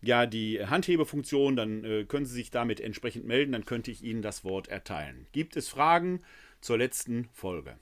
[0.00, 4.22] ja die Handhebefunktion, dann äh, können Sie sich damit entsprechend melden, dann könnte ich Ihnen
[4.22, 5.26] das Wort erteilen.
[5.32, 6.20] Gibt es Fragen
[6.60, 7.78] zur letzten Folge?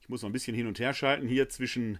[0.00, 1.98] Ich muss noch ein bisschen hin und her schalten hier zwischen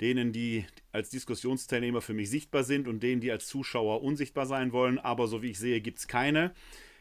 [0.00, 4.72] denen, die als Diskussionsteilnehmer für mich sichtbar sind und denen, die als Zuschauer unsichtbar sein
[4.72, 4.98] wollen.
[4.98, 6.54] Aber so wie ich sehe, gibt es keine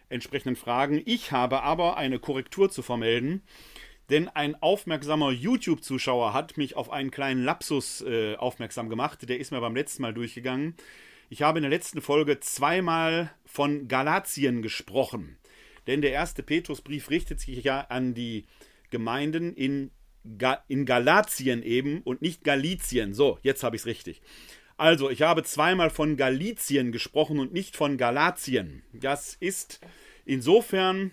[0.10, 1.02] entsprechenden Fragen.
[1.06, 3.42] Ich habe aber eine Korrektur zu vermelden
[4.10, 9.28] denn ein aufmerksamer YouTube-Zuschauer hat mich auf einen kleinen Lapsus äh, aufmerksam gemacht.
[9.30, 10.76] Der ist mir beim letzten Mal durchgegangen.
[11.30, 15.38] Ich habe in der letzten Folge zweimal von Galatien gesprochen.
[15.88, 18.46] Denn der erste Petrusbrief richtet sich ja an die
[18.90, 19.92] Gemeinden in,
[20.38, 23.14] Ga in Galatien eben und nicht Galizien.
[23.14, 24.22] So, jetzt habe ich es richtig.
[24.78, 28.84] Also, ich habe zweimal von Galizien gesprochen und nicht von Galatien.
[28.94, 29.80] Das ist
[30.26, 31.12] insofern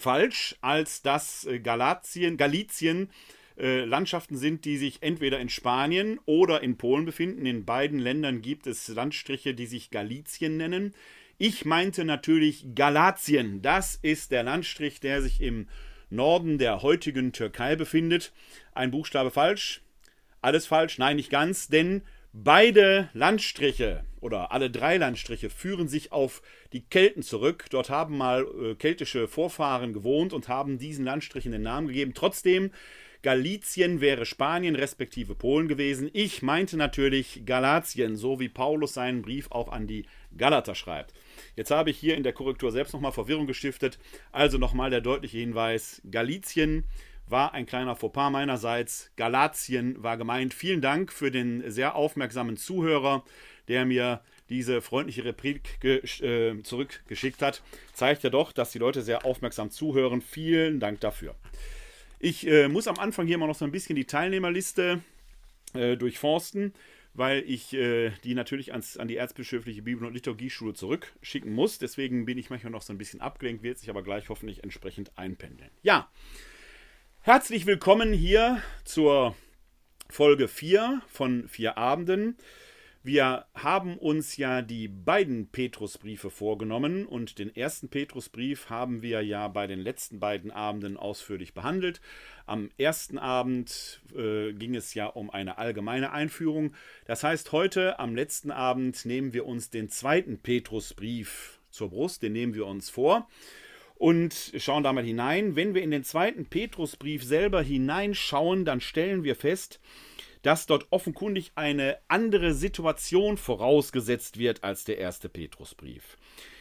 [0.00, 3.10] falsch, als dass äh, Galatien, Galizien
[3.58, 7.46] äh, Landschaften sind, die sich entweder in Spanien oder in Polen befinden.
[7.46, 10.94] In beiden Ländern gibt es Landstriche, die sich Galizien nennen.
[11.38, 13.62] Ich meinte natürlich Galatien.
[13.62, 15.68] Das ist der Landstrich, der sich im
[16.10, 18.32] Norden der heutigen Türkei befindet.
[18.74, 19.82] Ein Buchstabe falsch.
[20.42, 20.98] Alles falsch?
[20.98, 26.42] Nein, nicht ganz, denn Beide Landstriche oder alle drei Landstriche führen sich auf
[26.72, 27.66] die Kelten zurück.
[27.70, 32.12] Dort haben mal äh, keltische Vorfahren gewohnt und haben diesen Landstrichen den Namen gegeben.
[32.14, 32.70] Trotzdem,
[33.22, 36.08] Galizien wäre Spanien respektive Polen gewesen.
[36.14, 41.12] Ich meinte natürlich Galatien, so wie Paulus seinen Brief auch an die Galater schreibt.
[41.54, 43.98] Jetzt habe ich hier in der Korrektur selbst nochmal Verwirrung gestiftet.
[44.32, 46.84] Also nochmal der deutliche Hinweis: Galizien
[47.26, 49.10] war ein kleiner Fauxpas meinerseits.
[49.16, 50.54] Galatien war gemeint.
[50.54, 53.22] Vielen Dank für den sehr aufmerksamen Zuhörer,
[53.70, 54.20] der mir
[54.50, 57.62] diese freundliche Replik äh, zurückgeschickt hat.
[57.94, 60.20] Zeigt ja doch, dass die Leute sehr aufmerksam zuhören.
[60.20, 61.34] Vielen Dank dafür.
[62.18, 65.00] Ich äh, muss am Anfang hier mal noch so ein bisschen die Teilnehmerliste
[65.72, 66.74] äh, durchforsten,
[67.14, 71.78] weil ich äh, die natürlich ans, an die Erzbischöfliche Bibel- und Liturgieschule zurückschicken muss.
[71.78, 75.16] Deswegen bin ich manchmal noch so ein bisschen abgelenkt, wird sich aber gleich hoffentlich entsprechend
[75.16, 75.70] einpendeln.
[75.82, 76.10] Ja,
[77.22, 79.36] Herzlich willkommen hier zur
[80.08, 82.38] Folge 4 von vier Abenden.
[83.02, 89.48] Wir haben uns ja die beiden Petrusbriefe vorgenommen und den ersten Petrusbrief haben wir ja
[89.48, 92.02] bei den letzten beiden Abenden ausführlich behandelt.
[92.44, 96.74] Am ersten Abend äh, ging es ja um eine allgemeine Einführung.
[97.06, 102.34] Das heißt, heute am letzten Abend nehmen wir uns den zweiten Petrusbrief zur Brust, den
[102.34, 103.26] nehmen wir uns vor
[103.94, 105.56] und schauen da mal hinein.
[105.56, 109.80] Wenn wir in den zweiten Petrusbrief selber hineinschauen, dann stellen wir fest,
[110.42, 116.16] dass dort offenkundig eine andere Situation vorausgesetzt wird als der erste Petrusbrief.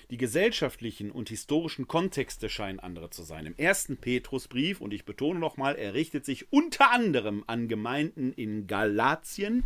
[0.10, 3.46] Die gesellschaftlichen und historischen Kontexte scheinen andere zu sein.
[3.46, 8.66] Im ersten Petrusbrief, und ich betone nochmal, er richtet sich unter anderem an Gemeinden in
[8.66, 9.64] Galatien,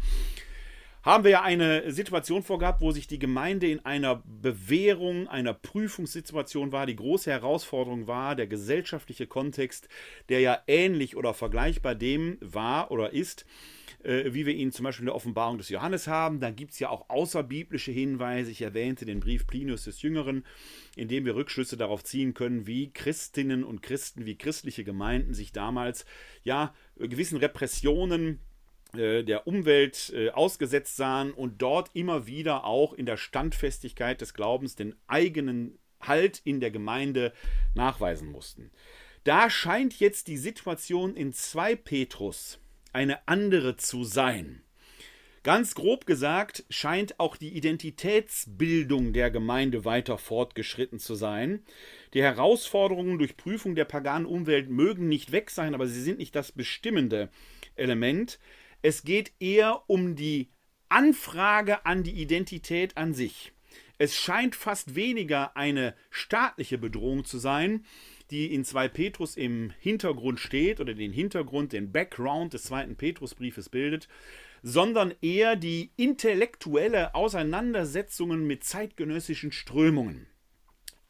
[1.01, 6.71] haben wir ja eine Situation vorgehabt, wo sich die Gemeinde in einer Bewährung, einer Prüfungssituation
[6.71, 6.85] war.
[6.85, 9.89] Die große Herausforderung war der gesellschaftliche Kontext,
[10.29, 13.45] der ja ähnlich oder vergleichbar dem war oder ist,
[14.03, 16.39] äh, wie wir ihn zum Beispiel in der Offenbarung des Johannes haben.
[16.39, 18.51] Dann gibt es ja auch außerbiblische Hinweise.
[18.51, 20.45] Ich erwähnte den Brief Plinius des Jüngeren,
[20.95, 25.51] in dem wir Rückschlüsse darauf ziehen können, wie Christinnen und Christen, wie christliche Gemeinden sich
[25.51, 26.05] damals
[26.43, 28.39] ja gewissen Repressionen
[28.95, 34.33] äh, der Umwelt äh, ausgesetzt sahen und dort immer wieder auch in der Standfestigkeit des
[34.33, 37.33] Glaubens den eigenen Halt in der Gemeinde
[37.75, 38.71] nachweisen mussten.
[39.23, 42.59] Da scheint jetzt die Situation in 2 Petrus
[42.93, 44.63] eine andere zu sein.
[45.43, 51.63] Ganz grob gesagt scheint auch die Identitätsbildung der Gemeinde weiter fortgeschritten zu sein.
[52.13, 56.33] Die Herausforderungen durch Prüfung der paganen Umwelt mögen nicht weg sein, aber sie sind nicht
[56.33, 57.29] das bestimmende
[57.75, 58.39] Element.
[58.81, 60.49] Es geht eher um die
[60.87, 63.51] Anfrage an die Identität an sich.
[63.97, 67.85] Es scheint fast weniger eine staatliche Bedrohung zu sein,
[68.33, 73.69] die in 2 Petrus im Hintergrund steht oder den Hintergrund, den Background des zweiten Petrusbriefes
[73.69, 74.07] bildet,
[74.63, 80.25] sondern eher die intellektuelle Auseinandersetzungen mit zeitgenössischen Strömungen.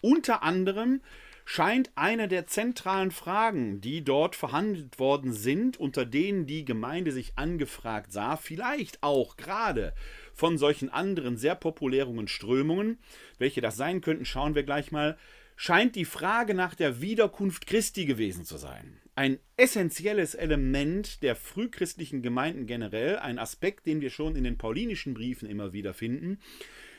[0.02, 1.02] Unter anderem
[1.46, 7.38] scheint eine der zentralen Fragen, die dort verhandelt worden sind, unter denen die Gemeinde sich
[7.38, 9.94] angefragt sah, vielleicht auch gerade
[10.34, 12.98] von solchen anderen sehr populären Strömungen,
[13.38, 15.18] welche das sein könnten, schauen wir gleich mal,
[15.56, 19.00] scheint die Frage nach der Wiederkunft Christi gewesen zu sein.
[19.16, 25.14] Ein essentielles Element der frühchristlichen Gemeinden generell, ein Aspekt, den wir schon in den paulinischen
[25.14, 26.40] Briefen immer wieder finden,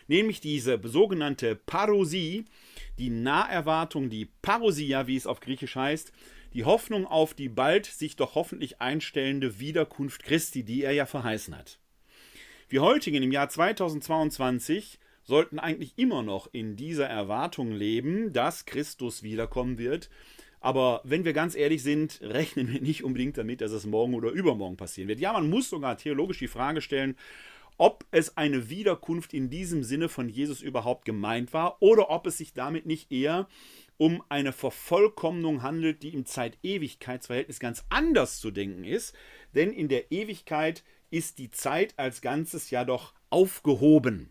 [0.06, 2.45] nämlich diese sogenannte Parosie,
[2.99, 6.12] die Naherwartung, die Parosia, wie es auf Griechisch heißt,
[6.53, 11.56] die Hoffnung auf die bald sich doch hoffentlich einstellende Wiederkunft Christi, die er ja verheißen
[11.56, 11.81] hat.
[12.69, 19.23] Wir heutigen im Jahr 2022 sollten eigentlich immer noch in dieser Erwartung leben, dass Christus
[19.23, 20.11] wiederkommen wird.
[20.61, 24.31] Aber wenn wir ganz ehrlich sind, rechnen wir nicht unbedingt damit, dass es morgen oder
[24.31, 25.21] übermorgen passieren wird.
[25.21, 27.17] Ja, man muss sogar theologisch die Frage stellen,
[27.76, 32.38] ob es eine Wiederkunft in diesem Sinne von Jesus überhaupt gemeint war oder ob es
[32.38, 33.49] sich damit nicht eher
[33.97, 39.15] um eine Vervollkommnung handelt, die im Zeit-Ewigkeitsverhältnis ganz anders zu denken ist.
[39.55, 44.31] Denn in der Ewigkeit ist die Zeit als Ganzes ja doch aufgehoben.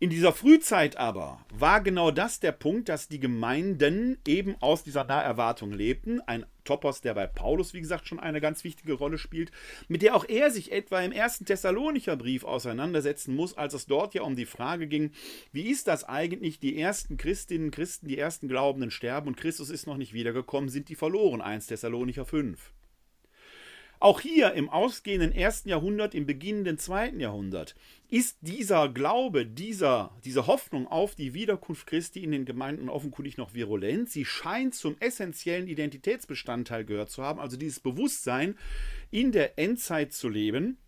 [0.00, 5.04] In dieser Frühzeit aber war genau das der Punkt, dass die Gemeinden eben aus dieser
[5.04, 6.20] Naherwartung lebten.
[6.22, 9.52] Ein Topos, der bei Paulus, wie gesagt, schon eine ganz wichtige Rolle spielt,
[9.86, 14.14] mit der auch er sich etwa im ersten Thessalonicher Brief auseinandersetzen muss, als es dort
[14.14, 15.12] ja um die Frage ging,
[15.52, 19.86] wie ist das eigentlich, die ersten Christinnen, Christen, die ersten Glaubenden sterben und Christus ist
[19.86, 22.72] noch nicht wiedergekommen, sind die verloren, 1 Thessalonicher 5.
[24.00, 27.74] Auch hier im ausgehenden ersten Jahrhundert, im beginnenden zweiten Jahrhundert,
[28.08, 33.54] ist dieser Glaube, dieser, diese Hoffnung auf die Wiederkunft Christi in den Gemeinden offenkundig noch
[33.54, 34.10] virulent.
[34.10, 38.56] Sie scheint zum essentiellen Identitätsbestandteil gehört zu haben, also dieses Bewusstsein,
[39.10, 40.78] in der Endzeit zu leben.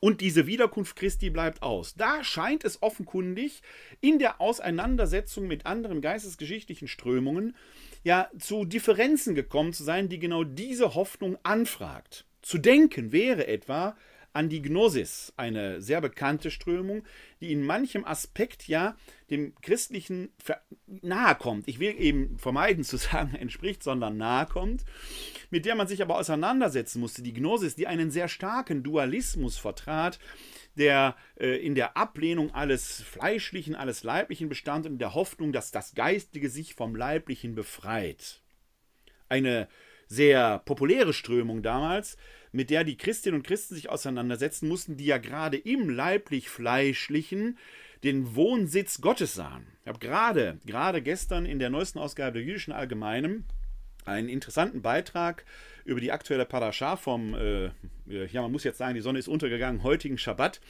[0.00, 1.94] Und diese Wiederkunft Christi bleibt aus.
[1.94, 3.62] Da scheint es offenkundig
[4.00, 7.56] in der Auseinandersetzung mit anderen geistesgeschichtlichen Strömungen
[8.04, 12.27] ja zu Differenzen gekommen zu sein, die genau diese Hoffnung anfragt.
[12.42, 13.96] Zu denken wäre etwa
[14.32, 17.02] an die Gnosis, eine sehr bekannte Strömung,
[17.40, 18.96] die in manchem Aspekt ja
[19.30, 20.28] dem Christlichen
[20.86, 21.66] nahe kommt.
[21.66, 24.84] Ich will eben vermeiden zu sagen, entspricht, sondern nahe kommt,
[25.50, 27.22] mit der man sich aber auseinandersetzen musste.
[27.22, 30.18] Die Gnosis, die einen sehr starken Dualismus vertrat,
[30.76, 35.72] der äh, in der Ablehnung alles Fleischlichen, alles Leiblichen bestand und in der Hoffnung, dass
[35.72, 38.40] das Geistige sich vom Leiblichen befreit.
[39.28, 39.68] Eine
[40.08, 42.16] sehr populäre Strömung damals,
[42.50, 47.58] mit der die Christinnen und Christen sich auseinandersetzen mussten, die ja gerade im leiblich-fleischlichen
[48.04, 49.66] den Wohnsitz Gottes sahen.
[49.82, 53.44] Ich habe gerade, gerade gestern in der neuesten Ausgabe der Jüdischen Allgemeinen
[54.04, 55.44] einen interessanten Beitrag
[55.84, 57.70] über die aktuelle Parascha vom, äh,
[58.06, 60.60] ja, man muss jetzt sagen, die Sonne ist untergegangen, heutigen Schabbat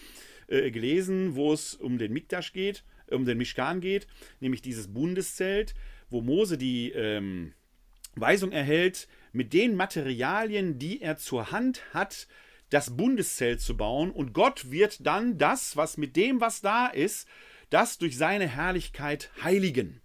[0.49, 4.07] äh, gelesen, wo es um den Mikdash geht, um den Mishkan geht,
[4.41, 5.75] nämlich dieses Bundeszelt,
[6.11, 7.53] wo Mose die ähm,
[8.17, 12.27] Weisung erhält, mit den Materialien, die er zur Hand hat,
[12.71, 14.11] das Bundeszelt zu bauen.
[14.11, 17.29] Und Gott wird dann das, was mit dem, was da ist,
[17.71, 20.01] das durch seine Herrlichkeit heiligen.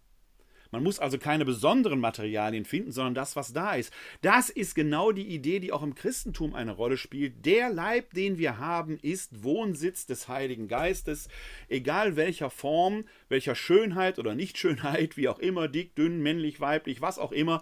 [0.74, 3.94] Man muss also keine besonderen Materialien finden, sondern das, was da ist.
[4.24, 7.46] Das ist genau die Idee, die auch im Christentum eine Rolle spielt.
[7.46, 11.30] Der Leib, den wir haben, ist Wohnsitz des Heiligen Geistes,
[11.70, 17.20] egal welcher Form, welcher Schönheit oder Nichtschönheit, wie auch immer, dick, dünn, männlich, weiblich, was
[17.20, 17.62] auch immer.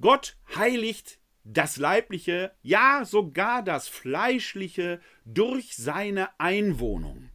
[0.00, 7.31] Gott heiligt das Leibliche, ja sogar das Fleischliche durch seine Einwohnung.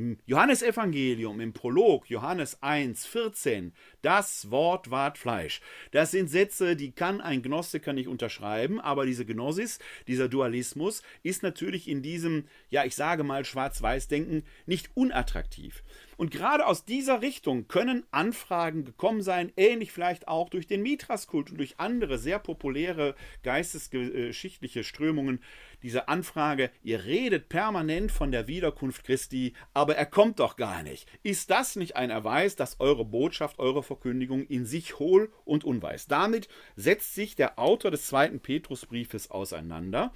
[0.00, 5.60] Im Johannesevangelium, im Prolog, Johannes 1, 14, das Wort ward Fleisch.
[5.90, 9.78] Das sind Sätze, die kann ein Gnostiker nicht unterschreiben, aber diese Gnosis,
[10.08, 15.82] dieser Dualismus, ist natürlich in diesem, ja, ich sage mal, Schwarz-Weiß-Denken nicht unattraktiv.
[16.20, 21.50] Und gerade aus dieser Richtung können Anfragen gekommen sein, ähnlich vielleicht auch durch den Mitras-Kult
[21.50, 25.40] und durch andere sehr populäre geistesgeschichtliche Strömungen.
[25.82, 31.08] Diese Anfrage, ihr redet permanent von der Wiederkunft Christi, aber er kommt doch gar nicht.
[31.22, 36.06] Ist das nicht ein Erweis, dass eure Botschaft, eure Verkündigung in sich hohl und unweis?
[36.06, 40.12] Damit setzt sich der Autor des zweiten Petrusbriefes auseinander.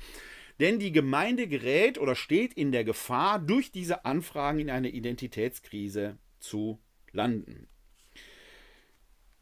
[0.61, 6.19] Denn die Gemeinde gerät oder steht in der Gefahr, durch diese Anfragen in eine Identitätskrise
[6.39, 6.79] zu
[7.11, 7.67] landen.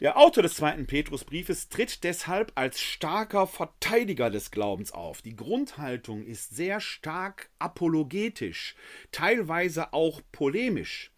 [0.02, 5.23] Der Autor des zweiten Petrusbriefes tritt deshalb als starker Verteidiger des Glaubens auf.
[5.23, 8.75] Die Grundhaltung ist sehr stark apologetisch,
[9.12, 11.12] teilweise auch polemisch.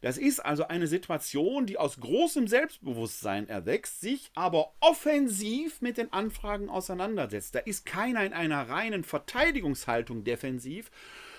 [0.00, 6.10] Das ist also eine Situation, die aus großem Selbstbewusstsein erwächst, sich aber offensiv mit den
[6.10, 7.54] Anfragen auseinandersetzt.
[7.54, 10.90] Da ist keiner in einer reinen Verteidigungshaltung defensiv,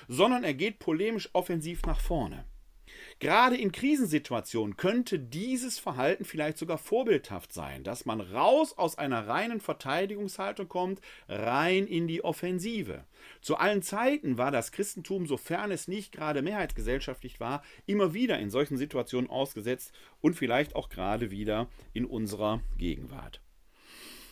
[0.08, 2.46] sondern er geht polemisch offensiv nach vorne.
[3.22, 9.28] Gerade in Krisensituationen könnte dieses Verhalten vielleicht sogar vorbildhaft sein, dass man raus aus einer
[9.28, 13.06] reinen Verteidigungshaltung kommt, rein in die Offensive.
[13.40, 18.50] Zu allen Zeiten war das Christentum, sofern es nicht gerade mehrheitsgesellschaftlich war, immer wieder in
[18.50, 23.40] solchen Situationen ausgesetzt und vielleicht auch gerade wieder in unserer Gegenwart.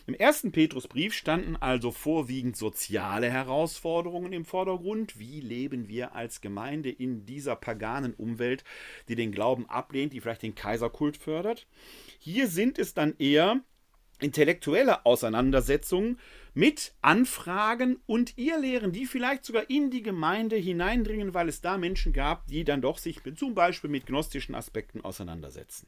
[0.06, 5.18] Im ersten Petrusbrief standen also vorwiegend soziale Herausforderungen im Vordergrund.
[5.18, 8.64] Wie leben wir als Gemeinde in dieser paganen Umwelt,
[9.08, 11.66] die den Glauben ablehnt, die vielleicht den Kaiserkult fördert?
[12.18, 13.60] Hier sind es dann eher
[14.20, 16.18] intellektuelle Auseinandersetzungen
[16.52, 22.12] mit Anfragen und Irrlehren, die vielleicht sogar in die Gemeinde hineindringen, weil es da Menschen
[22.12, 25.86] gab, die dann doch sich zum Beispiel mit gnostischen Aspekten auseinandersetzen.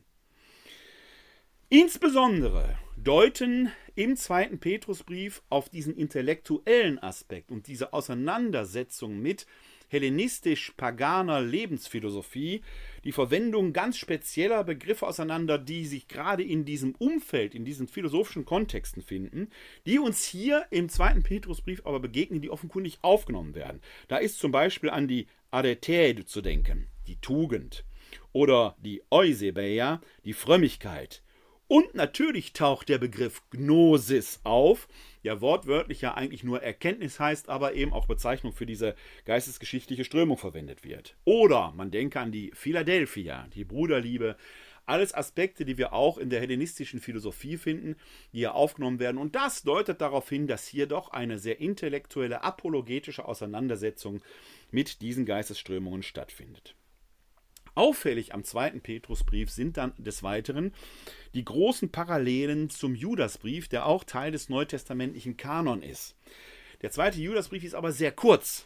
[1.68, 9.46] Insbesondere deuten im zweiten Petrusbrief auf diesen intellektuellen Aspekt und diese Auseinandersetzung mit
[9.88, 12.62] hellenistisch-paganer Lebensphilosophie
[13.04, 18.46] die Verwendung ganz spezieller Begriffe auseinander, die sich gerade in diesem Umfeld, in diesen philosophischen
[18.46, 19.48] Kontexten finden,
[19.86, 23.82] die uns hier im zweiten Petrusbrief aber begegnen, die offenkundig aufgenommen werden.
[24.08, 27.84] Da ist zum Beispiel an die Adetäde zu denken, die Tugend,
[28.32, 31.22] oder die Eusebeia, die Frömmigkeit,
[31.68, 34.88] und natürlich taucht der Begriff Gnosis auf,
[35.24, 40.36] der wortwörtlich ja eigentlich nur Erkenntnis heißt, aber eben auch Bezeichnung für diese geistesgeschichtliche Strömung
[40.36, 41.16] verwendet wird.
[41.24, 44.36] Oder man denke an die Philadelphia, die Bruderliebe,
[44.84, 47.96] alles Aspekte, die wir auch in der hellenistischen Philosophie finden,
[48.32, 49.18] die hier aufgenommen werden.
[49.18, 54.20] Und das deutet darauf hin, dass hier doch eine sehr intellektuelle, apologetische Auseinandersetzung
[54.70, 56.74] mit diesen Geistesströmungen stattfindet.
[57.74, 60.74] Auffällig am zweiten Petrusbrief sind dann des Weiteren
[61.34, 66.14] die großen Parallelen zum Judasbrief, der auch Teil des neutestamentlichen Kanon ist.
[66.82, 68.64] Der zweite Judasbrief ist aber sehr kurz.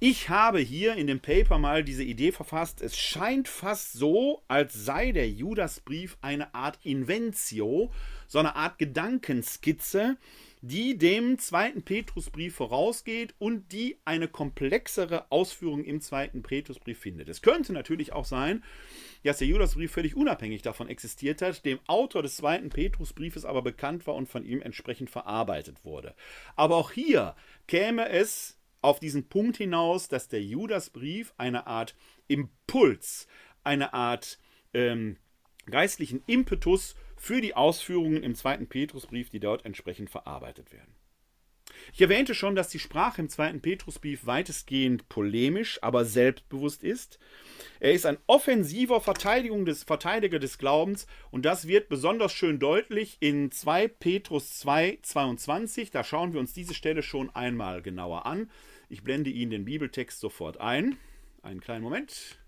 [0.00, 4.72] Ich habe hier in dem Paper mal diese Idee verfasst, es scheint fast so, als
[4.72, 7.90] sei der Judasbrief eine Art Inventio,
[8.28, 10.16] so eine Art Gedankenskizze,
[10.60, 17.28] die dem zweiten Petrusbrief vorausgeht und die eine komplexere Ausführung im zweiten Petrusbrief findet.
[17.28, 18.64] Es könnte natürlich auch sein,
[19.22, 24.06] dass der Judasbrief völlig unabhängig davon existiert hat, dem Autor des zweiten Petrusbriefes aber bekannt
[24.06, 26.14] war und von ihm entsprechend verarbeitet wurde.
[26.56, 27.36] Aber auch hier
[27.66, 31.94] käme es auf diesen Punkt hinaus, dass der Judasbrief eine Art
[32.28, 33.26] Impuls,
[33.64, 34.38] eine Art
[34.72, 35.16] ähm,
[35.66, 40.94] geistlichen Impetus für die Ausführungen im zweiten Petrusbrief, die dort entsprechend verarbeitet werden.
[41.92, 47.18] Ich erwähnte schon, dass die Sprache im zweiten Petrusbrief weitestgehend polemisch, aber selbstbewusst ist.
[47.80, 53.50] Er ist ein offensiver des, Verteidiger des Glaubens und das wird besonders schön deutlich in
[53.50, 55.90] 2 Petrus 2, 22.
[55.90, 58.50] Da schauen wir uns diese Stelle schon einmal genauer an.
[58.88, 60.96] Ich blende Ihnen den Bibeltext sofort ein.
[61.42, 62.38] Einen kleinen Moment.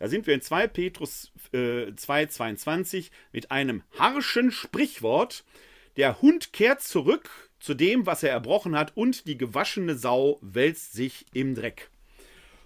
[0.00, 5.44] Da sind wir in 2 Petrus äh, 2,22 mit einem harschen Sprichwort.
[5.98, 10.94] Der Hund kehrt zurück zu dem, was er erbrochen hat, und die gewaschene Sau wälzt
[10.94, 11.90] sich im Dreck.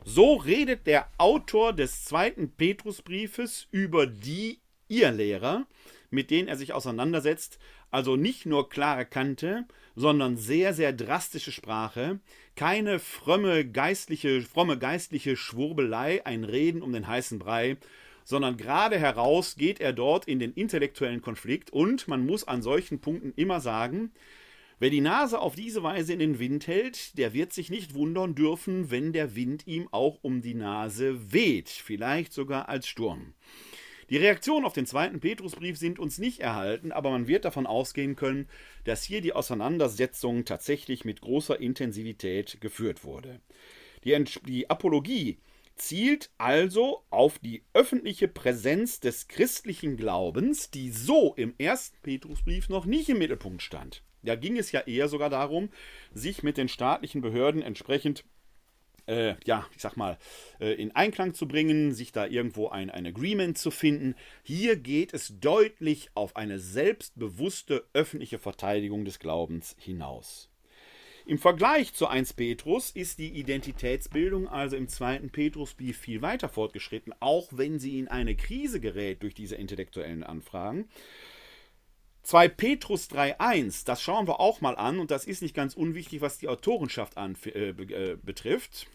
[0.04, 5.66] So redet der Autor des zweiten Petrusbriefes über die Irrlehrer,
[6.10, 7.58] mit denen er sich auseinandersetzt,
[7.90, 12.20] also nicht nur klare Kante, sondern sehr, sehr drastische Sprache,
[12.56, 17.76] keine fromme geistliche, fromme geistliche Schwurbelei, ein Reden um den heißen Brei,
[18.25, 23.00] sondern gerade heraus geht er dort in den intellektuellen Konflikt und man muss an solchen
[23.00, 24.12] Punkten immer sagen,
[24.80, 28.34] Wer die Nase auf diese Weise in den Wind hält, der wird sich nicht wundern
[28.34, 33.34] dürfen, wenn der Wind ihm auch um die Nase weht, vielleicht sogar als Sturm.
[34.11, 38.16] Die Reaktionen auf den zweiten Petrusbrief sind uns nicht erhalten, aber man wird davon ausgehen
[38.16, 38.49] können,
[38.84, 43.40] dass hier die Auseinandersetzung tatsächlich mit großer Intensivität geführt wurde.
[44.04, 45.38] Die, die Apologie
[45.76, 52.87] zielt also auf die öffentliche Präsenz des christlichen Glaubens, die so im ersten Petrusbrief noch
[52.87, 54.02] nicht im Mittelpunkt stand.
[54.23, 55.68] Da ging es ja eher sogar darum,
[56.12, 58.25] sich mit den staatlichen Behörden entsprechend
[59.06, 60.18] äh, ja, ich sag mal,
[60.61, 64.14] äh, in Einklang zu bringen, sich da irgendwo ein, ein Agreement zu finden.
[64.42, 70.50] Hier geht es deutlich auf eine selbstbewusste öffentliche Verteidigung des Glaubens hinaus.
[71.26, 77.14] Im Vergleich zu 1 Petrus ist die Identitätsbildung also im zweiten Petrusbrief viel weiter fortgeschritten,
[77.20, 80.87] auch wenn sie in eine Krise gerät durch diese intellektuellen Anfragen.
[82.25, 86.23] 2 Petrus 3.1, das schauen wir auch mal an und das ist nicht ganz unwichtig,
[86.23, 88.87] was die Autorenschaft an, äh, äh, betrifft.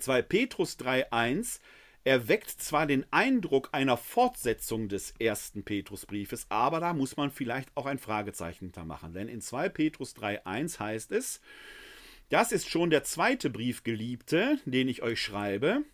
[0.00, 1.60] 2 Petrus 3.1
[2.02, 7.86] erweckt zwar den Eindruck einer Fortsetzung des ersten Petrusbriefes, aber da muss man vielleicht auch
[7.86, 11.40] ein Fragezeichen hintermachen, denn in 2 Petrus 3.1 heißt es,
[12.30, 15.84] das ist schon der zweite Brief, Geliebte, den ich euch schreibe.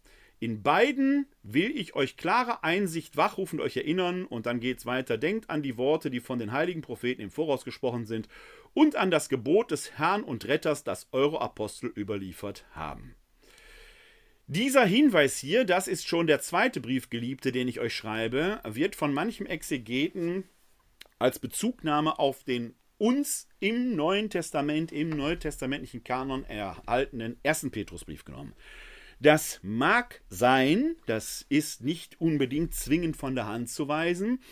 [0.42, 4.86] In beiden will ich euch klare Einsicht wachrufen und euch erinnern, und dann geht es
[4.86, 5.16] weiter.
[5.16, 8.26] Denkt an die Worte, die von den heiligen Propheten im Voraus gesprochen sind,
[8.74, 13.14] und an das Gebot des Herrn und Retters, das eure Apostel überliefert haben.
[14.48, 18.96] Dieser Hinweis hier, das ist schon der zweite Brief, Geliebte, den ich euch schreibe, wird
[18.96, 20.42] von manchem Exegeten
[21.20, 28.54] als Bezugnahme auf den uns im Neuen Testament, im neutestamentlichen Kanon erhaltenen ersten Petrusbrief genommen.
[29.22, 34.42] Das mag sein, das ist nicht unbedingt zwingend von der Hand zu weisen.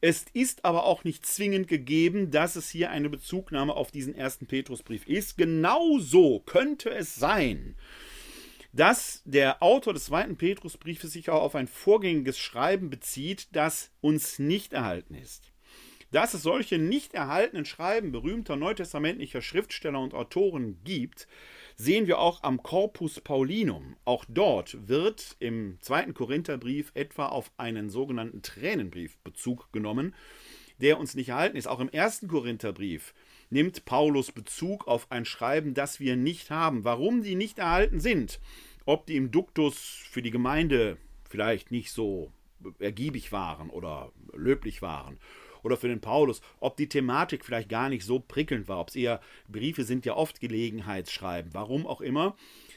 [0.00, 4.46] Es ist aber auch nicht zwingend gegeben, dass es hier eine Bezugnahme auf diesen ersten
[4.46, 5.36] Petrusbrief ist.
[5.36, 7.74] Genauso könnte es sein,
[8.72, 14.38] dass der Autor des zweiten Petrusbriefes sich auch auf ein vorgängiges Schreiben bezieht, das uns
[14.38, 15.50] nicht erhalten ist.
[16.12, 21.26] Dass es solche nicht erhaltenen Schreiben berühmter neutestamentlicher Schriftsteller und Autoren gibt,
[21.76, 23.96] sehen wir auch am Corpus Paulinum.
[24.04, 30.14] Auch dort wird im zweiten Korintherbrief etwa auf einen sogenannten Tränenbrief Bezug genommen,
[30.80, 31.66] der uns nicht erhalten ist.
[31.66, 33.14] Auch im ersten Korintherbrief
[33.50, 36.84] nimmt Paulus Bezug auf ein Schreiben, das wir nicht haben.
[36.84, 38.40] Warum die nicht erhalten sind,
[38.86, 39.76] ob die im Duktus
[40.10, 40.96] für die Gemeinde
[41.28, 42.32] vielleicht nicht so
[42.78, 45.18] ergiebig waren oder löblich waren
[45.62, 48.96] oder für den Paulus, ob die Thematik vielleicht gar nicht so prickelnd war, ob es
[48.96, 52.36] eher Briefe sind ja oft Gelegenheitsschreiben, warum auch immer.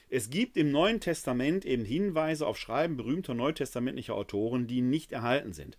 [0.09, 5.53] Es gibt im Neuen Testament eben Hinweise auf Schreiben berühmter neutestamentlicher Autoren, die nicht erhalten
[5.53, 5.75] sind.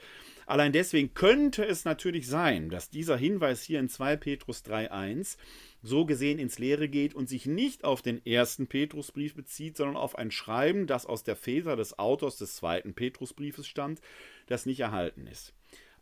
[0.46, 5.36] Allein deswegen könnte es natürlich sein, dass dieser Hinweis hier in 2 Petrus 3.1
[5.82, 10.16] so gesehen ins Leere geht und sich nicht auf den ersten Petrusbrief bezieht, sondern auf
[10.16, 14.00] ein Schreiben, das aus der Feder des Autors des zweiten Petrusbriefes stammt,
[14.46, 15.52] das nicht erhalten ist.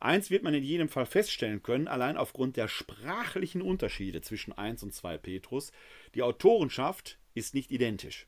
[0.02, 4.82] Eins wird man in jedem Fall feststellen können, allein aufgrund der sprachlichen Unterschiede zwischen 1
[4.82, 5.70] und 2 Petrus.
[6.16, 8.26] Die Autorenschaft ist nicht identisch.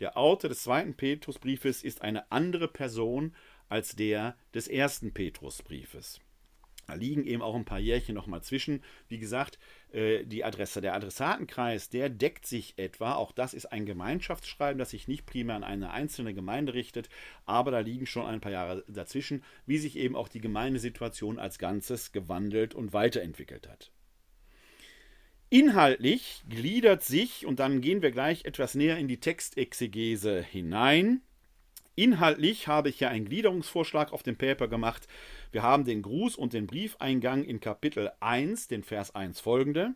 [0.00, 3.34] Der Autor des zweiten Petrusbriefes ist eine andere Person
[3.70, 6.20] als der des ersten Petrusbriefes.
[6.86, 8.82] Da liegen eben auch ein paar Jährchen nochmal zwischen.
[9.08, 9.58] Wie gesagt,
[9.94, 13.14] die Adresse, der Adressatenkreis, der deckt sich etwa.
[13.14, 17.08] Auch das ist ein Gemeinschaftsschreiben, das sich nicht primär an eine einzelne Gemeinde richtet,
[17.46, 21.58] aber da liegen schon ein paar Jahre dazwischen, wie sich eben auch die Gemeindesituation als
[21.58, 23.92] Ganzes gewandelt und weiterentwickelt hat.
[25.48, 31.22] Inhaltlich gliedert sich, und dann gehen wir gleich etwas näher in die Textexegese hinein,
[31.96, 35.06] Inhaltlich habe ich ja einen Gliederungsvorschlag auf dem Paper gemacht.
[35.54, 39.94] Wir haben den Gruß und den Briefeingang in Kapitel 1, den Vers 1 folgende.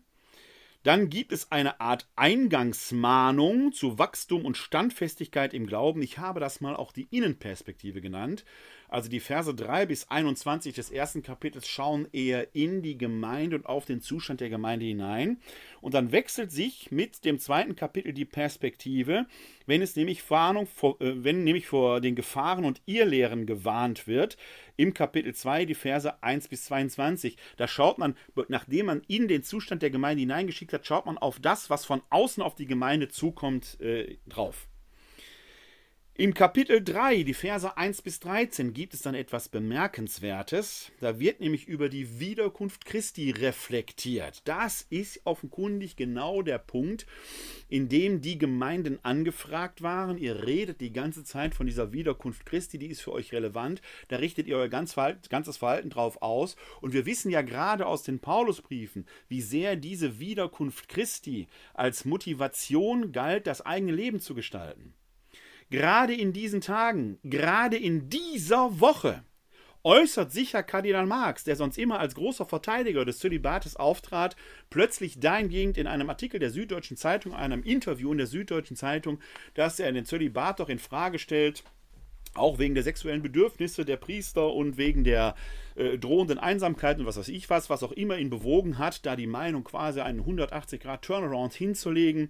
[0.85, 6.01] Dann gibt es eine Art Eingangsmahnung zu Wachstum und Standfestigkeit im Glauben.
[6.01, 8.45] Ich habe das mal auch die Innenperspektive genannt.
[8.89, 13.67] Also die Verse 3 bis 21 des ersten Kapitels schauen eher in die Gemeinde und
[13.67, 15.41] auf den Zustand der Gemeinde hinein.
[15.83, 19.27] Und dann wechselt sich mit dem zweiten Kapitel die Perspektive,
[19.67, 24.39] wenn es nämlich Warnung vor, äh, wenn nämlich vor den Gefahren und Irrlehren gewarnt wird.
[24.77, 27.37] Im Kapitel 2 die Verse 1 bis 22.
[27.59, 28.17] Da schaut man,
[28.49, 32.01] nachdem man in den Zustand der Gemeinde hineingeschickt hat, schaut man auf das, was von
[32.09, 34.67] außen auf die Gemeinde zukommt, äh, drauf.
[36.21, 40.91] Im Kapitel 3, die Verse 1 bis 13, gibt es dann etwas Bemerkenswertes.
[40.99, 44.43] Da wird nämlich über die Wiederkunft Christi reflektiert.
[44.45, 47.07] Das ist offenkundig genau der Punkt,
[47.69, 50.19] in dem die Gemeinden angefragt waren.
[50.19, 53.81] Ihr redet die ganze Zeit von dieser Wiederkunft Christi, die ist für euch relevant.
[54.09, 56.57] Da richtet ihr euer ganzes Verhalten drauf aus.
[56.81, 63.13] Und wir wissen ja gerade aus den Paulusbriefen, wie sehr diese Wiederkunft Christi als Motivation
[63.13, 64.95] galt, das eigene Leben zu gestalten.
[65.71, 69.23] Gerade in diesen Tagen, gerade in dieser Woche,
[69.85, 74.37] äußert sich Kardinal Marx, der sonst immer als großer Verteidiger des Zölibates auftrat,
[74.71, 79.19] plötzlich dahingehend in einem Artikel der Süddeutschen Zeitung, einem Interview in der Süddeutschen Zeitung,
[79.55, 81.65] dass er den Zölibat doch in Frage stellt,
[82.35, 85.35] auch wegen der sexuellen Bedürfnisse der Priester und wegen der
[85.77, 89.17] äh, drohenden Einsamkeit und was weiß ich was, was auch immer ihn bewogen hat, da
[89.17, 92.29] die Meinung quasi einen 180 Grad Turnaround hinzulegen.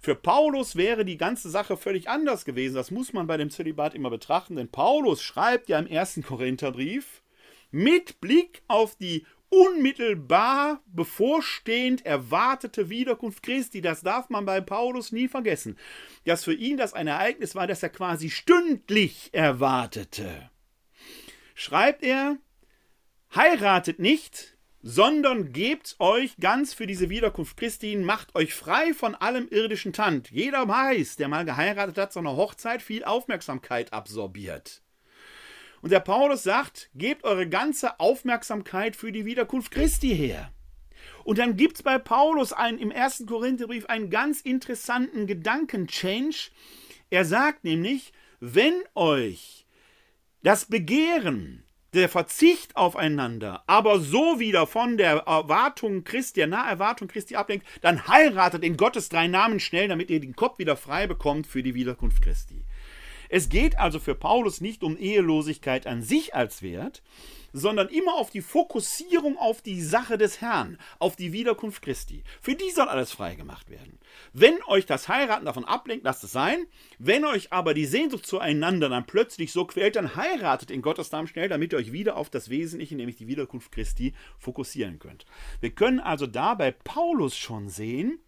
[0.00, 2.74] Für Paulus wäre die ganze Sache völlig anders gewesen.
[2.74, 7.22] Das muss man bei dem Zölibat immer betrachten, denn Paulus schreibt ja im ersten Korintherbrief
[7.70, 13.82] mit Blick auf die unmittelbar bevorstehend erwartete Wiederkunft Christi.
[13.82, 15.76] Das darf man bei Paulus nie vergessen.
[16.24, 20.50] Dass für ihn das ein Ereignis war, das er quasi stündlich erwartete.
[21.54, 22.38] Schreibt er,
[23.34, 29.48] heiratet nicht, sondern gebt euch ganz für diese Wiederkunft Christi, macht euch frei von allem
[29.50, 30.30] irdischen Tand.
[30.30, 34.82] Jeder weiß, der mal geheiratet hat, so eine Hochzeit viel Aufmerksamkeit absorbiert.
[35.82, 40.52] Und der Paulus sagt, gebt eure ganze Aufmerksamkeit für die Wiederkunft Christi her.
[41.24, 46.50] Und dann gibt es bei Paulus einen, im ersten Korintherbrief einen ganz interessanten Gedankenchange.
[47.10, 49.66] Er sagt nämlich, wenn euch
[50.42, 51.64] das Begehren
[51.94, 58.06] der Verzicht aufeinander aber so wieder von der Erwartung Christi, der Naherwartung Christi ablenkt, dann
[58.06, 61.74] heiratet in Gottes drei Namen schnell, damit ihr den Kopf wieder frei bekommt für die
[61.74, 62.64] Wiederkunft Christi.
[63.28, 67.02] Es geht also für Paulus nicht um Ehelosigkeit an sich als Wert,
[67.52, 72.22] sondern immer auf die Fokussierung auf die Sache des Herrn, auf die Wiederkunft Christi.
[72.40, 73.98] Für die soll alles freigemacht werden.
[74.32, 76.66] Wenn euch das Heiraten davon ablenkt, lasst es sein.
[76.98, 81.28] Wenn euch aber die Sehnsucht zueinander dann plötzlich so quält, dann heiratet in Gottes Namen
[81.28, 85.24] schnell, damit ihr euch wieder auf das Wesentliche, nämlich die Wiederkunft Christi, fokussieren könnt.
[85.60, 88.20] Wir können also da bei Paulus schon sehen,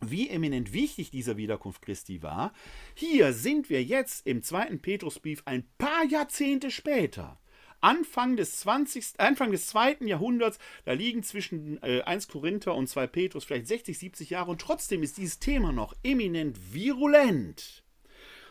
[0.00, 2.52] wie eminent wichtig dieser Wiederkunft Christi war.
[2.94, 7.38] Hier sind wir jetzt im zweiten Petrusbrief ein paar Jahrzehnte später.
[7.80, 13.06] Anfang des 20., Anfang des zweiten Jahrhunderts, da liegen zwischen äh, 1 Korinther und 2
[13.06, 17.82] Petrus vielleicht 60, 70 Jahre und trotzdem ist dieses Thema noch eminent virulent,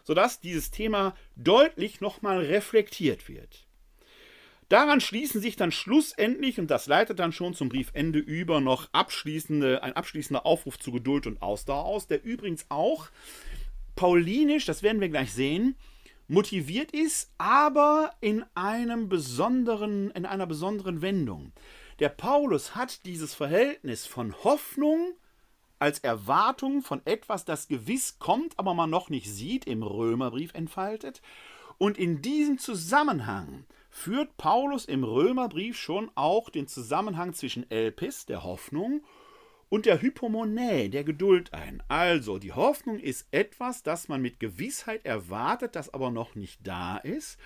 [0.04, 3.68] sodass dieses Thema deutlich nochmal reflektiert wird.
[4.70, 9.82] Daran schließen sich dann schlussendlich, und das leitet dann schon zum Briefende über, noch abschließende,
[9.82, 13.08] ein abschließender Aufruf zu Geduld und Ausdauer aus, der übrigens auch
[13.96, 15.76] paulinisch, das werden wir gleich sehen,
[16.28, 21.52] motiviert ist, aber in einem besonderen, in einer besonderen Wendung.
[22.00, 25.14] Der Paulus hat dieses Verhältnis von Hoffnung
[25.80, 31.22] als Erwartung von etwas, das gewiss kommt, aber man noch nicht sieht, im Römerbrief entfaltet.
[31.78, 38.44] Und in diesem Zusammenhang führt Paulus im Römerbrief schon auch den Zusammenhang zwischen Elpis, der
[38.44, 39.02] Hoffnung,
[39.70, 41.84] und der Hypomonä, der Geduld ein.
[41.88, 46.98] Also, die Hoffnung ist etwas, das man mit Gewissheit erwartet, das aber noch nicht da
[46.98, 47.38] ist,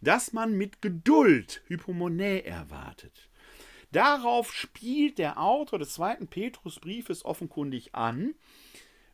[0.00, 3.28] das man mit Geduld, Hypomonä, erwartet.
[3.92, 8.34] Darauf spielt der Autor des zweiten Petrusbriefes offenkundig an,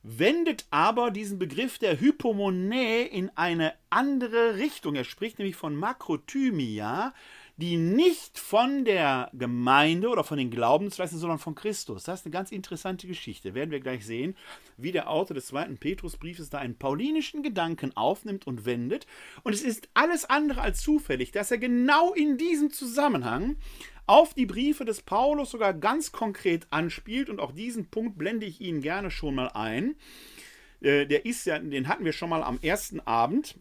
[0.03, 4.97] wendet aber diesen Begriff der Hypomonä in eine andere Richtung.
[4.97, 7.15] Er spricht nämlich von Makrothymia,
[7.57, 12.03] die nicht von der Gemeinde oder von den Glaubensweisen, sondern von Christus.
[12.03, 13.55] Das ist eine ganz interessante Geschichte.
[13.55, 14.37] Werden wir gleich sehen,
[14.77, 19.07] wie der Autor des zweiten Petrusbriefes da einen paulinischen Gedanken aufnimmt und wendet.
[19.45, 23.57] Und es ist alles andere als zufällig, dass er genau in diesem Zusammenhang
[24.07, 27.31] auf die Briefe des Paulus sogar ganz konkret anspielt.
[27.31, 29.95] Und auch diesen Punkt blende ich Ihnen gerne schon mal ein.
[30.81, 33.57] Äh, der ist ja, den hatten wir schon mal am ersten Abend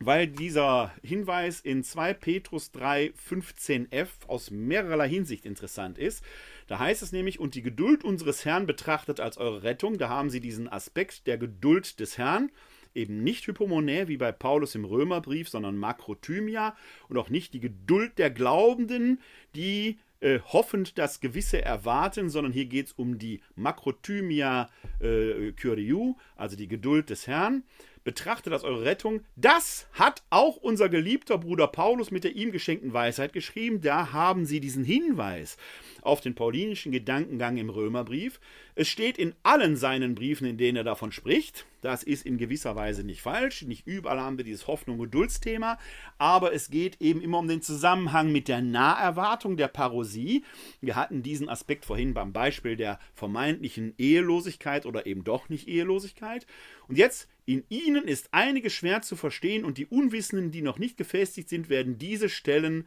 [0.00, 6.22] weil dieser Hinweis in 2 Petrus 3, 15f aus mehrerlei Hinsicht interessant ist.
[6.66, 9.98] Da heißt es nämlich, und die Geduld unseres Herrn betrachtet als eure Rettung.
[9.98, 12.50] Da haben sie diesen Aspekt der Geduld des Herrn.
[12.94, 16.76] Eben nicht Hypomonä wie bei Paulus im Römerbrief, sondern Makrothymia
[17.08, 19.20] und auch nicht die Geduld der Glaubenden,
[19.54, 26.16] die äh, hoffend das Gewisse erwarten, sondern hier geht es um die Makrothymia äh, Kyriou,
[26.36, 27.64] also die Geduld des Herrn
[28.06, 29.22] betrachtet als eure Rettung.
[29.34, 33.80] Das hat auch unser geliebter Bruder Paulus mit der ihm geschenkten Weisheit geschrieben.
[33.80, 35.56] Da haben sie diesen Hinweis
[36.02, 38.40] auf den paulinischen Gedankengang im Römerbrief.
[38.76, 41.66] Es steht in allen seinen Briefen, in denen er davon spricht.
[41.80, 43.62] Das ist in gewisser Weise nicht falsch.
[43.62, 45.76] Nicht überall haben wir dieses Hoffnung- und Geduldsthema,
[46.16, 50.44] aber es geht eben immer um den Zusammenhang mit der Naherwartung der Parosie.
[50.80, 56.46] Wir hatten diesen Aspekt vorhin beim Beispiel der vermeintlichen Ehelosigkeit oder eben doch nicht Ehelosigkeit.
[56.86, 60.96] Und jetzt in ihnen ist einiges schwer zu verstehen und die Unwissenden, die noch nicht
[60.96, 62.86] gefestigt sind, werden diese Stellen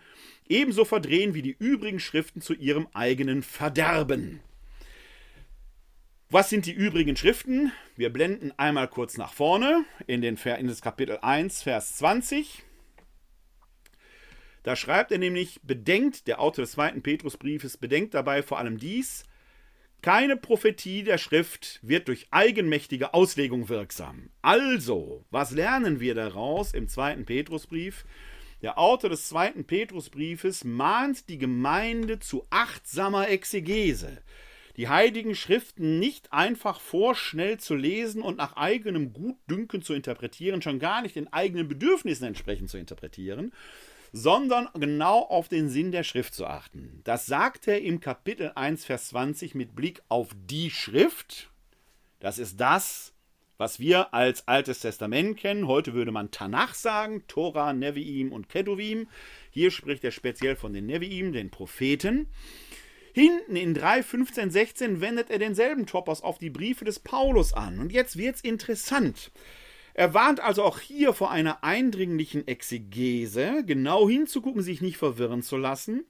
[0.49, 4.41] ebenso verdrehen wie die übrigen Schriften zu ihrem eigenen Verderben.
[6.29, 7.71] Was sind die übrigen Schriften?
[7.95, 12.63] Wir blenden einmal kurz nach vorne in, den, in das Kapitel 1, Vers 20.
[14.63, 19.23] Da schreibt er nämlich, bedenkt, der Autor des zweiten Petrusbriefes, bedenkt dabei vor allem dies,
[20.01, 24.29] keine Prophetie der Schrift wird durch eigenmächtige Auslegung wirksam.
[24.41, 28.05] Also, was lernen wir daraus im zweiten Petrusbrief?
[28.61, 34.21] Der Autor des zweiten Petrusbriefes mahnt die Gemeinde zu achtsamer Exegese.
[34.77, 40.79] Die heiligen Schriften nicht einfach vorschnell zu lesen und nach eigenem Gutdünken zu interpretieren, schon
[40.79, 43.51] gar nicht den eigenen Bedürfnissen entsprechend zu interpretieren,
[44.11, 47.01] sondern genau auf den Sinn der Schrift zu achten.
[47.03, 51.49] Das sagt er im Kapitel 1, Vers 20 mit Blick auf die Schrift.
[52.19, 53.13] Das ist das,
[53.57, 55.67] was wir als Altes Testament kennen.
[55.67, 59.07] Heute würde man Tanach sagen, Tora, Neviim und Keduvim.
[59.51, 62.27] Hier spricht er speziell von den Neviim, den Propheten.
[63.13, 67.79] Hinten in 3, 15, 16 wendet er denselben Topos auf die Briefe des Paulus an.
[67.79, 69.31] Und jetzt wird es interessant.
[69.99, 75.57] Er warnt also auch hier vor einer eindringlichen Exegese, genau hinzugucken, sich nicht verwirren zu
[75.57, 76.05] lassen.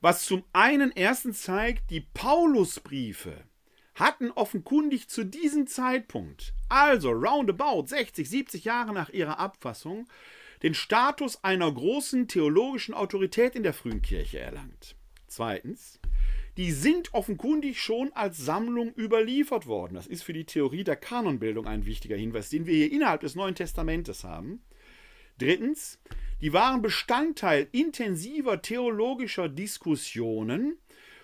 [0.00, 3.36] Was zum einen erstens zeigt, die Paulusbriefe
[3.94, 10.08] hatten offenkundig zu diesem Zeitpunkt, also roundabout 60, 70 Jahre nach ihrer Abfassung,
[10.62, 14.96] den Status einer großen theologischen Autorität in der frühen Kirche erlangt.
[15.26, 16.00] Zweitens,
[16.56, 19.94] die sind offenkundig schon als Sammlung überliefert worden.
[19.94, 23.34] Das ist für die Theorie der Kanonbildung ein wichtiger Hinweis, den wir hier innerhalb des
[23.34, 24.62] Neuen Testamentes haben.
[25.38, 25.98] Drittens,
[26.40, 30.78] die waren Bestandteil intensiver theologischer Diskussionen,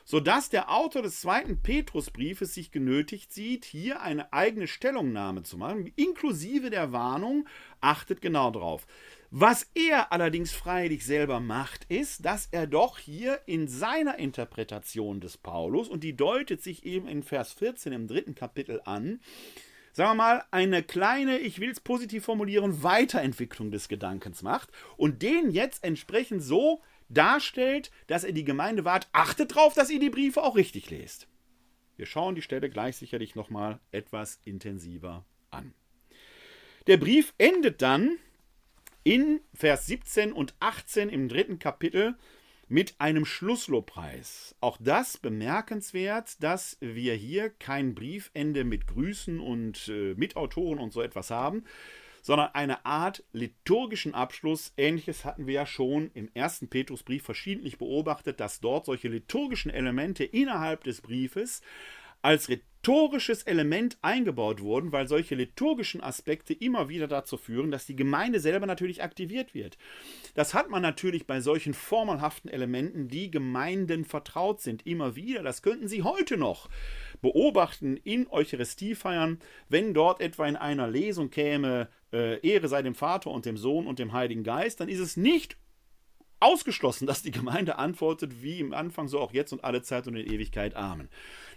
[0.04, 5.92] sodass der Autor des zweiten Petrusbriefes sich genötigt sieht, hier eine eigene Stellungnahme zu machen,
[5.94, 7.46] inklusive der Warnung,
[7.80, 8.88] achtet genau drauf.
[9.32, 15.38] Was er allerdings freilich selber macht, ist, dass er doch hier in seiner Interpretation des
[15.38, 19.20] Paulus, und die deutet sich eben in Vers 14 im dritten Kapitel an,
[19.92, 25.22] sagen wir mal, eine kleine, ich will es positiv formulieren, Weiterentwicklung des Gedankens macht und
[25.22, 29.08] den jetzt entsprechend so darstellt, dass er die Gemeinde wahrt.
[29.12, 31.28] Achtet darauf, dass ihr die Briefe auch richtig lest.
[31.96, 35.72] Wir schauen die Stelle gleich sicherlich nochmal etwas intensiver an.
[36.88, 38.18] Der Brief endet dann
[39.04, 42.16] in Vers 17 und 18 im dritten Kapitel
[42.68, 44.54] mit einem Schlusslobpreis.
[44.60, 51.02] Auch das bemerkenswert, dass wir hier kein Briefende mit Grüßen und äh, Mitautoren und so
[51.02, 51.64] etwas haben,
[52.22, 54.72] sondern eine Art liturgischen Abschluss.
[54.76, 60.22] Ähnliches hatten wir ja schon im ersten Petrusbrief verschiedentlich beobachtet, dass dort solche liturgischen Elemente
[60.22, 61.62] innerhalb des Briefes
[62.22, 67.96] als liturgisches Element eingebaut wurden, weil solche liturgischen Aspekte immer wieder dazu führen, dass die
[67.96, 69.76] Gemeinde selber natürlich aktiviert wird.
[70.34, 75.42] Das hat man natürlich bei solchen formelhaften Elementen, die Gemeinden vertraut sind, immer wieder.
[75.42, 76.68] Das könnten Sie heute noch
[77.20, 83.30] beobachten in Eucharistiefeiern, wenn dort etwa in einer Lesung käme, äh, Ehre sei dem Vater
[83.30, 85.56] und dem Sohn und dem Heiligen Geist, dann ist es nicht
[86.40, 90.16] ausgeschlossen, dass die Gemeinde antwortet, wie im Anfang, so auch jetzt und alle Zeit und
[90.16, 90.74] in Ewigkeit.
[90.74, 91.08] Amen.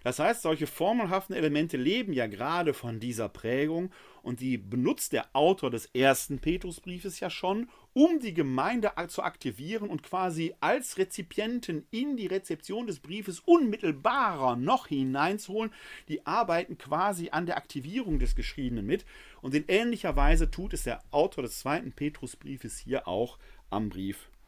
[0.04, 3.90] Das heißt, solche formelhaften Elemente leben ja gerade von dieser Prägung
[4.22, 9.90] und die benutzt der Autor des ersten Petrusbriefes ja schon, um die Gemeinde zu aktivieren
[9.90, 15.72] und quasi als Rezipienten in die Rezeption des Briefes unmittelbarer noch hineinzuholen.
[16.10, 19.06] Die arbeiten quasi an der Aktivierung des Geschriebenen mit
[19.42, 23.38] und in ähnlicher Weise tut es der Autor des zweiten Petrusbriefes hier auch
[23.70, 23.90] am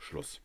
[0.06, 0.42] Briefschluss.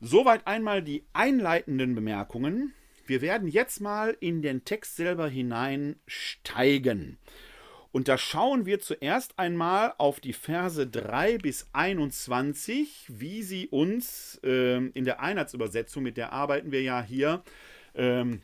[0.00, 2.74] Soweit einmal die einleitenden Bemerkungen.
[3.06, 7.18] Wir werden jetzt mal in den Text selber hineinsteigen.
[7.92, 14.40] Und da schauen wir zuerst einmal auf die Verse 3 bis 21, wie sie uns
[14.42, 17.44] äh, in der Einheitsübersetzung, mit der arbeiten wir ja hier,
[17.94, 18.42] ähm,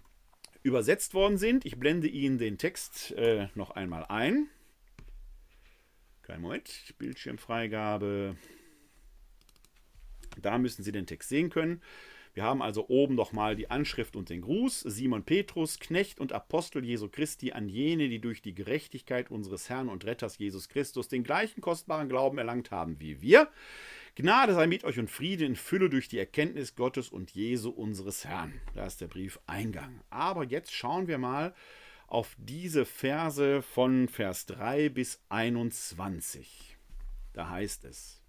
[0.63, 1.65] übersetzt worden sind.
[1.65, 4.47] Ich blende Ihnen den Text äh, noch einmal ein.
[6.23, 8.37] Kein Moment, Bildschirmfreigabe.
[10.41, 11.81] Da müssen Sie den Text sehen können.
[12.33, 14.81] Wir haben also oben nochmal die Anschrift und den Gruß.
[14.81, 19.89] Simon Petrus, Knecht und Apostel Jesu Christi an jene, die durch die Gerechtigkeit unseres Herrn
[19.89, 23.49] und Retters Jesus Christus den gleichen kostbaren Glauben erlangt haben wie wir.
[24.15, 28.25] Gnade sei mit euch und Friede in Fülle durch die Erkenntnis Gottes und Jesu unseres
[28.25, 28.61] Herrn.
[28.75, 30.01] Da ist der Brief Eingang.
[30.11, 31.55] Aber jetzt schauen wir mal
[32.07, 36.77] auf diese Verse von Vers 3 bis 21.
[37.33, 38.20] Da heißt es,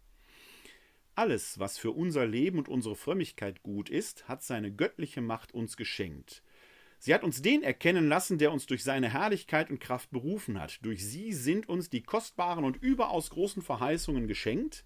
[1.16, 5.78] alles, was für unser Leben und unsere Frömmigkeit gut ist, hat seine göttliche Macht uns
[5.78, 6.44] geschenkt.
[7.00, 10.86] Sie hat uns den erkennen lassen, der uns durch seine Herrlichkeit und Kraft berufen hat.
[10.86, 14.86] Durch sie sind uns die kostbaren und überaus großen Verheißungen geschenkt,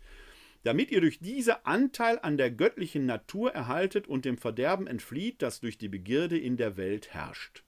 [0.63, 5.59] damit ihr durch diese Anteil an der göttlichen Natur erhaltet und dem Verderben entflieht, das
[5.59, 7.63] durch die Begierde in der Welt herrscht.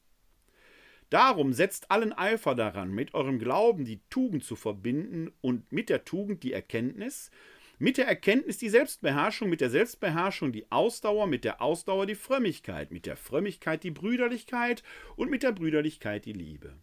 [1.10, 6.06] Darum setzt allen Eifer daran, mit eurem Glauben die Tugend zu verbinden und mit der
[6.06, 7.32] Tugend die Erkenntnis,
[7.80, 12.92] mit der Erkenntnis die Selbstbeherrschung, mit der Selbstbeherrschung die Ausdauer, mit der Ausdauer die Frömmigkeit,
[12.92, 14.84] mit der Frömmigkeit die Brüderlichkeit
[15.16, 16.74] und mit der Brüderlichkeit die Liebe.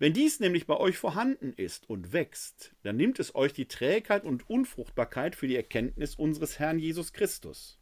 [0.00, 4.24] Wenn dies nämlich bei euch vorhanden ist und wächst, dann nimmt es euch die Trägheit
[4.24, 7.78] und Unfruchtbarkeit für die Erkenntnis unseres Herrn Jesus Christus.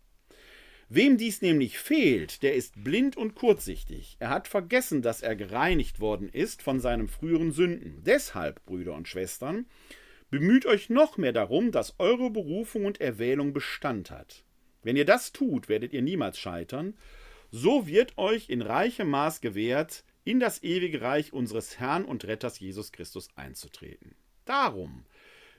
[0.90, 4.16] Wem dies nämlich fehlt, der ist blind und kurzsichtig.
[4.18, 8.02] Er hat vergessen, dass er gereinigt worden ist von seinen früheren Sünden.
[8.04, 9.66] Deshalb, Brüder und Schwestern,
[10.30, 14.44] bemüht euch noch mehr darum, dass eure Berufung und Erwählung Bestand hat.
[14.82, 16.94] Wenn ihr das tut, werdet ihr niemals scheitern.
[17.50, 22.60] So wird euch in reichem Maß gewährt, in das ewige Reich unseres Herrn und Retters
[22.60, 24.14] Jesus Christus einzutreten.
[24.44, 25.04] Darum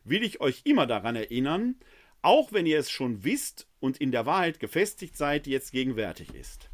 [0.03, 1.75] will ich euch immer daran erinnern,
[2.21, 6.34] auch wenn ihr es schon wisst und in der Wahrheit gefestigt seid, die jetzt gegenwärtig
[6.34, 6.69] ist.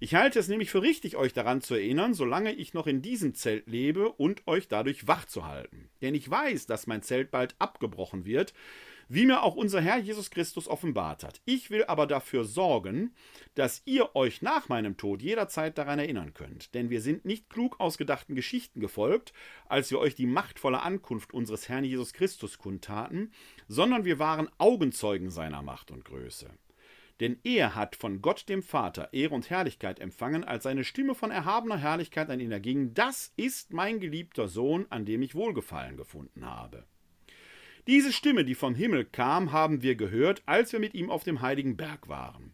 [0.00, 3.34] Ich halte es nämlich für richtig, euch daran zu erinnern, solange ich noch in diesem
[3.34, 5.88] Zelt lebe und euch dadurch wach zu halten.
[6.02, 8.54] Denn ich weiß, dass mein Zelt bald abgebrochen wird,
[9.08, 11.40] wie mir auch unser Herr Jesus Christus offenbart hat.
[11.46, 13.12] Ich will aber dafür sorgen,
[13.56, 16.74] dass ihr euch nach meinem Tod jederzeit daran erinnern könnt.
[16.74, 19.32] Denn wir sind nicht klug ausgedachten Geschichten gefolgt,
[19.66, 23.32] als wir euch die machtvolle Ankunft unseres Herrn Jesus Christus kundtaten,
[23.66, 26.50] sondern wir waren Augenzeugen seiner Macht und Größe.
[27.20, 31.30] Denn er hat von Gott dem Vater Ehre und Herrlichkeit empfangen, als seine Stimme von
[31.30, 32.94] erhabener Herrlichkeit an ihn erging.
[32.94, 36.84] Das ist mein geliebter Sohn, an dem ich Wohlgefallen gefunden habe.
[37.88, 41.40] Diese Stimme, die vom Himmel kam, haben wir gehört, als wir mit ihm auf dem
[41.40, 42.52] heiligen Berg waren.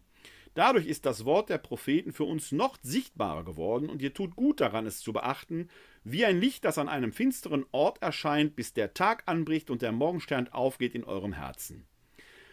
[0.54, 4.60] Dadurch ist das Wort der Propheten für uns noch sichtbarer geworden, und ihr tut gut
[4.60, 5.68] daran, es zu beachten,
[6.04, 9.90] wie ein Licht, das an einem finsteren Ort erscheint, bis der Tag anbricht und der
[9.90, 11.84] Morgenstern aufgeht in eurem Herzen.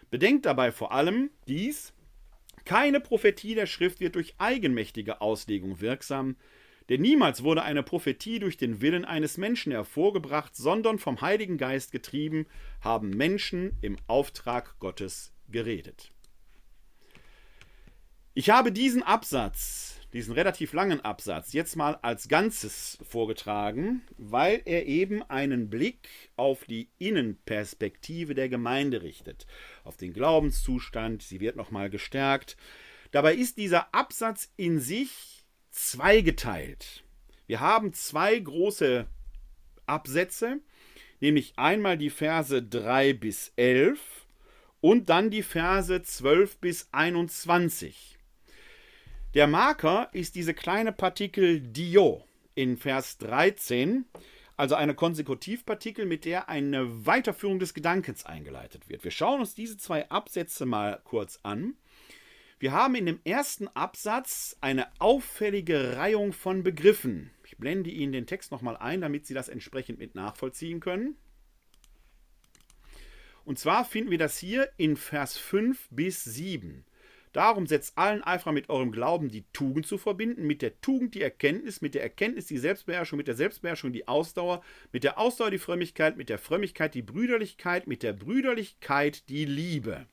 [0.09, 1.93] Bedenkt dabei vor allem dies,
[2.65, 6.35] keine Prophetie der Schrift wird durch eigenmächtige Auslegung wirksam,
[6.89, 11.91] denn niemals wurde eine Prophetie durch den Willen eines Menschen hervorgebracht, sondern vom Heiligen Geist
[11.91, 12.47] getrieben,
[12.81, 16.11] haben Menschen im Auftrag Gottes geredet.
[18.33, 24.85] Ich habe diesen Absatz, diesen relativ langen Absatz, jetzt mal als Ganzes vorgetragen, weil er
[24.85, 29.45] eben einen Blick auf die Innenperspektive der Gemeinde richtet,
[29.83, 32.57] auf den Glaubenszustand, sie wird nochmal gestärkt.
[33.11, 37.03] Dabei ist dieser Absatz in sich zweigeteilt.
[37.47, 39.07] Wir haben zwei große
[39.85, 40.59] Absätze,
[41.19, 43.99] nämlich einmal die Verse 3 bis 11
[44.79, 48.17] und dann die Verse 12 bis 21.
[49.33, 54.05] Der Marker ist diese kleine Partikel dio in Vers 13,
[54.57, 59.03] also eine Konsekutivpartikel, mit der eine Weiterführung des Gedankens eingeleitet wird.
[59.03, 61.75] Wir schauen uns diese zwei Absätze mal kurz an.
[62.59, 67.31] Wir haben in dem ersten Absatz eine auffällige Reihung von Begriffen.
[67.43, 71.15] Ich blende Ihnen den Text nochmal ein, damit Sie das entsprechend mit nachvollziehen können.
[73.45, 76.85] Und zwar finden wir das hier in Vers 5 bis 7.
[77.33, 81.21] Darum setzt allen Eifer mit eurem Glauben die Tugend zu verbinden, mit der Tugend die
[81.21, 85.57] Erkenntnis, mit der Erkenntnis die Selbstbeherrschung, mit der Selbstbeherrschung die Ausdauer, mit der Ausdauer die
[85.57, 90.07] Frömmigkeit, mit der Frömmigkeit die Brüderlichkeit, mit der Brüderlichkeit die Liebe.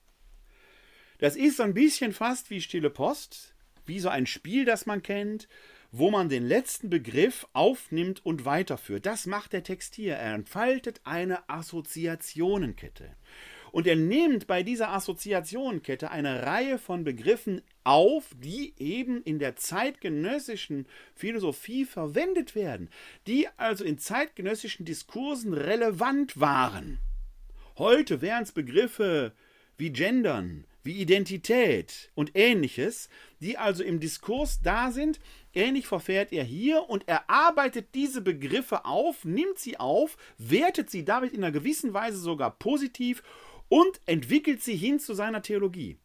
[1.18, 3.54] Das ist so ein bisschen fast wie Stille Post,
[3.87, 5.48] wie so ein Spiel, das man kennt,
[5.90, 9.07] wo man den letzten Begriff aufnimmt und weiterführt.
[9.07, 10.14] Das macht der Text hier.
[10.14, 13.16] Er entfaltet eine Assoziationenkette.
[13.72, 19.57] Und er nimmt bei dieser Assoziationenkette eine Reihe von Begriffen auf, die eben in der
[19.57, 22.90] zeitgenössischen Philosophie verwendet werden,
[23.26, 26.98] die also in zeitgenössischen Diskursen relevant waren.
[27.76, 29.33] Heute wären es Begriffe
[29.76, 33.09] wie Gendern, wie Identität und ähnliches,
[33.40, 35.20] die also im Diskurs da sind.
[35.54, 41.04] Ähnlich verfährt er hier und er arbeitet diese Begriffe auf, nimmt sie auf, wertet sie
[41.04, 43.22] damit in einer gewissen Weise sogar positiv
[43.68, 45.98] und entwickelt sie hin zu seiner Theologie.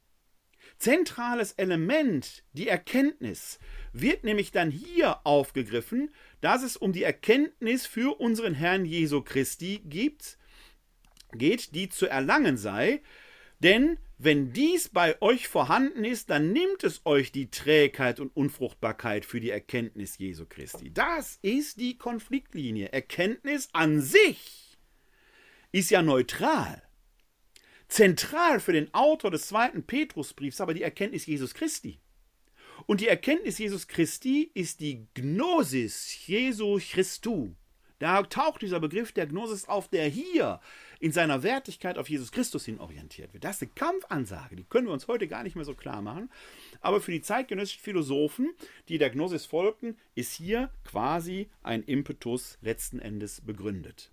[0.78, 3.60] Zentrales Element, die Erkenntnis,
[3.91, 9.82] wird nämlich dann hier aufgegriffen, dass es um die Erkenntnis für unseren Herrn Jesu Christi
[9.86, 10.38] gibt,
[11.32, 13.02] geht, die zu erlangen sei,
[13.60, 19.26] denn wenn dies bei euch vorhanden ist, dann nimmt es euch die Trägheit und Unfruchtbarkeit
[19.26, 20.93] für die Erkenntnis Jesu Christi.
[20.93, 22.89] Das ist die Konfliktlinie.
[22.91, 24.78] Erkenntnis an sich
[25.72, 26.82] ist ja neutral.
[27.88, 32.00] Zentral für den Autor des zweiten Petrusbriefs aber die Erkenntnis Jesus Christi.
[32.86, 37.56] Und die Erkenntnis Jesus Christi ist die Gnosis Jesu Christu.
[38.00, 40.60] Da taucht dieser Begriff der Gnosis auf, der hier
[41.00, 43.46] in seiner Wertigkeit auf Jesus Christus hin orientiert wird.
[43.46, 46.30] Das ist eine Kampfansage, die können wir uns heute gar nicht mehr so klar machen.
[46.82, 48.54] Aber für die zeitgenössischen Philosophen,
[48.90, 54.12] die der Gnosis folgten, ist hier quasi ein Impetus letzten Endes begründet.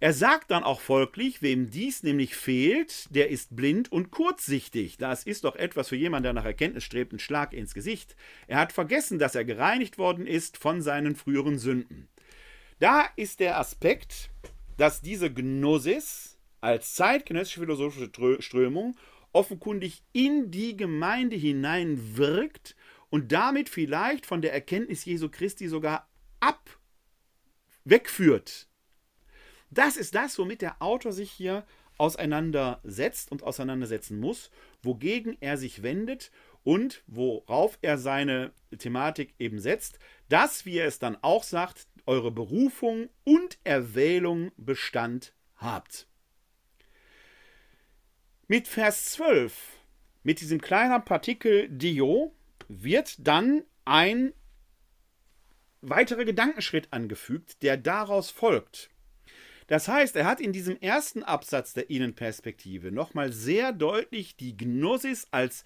[0.00, 4.96] Er sagt dann auch folglich, wem dies nämlich fehlt, der ist blind und kurzsichtig.
[4.96, 8.14] Das ist doch etwas für jemanden, der nach Erkenntnis strebt, ein Schlag ins Gesicht.
[8.46, 12.08] Er hat vergessen, dass er gereinigt worden ist von seinen früheren Sünden.
[12.78, 14.30] Da ist der Aspekt,
[14.76, 18.96] dass diese Gnosis als zeitgenössische philosophische Strömung
[19.32, 22.76] offenkundig in die Gemeinde hinein wirkt
[23.10, 26.78] und damit vielleicht von der Erkenntnis Jesu Christi sogar ab
[27.84, 28.68] wegführt.
[29.70, 31.64] Das ist das, womit der Autor sich hier
[31.98, 34.50] auseinandersetzt und auseinandersetzen muss,
[34.82, 36.30] wogegen er sich wendet
[36.64, 39.98] und worauf er seine Thematik eben setzt,
[40.28, 46.06] dass, wie er es dann auch sagt, eure Berufung und Erwählung Bestand habt.
[48.46, 49.54] Mit Vers 12,
[50.22, 52.34] mit diesem kleinen Partikel Dio,
[52.68, 54.32] wird dann ein
[55.80, 58.90] weiterer Gedankenschritt angefügt, der daraus folgt.
[59.68, 65.28] Das heißt, er hat in diesem ersten Absatz der Innenperspektive nochmal sehr deutlich die Gnosis
[65.30, 65.62] als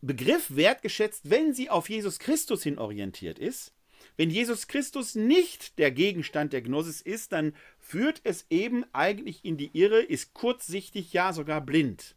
[0.00, 3.74] Begriff wertgeschätzt, wenn sie auf Jesus Christus hin orientiert ist.
[4.16, 9.58] Wenn Jesus Christus nicht der Gegenstand der Gnosis ist, dann führt es eben eigentlich in
[9.58, 12.16] die Irre, ist kurzsichtig, ja sogar blind.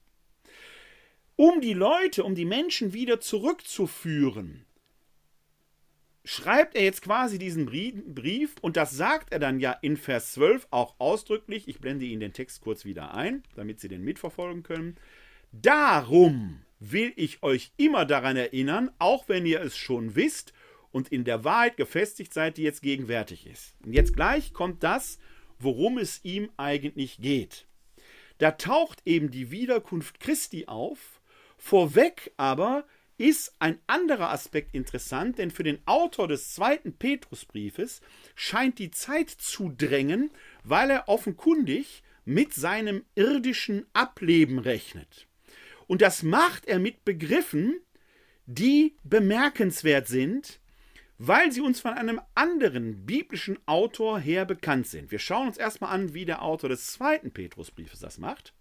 [1.36, 4.66] Um die Leute, um die Menschen wieder zurückzuführen,
[6.24, 10.68] schreibt er jetzt quasi diesen Brief und das sagt er dann ja in Vers 12
[10.72, 11.68] auch ausdrücklich.
[11.68, 14.98] Ich blende Ihnen den Text kurz wieder ein, damit Sie den mitverfolgen können.
[15.52, 20.54] Darum will ich euch immer daran erinnern, auch wenn ihr es schon wisst
[20.92, 23.76] und in der Wahrheit gefestigt seid, die jetzt gegenwärtig ist.
[23.86, 25.20] Und jetzt gleich kommt das,
[25.60, 27.68] worum es ihm eigentlich geht.
[28.40, 31.22] Da taucht eben die Wiederkunft Christi auf,
[31.58, 32.86] vorweg aber
[33.22, 38.02] ist ein anderer Aspekt interessant, denn für den Autor des zweiten Petrusbriefes
[38.36, 40.32] scheint die Zeit zu drängen,
[40.64, 45.28] weil er offenkundig mit seinem irdischen Ableben rechnet.
[45.88, 47.80] Und das macht er mit Begriffen,
[48.48, 50.60] die bemerkenswert sind,
[51.20, 55.12] weil sie uns von einem anderen biblischen Autor her bekannt sind.
[55.12, 58.56] Wir schauen uns erstmal an, wie der Autor des zweiten Petrusbriefes das macht.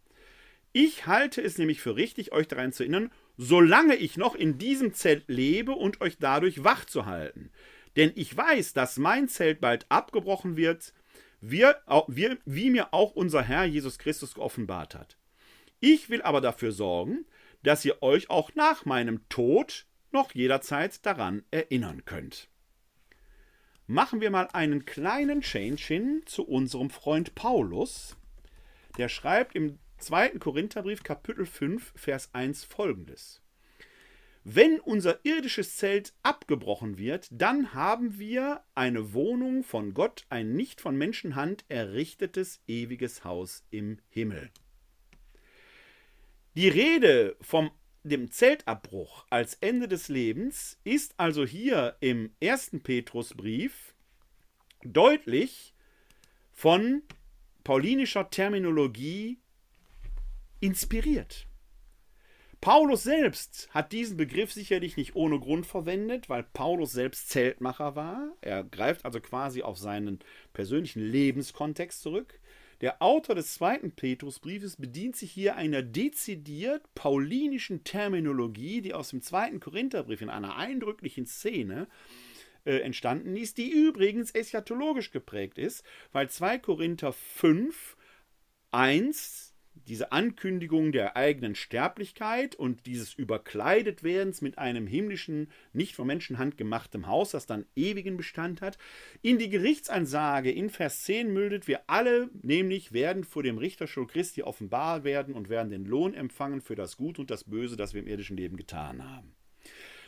[0.72, 4.94] Ich halte es nämlich für richtig, euch daran zu erinnern, solange ich noch in diesem
[4.94, 7.50] Zelt lebe und euch dadurch wach zu halten.
[7.96, 10.94] Denn ich weiß, dass mein Zelt bald abgebrochen wird,
[11.40, 15.16] wir, wir, wie mir auch unser Herr Jesus Christus geoffenbart hat.
[15.80, 17.24] Ich will aber dafür sorgen,
[17.62, 22.48] dass ihr euch auch nach meinem Tod noch jederzeit daran erinnern könnt.
[23.86, 28.16] Machen wir mal einen kleinen Change hin zu unserem Freund Paulus.
[28.98, 30.38] Der schreibt im 2.
[30.38, 33.42] Korintherbrief Kapitel 5 Vers 1 folgendes.
[34.44, 40.80] Wenn unser irdisches Zelt abgebrochen wird, dann haben wir eine Wohnung von Gott, ein nicht
[40.80, 44.50] von Menschenhand errichtetes ewiges Haus im Himmel.
[46.54, 47.70] Die Rede vom
[48.02, 53.94] dem Zeltabbruch als Ende des Lebens ist also hier im ersten Petrusbrief
[54.82, 55.74] deutlich
[56.50, 57.02] von
[57.62, 59.39] paulinischer Terminologie
[60.60, 61.46] inspiriert.
[62.60, 68.36] Paulus selbst hat diesen Begriff sicherlich nicht ohne Grund verwendet, weil Paulus selbst Zeltmacher war.
[68.42, 70.18] Er greift also quasi auf seinen
[70.52, 72.38] persönlichen Lebenskontext zurück.
[72.82, 79.22] Der Autor des zweiten Petrusbriefes bedient sich hier einer dezidiert paulinischen Terminologie, die aus dem
[79.22, 81.88] zweiten Korintherbrief in einer eindrücklichen Szene
[82.64, 85.82] äh, entstanden ist, die übrigens eschatologisch geprägt ist,
[86.12, 87.96] weil 2 Korinther 5,
[88.70, 96.56] 1 diese Ankündigung der eigenen Sterblichkeit und dieses Überkleidetwerdens mit einem himmlischen, nicht von Menschenhand
[96.56, 98.78] gemachtem Haus, das dann ewigen Bestand hat,
[99.22, 104.42] in die Gerichtsansage in Vers 10 müldet, wir alle nämlich werden vor dem Richterstuhl Christi
[104.42, 108.00] offenbar werden und werden den Lohn empfangen für das Gute und das Böse, das wir
[108.00, 109.34] im irdischen Leben getan haben.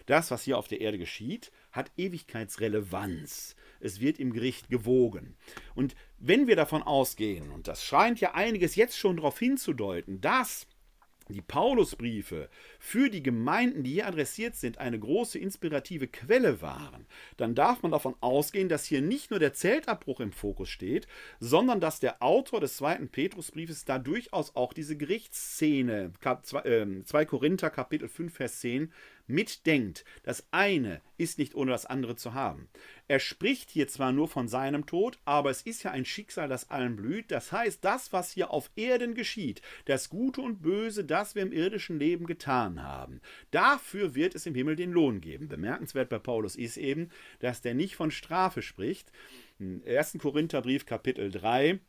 [0.07, 3.55] Das, was hier auf der Erde geschieht, hat Ewigkeitsrelevanz.
[3.81, 5.37] Es wird im Gericht gewogen.
[5.75, 5.95] Und
[6.25, 10.69] wenn wir davon ausgehen, und das scheint ja einiges jetzt schon darauf hinzudeuten, dass
[11.29, 12.49] die Paulusbriefe
[12.79, 17.07] für die Gemeinden, die hier adressiert sind, eine große inspirative Quelle waren,
[17.37, 21.09] dann darf man davon ausgehen, dass hier nicht nur der Zeltabbruch im Fokus steht,
[21.41, 27.71] sondern dass der Autor des zweiten Petrusbriefes da durchaus auch diese Gerichtsszene, 2 ähm, Korinther
[27.71, 28.93] Kapitel 5, Vers 10,
[29.27, 30.05] mitdenkt.
[30.23, 32.69] Das eine ist nicht ohne das andere zu haben.
[33.09, 36.71] Er spricht hier zwar nur von seinem Tod, aber es ist ja ein Schicksal, das
[36.71, 37.31] allen blüht.
[37.31, 41.53] Das heißt, das, was hier auf Erden geschieht, das Gute und Böse, das wir im
[41.53, 43.21] irdischen Leben getan haben,
[43.51, 45.49] dafür wird es im Himmel den Lohn geben.
[45.49, 47.11] Bemerkenswert bei Paulus ist eben,
[47.41, 49.13] dass der nicht von Strafe spricht.
[49.59, 50.17] Im 1.
[50.19, 51.81] Korintherbrief Kapitel 3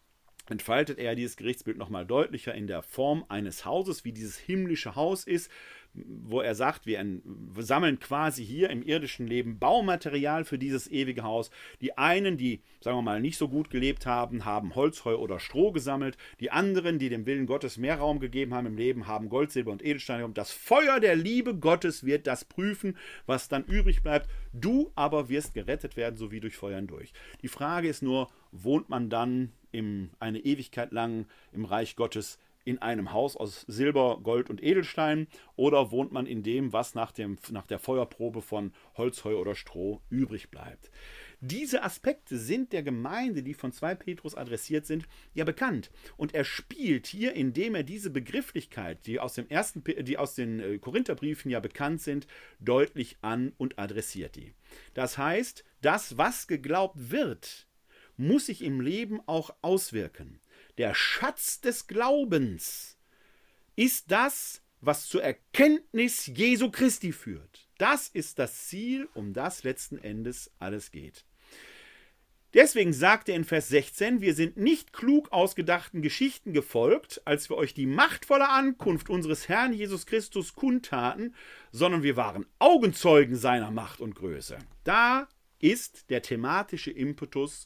[0.49, 5.23] entfaltet er dieses Gerichtsbild nochmal deutlicher in der Form eines Hauses, wie dieses himmlische Haus
[5.23, 5.49] ist
[5.93, 7.03] wo er sagt, wir,
[7.57, 11.51] sammeln quasi hier im irdischen Leben Baumaterial für dieses ewige Haus.
[11.81, 15.39] Die einen, die, sagen wir mal, nicht so gut gelebt haben, haben Holz, Heu oder
[15.39, 16.17] Stroh gesammelt.
[16.39, 19.71] Die anderen, die dem Willen Gottes mehr Raum gegeben haben im Leben, haben Gold, Silber
[19.71, 20.25] und Edelsteine.
[20.25, 24.27] Und das Feuer der Liebe Gottes wird das prüfen, was dann übrig bleibt.
[24.51, 27.13] Du aber wirst gerettet werden, so wie durch Feuer hindurch.
[27.43, 32.81] Die Frage ist nur, wohnt man dann im, eine Ewigkeit lang im Reich Gottes in
[32.81, 37.37] einem Haus aus Silber, Gold und Edelstein oder wohnt man in dem, was nach, dem,
[37.51, 40.91] nach der Feuerprobe von Holz, Heu oder Stroh übrig bleibt.
[41.45, 45.91] Diese Aspekte sind der Gemeinde, die von 2 Petrus adressiert sind, ja bekannt.
[46.15, 50.61] Und er spielt hier, indem er diese Begrifflichkeit, die aus, dem ersten, die aus den
[50.61, 52.27] äh, Korintherbriefen ja bekannt sind,
[52.61, 54.53] deutlich an und adressiert die.
[54.93, 57.67] Das heißt, das, was geglaubt wird,
[58.15, 60.39] muss sich im Leben auch auswirken.
[60.77, 62.97] Der Schatz des Glaubens
[63.75, 67.69] ist das, was zur Erkenntnis Jesu Christi führt.
[67.77, 71.25] Das ist das Ziel, um das letzten Endes alles geht.
[72.53, 77.57] Deswegen sagt er in Vers 16, wir sind nicht klug ausgedachten Geschichten gefolgt, als wir
[77.57, 81.33] euch die machtvolle Ankunft unseres Herrn Jesus Christus kundtaten,
[81.71, 84.59] sondern wir waren Augenzeugen seiner Macht und Größe.
[84.83, 87.65] Da ist der thematische Impetus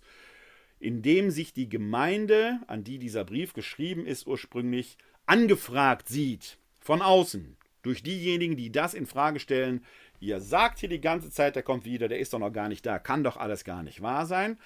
[0.79, 7.57] indem sich die Gemeinde, an die dieser Brief geschrieben ist, ursprünglich angefragt sieht, von außen,
[7.81, 9.83] durch diejenigen, die das in Frage stellen.
[10.19, 12.85] Ihr sagt hier die ganze Zeit, der kommt wieder, der ist doch noch gar nicht
[12.85, 14.57] da, kann doch alles gar nicht wahr sein.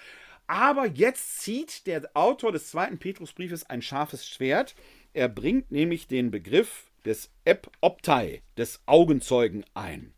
[0.47, 4.75] Aber jetzt zieht der Autor des zweiten Petrusbriefes ein scharfes Schwert.
[5.13, 10.13] Er bringt nämlich den Begriff des Epoptei, des Augenzeugen ein.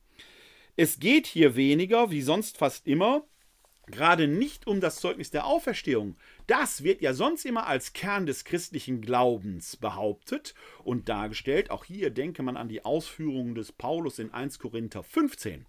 [0.76, 3.24] Es geht hier weniger, wie sonst fast immer,
[3.88, 6.16] gerade nicht um das Zeugnis der Auferstehung.
[6.48, 11.70] Das wird ja sonst immer als Kern des christlichen Glaubens behauptet und dargestellt.
[11.70, 15.66] Auch hier denke man an die Ausführungen des Paulus in 1 Korinther 15,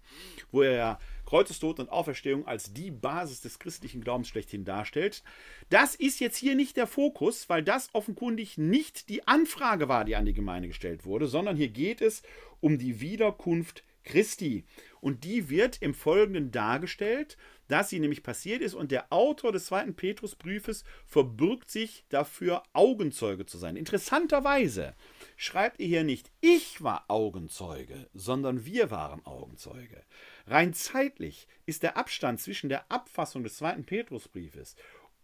[0.51, 5.23] wo er ja Kreuzestod und Auferstehung als die Basis des christlichen Glaubens schlechthin darstellt.
[5.69, 10.15] Das ist jetzt hier nicht der Fokus, weil das offenkundig nicht die Anfrage war, die
[10.15, 12.21] an die Gemeinde gestellt wurde, sondern hier geht es
[12.61, 14.63] um die Wiederkunft Christi.
[15.01, 17.37] Und die wird im Folgenden dargestellt
[17.67, 23.45] dass sie nämlich passiert ist und der Autor des zweiten Petrusbriefes verbürgt sich dafür, Augenzeuge
[23.45, 23.75] zu sein.
[23.75, 24.95] Interessanterweise
[25.35, 30.03] schreibt er hier nicht, ich war Augenzeuge, sondern wir waren Augenzeuge.
[30.47, 34.75] Rein zeitlich ist der Abstand zwischen der Abfassung des zweiten Petrusbriefes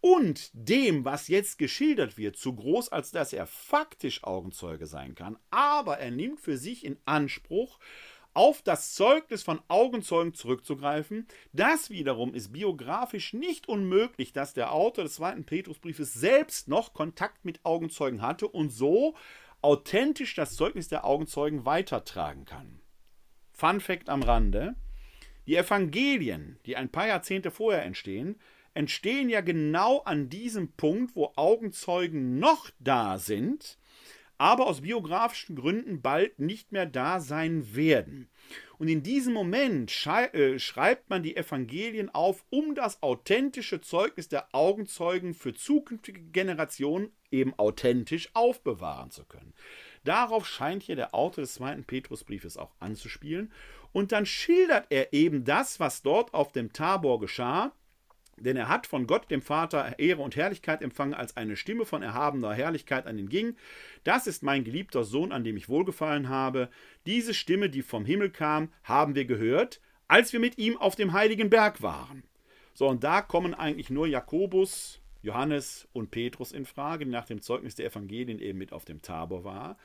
[0.02, 5.38] und dem, was jetzt geschildert wird, zu groß, als dass er faktisch Augenzeuge sein kann.
[5.52, 7.80] Aber er nimmt für sich in Anspruch,
[8.34, 11.28] auf das Zeugnis von Augenzeugen zurückzugreifen.
[11.54, 17.44] Das wiederum ist biografisch nicht unmöglich, dass der Autor des zweiten Petrusbriefes selbst noch Kontakt
[17.46, 19.16] mit Augenzeugen hatte und so
[19.62, 22.80] authentisch das Zeugnis der Augenzeugen weitertragen kann.
[23.52, 24.76] Fun Fact am Rande:
[25.46, 28.40] Die Evangelien, die ein paar Jahrzehnte vorher entstehen,
[28.74, 33.78] entstehen ja genau an diesem Punkt, wo Augenzeugen noch da sind
[34.42, 38.28] aber aus biografischen Gründen bald nicht mehr da sein werden.
[38.80, 44.48] Und in diesem Moment äh, schreibt man die Evangelien auf, um das authentische Zeugnis der
[44.52, 49.54] Augenzeugen für zukünftige Generationen eben authentisch aufbewahren zu können.
[50.06, 53.52] Darauf scheint hier der Autor des zweiten Petrusbriefes auch anzuspielen.
[53.92, 57.74] Und dann schildert er eben das, was dort auf dem Tabor geschah,
[58.44, 62.02] Denn er hat von Gott, dem Vater, Ehre und Herrlichkeit empfangen, als eine Stimme von
[62.02, 63.56] erhabener Herrlichkeit an ihn ging.
[64.04, 66.70] Das ist mein geliebter Sohn, an dem ich wohlgefallen habe.
[67.06, 71.14] Diese Stimme, die vom Himmel kam, haben wir gehört, als wir mit ihm auf dem
[71.14, 72.24] heiligen Berg waren.
[72.74, 77.42] So, und da kommen eigentlich nur Jakobus, Johannes und Petrus in Frage, die nach dem
[77.42, 79.78] Zeugnis der Evangelien eben mit auf dem Tabor war.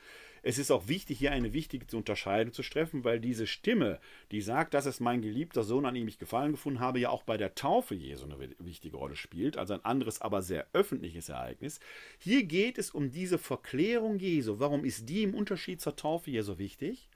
[0.47, 3.99] Es ist auch wichtig, hier eine wichtige Unterscheidung zu treffen, weil diese Stimme,
[4.31, 7.23] die sagt, das ist mein geliebter Sohn, an dem ich Gefallen gefunden habe, ja auch
[7.23, 11.81] bei der Taufe Jesu eine wichtige Rolle spielt, also ein anderes, aber sehr öffentliches Ereignis.
[12.17, 14.57] Hier geht es um diese Verklärung Jesu.
[14.57, 17.09] Warum ist die im Unterschied zur Taufe hier so wichtig?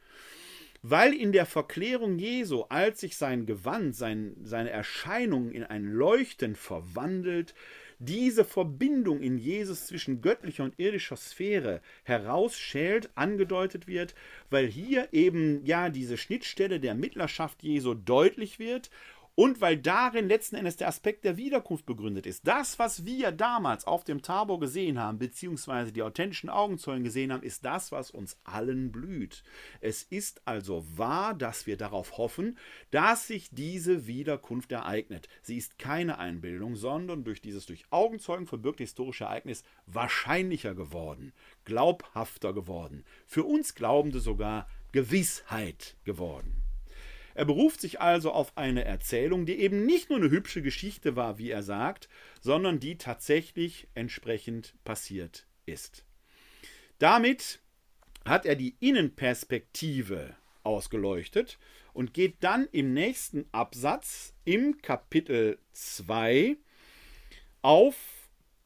[0.81, 6.57] Weil in der Verklärung Jesu, als sich sein Gewand, sein, seine Erscheinung in ein Leuchten
[6.57, 7.53] verwandelt,
[8.03, 14.15] diese Verbindung in Jesus zwischen göttlicher und irdischer Sphäre herausschält, angedeutet wird,
[14.49, 18.89] weil hier eben ja diese Schnittstelle der Mittlerschaft Jesu deutlich wird
[19.35, 22.45] und weil darin letzten Endes der Aspekt der Wiederkunft begründet ist.
[22.47, 27.43] Das, was wir damals auf dem Tabor gesehen haben, beziehungsweise die authentischen Augenzeugen gesehen haben,
[27.43, 29.43] ist das, was uns allen blüht.
[29.79, 32.57] Es ist also wahr, dass wir darauf hoffen,
[32.91, 35.27] dass sich diese Wiederkunft ereignet.
[35.41, 41.33] Sie ist keine Einbildung, sondern durch dieses durch Augenzeugen verbürgte historische Ereignis wahrscheinlicher geworden,
[41.65, 46.60] glaubhafter geworden, für uns Glaubende sogar Gewissheit geworden.
[47.33, 51.37] Er beruft sich also auf eine Erzählung, die eben nicht nur eine hübsche Geschichte war,
[51.37, 52.09] wie er sagt,
[52.39, 56.05] sondern die tatsächlich entsprechend passiert ist.
[56.99, 57.59] Damit
[58.25, 61.57] hat er die Innenperspektive ausgeleuchtet
[61.93, 66.57] und geht dann im nächsten Absatz im Kapitel 2
[67.61, 67.95] auf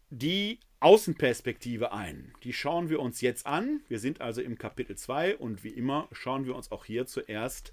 [0.09, 2.33] die Außenperspektive ein.
[2.43, 3.81] Die schauen wir uns jetzt an.
[3.87, 7.71] Wir sind also im Kapitel 2 und wie immer schauen wir uns auch hier zuerst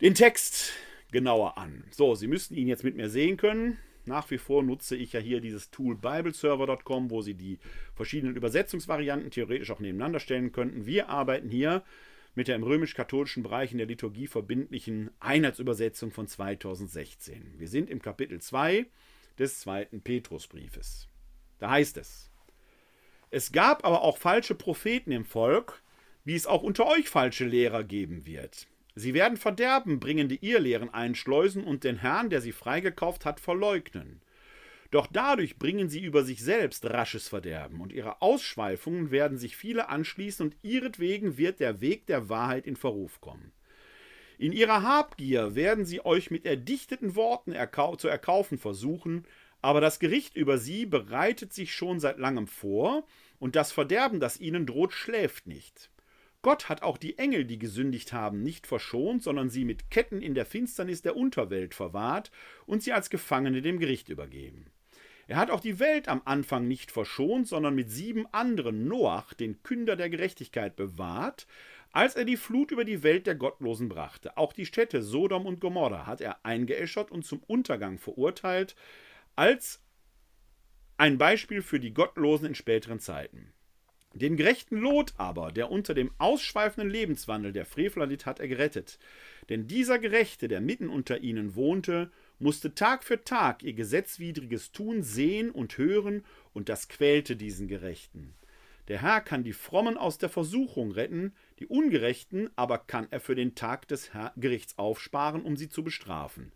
[0.00, 0.72] den Text
[1.10, 1.84] genauer an.
[1.90, 3.78] So, Sie müssten ihn jetzt mit mir sehen können.
[4.04, 7.58] Nach wie vor nutze ich ja hier dieses Tool bibleserver.com, wo Sie die
[7.94, 10.86] verschiedenen Übersetzungsvarianten theoretisch auch nebeneinander stellen könnten.
[10.86, 11.82] Wir arbeiten hier
[12.34, 17.54] mit der im römisch-katholischen Bereich in der Liturgie verbindlichen Einheitsübersetzung von 2016.
[17.58, 18.86] Wir sind im Kapitel 2
[19.38, 21.08] des zweiten Petrusbriefes.
[21.58, 22.30] Da heißt es:
[23.30, 25.82] Es gab aber auch falsche Propheten im Volk,
[26.24, 28.67] wie es auch unter euch falsche Lehrer geben wird.
[28.98, 34.20] Sie werden Verderben bringende Irrlehren einschleusen und den Herrn, der sie freigekauft hat, verleugnen.
[34.90, 39.88] Doch dadurch bringen sie über sich selbst rasches Verderben, und ihre Ausschweifungen werden sich viele
[39.88, 43.52] anschließen, und ihretwegen wird der Weg der Wahrheit in Verruf kommen.
[44.36, 49.26] In ihrer Habgier werden sie euch mit erdichteten Worten erkau zu erkaufen versuchen,
[49.62, 53.06] aber das Gericht über sie bereitet sich schon seit langem vor,
[53.38, 55.90] und das Verderben, das ihnen droht, schläft nicht.
[56.42, 60.34] Gott hat auch die Engel, die gesündigt haben, nicht verschont, sondern sie mit Ketten in
[60.34, 62.30] der Finsternis der Unterwelt verwahrt
[62.66, 64.66] und sie als Gefangene dem Gericht übergeben.
[65.26, 69.62] Er hat auch die Welt am Anfang nicht verschont, sondern mit sieben anderen Noach, den
[69.62, 71.46] Künder der Gerechtigkeit, bewahrt,
[71.92, 74.36] als er die Flut über die Welt der Gottlosen brachte.
[74.36, 78.76] Auch die Städte Sodom und Gomorra hat er eingeäschert und zum Untergang verurteilt,
[79.36, 79.82] als
[80.96, 83.52] ein Beispiel für die Gottlosen in späteren Zeiten.
[84.14, 88.98] Den gerechten Lot aber, der unter dem ausschweifenden Lebenswandel der Frevler litt, hat er gerettet.
[89.48, 95.02] Denn dieser Gerechte, der mitten unter ihnen wohnte, musste Tag für Tag ihr gesetzwidriges Tun
[95.02, 98.34] sehen und hören, und das quälte diesen Gerechten.
[98.88, 103.34] Der Herr kann die Frommen aus der Versuchung retten, die Ungerechten aber kann er für
[103.34, 106.52] den Tag des Gerichts aufsparen, um sie zu bestrafen.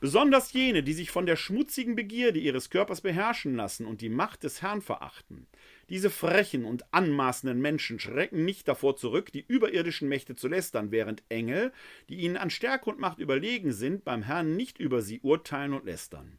[0.00, 4.44] Besonders jene, die sich von der schmutzigen Begierde ihres Körpers beherrschen lassen und die Macht
[4.44, 5.46] des Herrn verachten.
[5.88, 11.22] Diese frechen und anmaßenden Menschen schrecken nicht davor zurück, die überirdischen Mächte zu lästern, während
[11.30, 11.72] Engel,
[12.10, 15.86] die ihnen an Stärke und Macht überlegen sind, beim Herrn nicht über sie urteilen und
[15.86, 16.38] lästern.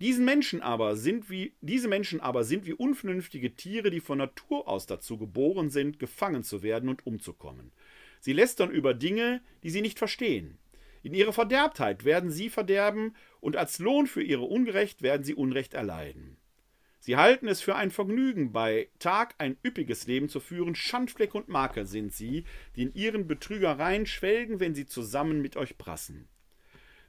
[0.00, 4.68] Diesen Menschen aber sind wie, diese Menschen aber sind wie unvernünftige Tiere, die von Natur
[4.68, 7.72] aus dazu geboren sind, gefangen zu werden und umzukommen.
[8.20, 10.58] Sie lästern über Dinge, die sie nicht verstehen.
[11.02, 15.72] In ihrer Verderbtheit werden sie verderben, und als Lohn für ihre Ungerecht werden sie Unrecht
[15.72, 16.36] erleiden.
[17.06, 20.74] Sie halten es für ein Vergnügen, bei Tag ein üppiges Leben zu führen.
[20.74, 22.42] Schandfleck und Makel sind sie,
[22.74, 26.26] die in ihren Betrügereien schwelgen, wenn sie zusammen mit euch prassen.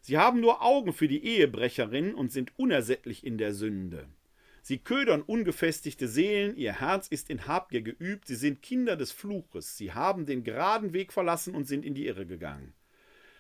[0.02, 4.08] Sie haben nur Augen für die Ehebrecherin und sind unersättlich in der Sünde.
[4.62, 9.78] Sie ködern ungefestigte Seelen, ihr Herz ist in Habgier geübt, sie sind Kinder des Fluches,
[9.78, 12.76] sie haben den geraden Weg verlassen und sind in die Irre gegangen.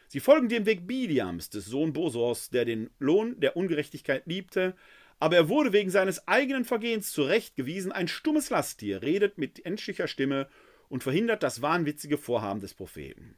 [0.08, 4.76] Sie folgen dem Weg Biliams, des Sohn Bosors, der den Lohn der Ungerechtigkeit liebte,
[5.20, 7.92] aber er wurde wegen seines eigenen Vergehens zurechtgewiesen.
[7.92, 10.48] Ein stummes Lasttier redet mit menschlicher Stimme
[10.90, 13.36] und verhindert das wahnwitzige Vorhaben des Propheten.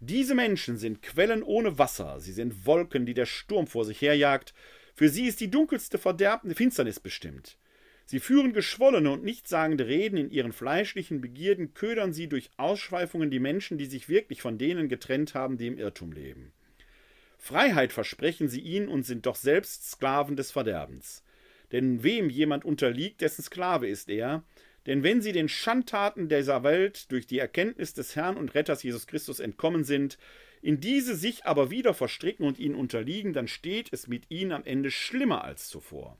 [0.00, 4.54] Diese Menschen sind Quellen ohne Wasser, sie sind Wolken, die der Sturm vor sich herjagt.
[4.94, 7.58] Für sie ist die dunkelste verderbende Finsternis bestimmt.
[8.06, 13.38] Sie führen geschwollene und nichtssagende Reden in ihren fleischlichen Begierden, ködern sie durch Ausschweifungen die
[13.38, 16.52] Menschen, die sich wirklich von denen getrennt haben, die im Irrtum leben.
[17.38, 21.22] Freiheit versprechen sie ihnen und sind doch selbst Sklaven des Verderbens.
[21.72, 24.42] Denn wem jemand unterliegt, dessen Sklave ist er.
[24.86, 29.06] Denn wenn sie den Schandtaten dieser Welt durch die Erkenntnis des Herrn und Retters Jesus
[29.06, 30.18] Christus entkommen sind,
[30.60, 34.64] in diese sich aber wieder verstricken und ihnen unterliegen, dann steht es mit ihnen am
[34.64, 36.18] Ende schlimmer als zuvor.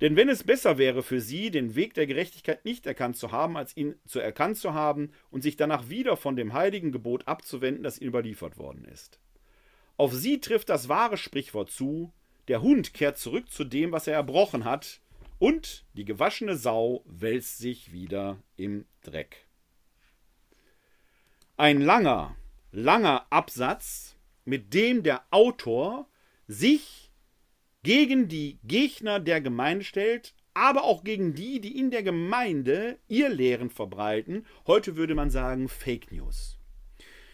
[0.00, 3.56] Denn wenn es besser wäre für sie, den Weg der Gerechtigkeit nicht erkannt zu haben,
[3.56, 7.82] als ihn zu erkannt zu haben und sich danach wieder von dem heiligen Gebot abzuwenden,
[7.82, 9.18] das ihnen überliefert worden ist.
[9.98, 12.12] Auf sie trifft das wahre Sprichwort zu,
[12.46, 15.00] der Hund kehrt zurück zu dem, was er erbrochen hat,
[15.40, 19.46] und die gewaschene Sau wälzt sich wieder im Dreck.
[21.56, 22.36] Ein langer,
[22.70, 26.08] langer Absatz, mit dem der Autor
[26.46, 27.10] sich
[27.82, 33.28] gegen die Gegner der Gemeinde stellt, aber auch gegen die, die in der Gemeinde ihr
[33.28, 34.46] Lehren verbreiten.
[34.66, 36.57] Heute würde man sagen Fake News.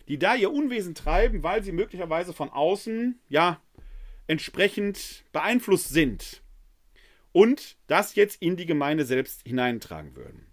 [0.08, 3.60] Die da ihr Unwesen treiben, weil sie möglicherweise von außen, ja,
[4.26, 6.42] entsprechend beeinflusst sind
[7.32, 10.46] und das jetzt in die Gemeinde selbst hineintragen würden.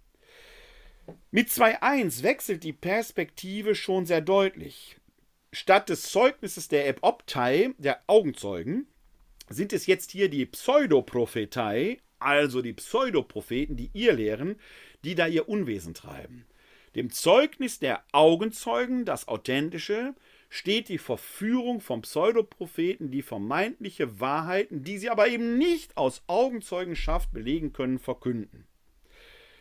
[1.30, 4.96] Mit 2.1 wechselt die Perspektive schon sehr deutlich.
[5.52, 8.86] Statt des Zeugnisses der Epoptei, der Augenzeugen,
[9.48, 14.56] sind es jetzt hier die Pseudoprophetei, also die Pseudopropheten, die ihr lehren,
[15.04, 16.46] die da ihr Unwesen treiben.
[16.94, 20.14] Dem Zeugnis der Augenzeugen, das Authentische,
[20.50, 27.32] steht die Verführung vom Pseudopropheten, die vermeintliche Wahrheiten, die sie aber eben nicht aus Augenzeugenschaft
[27.32, 28.66] belegen können, verkünden.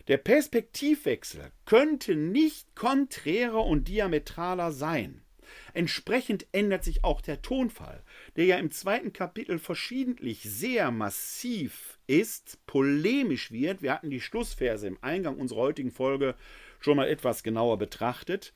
[0.10, 5.22] Der Perspektivwechsel könnte nicht konträrer und diametraler sein.
[5.74, 8.04] Entsprechend ändert sich auch der Tonfall,
[8.36, 13.82] der ja im zweiten Kapitel verschiedentlich sehr massiv ist, polemisch wird.
[13.82, 16.36] Wir hatten die Schlussverse im Eingang unserer heutigen Folge
[16.82, 18.54] schon mal etwas genauer betrachtet.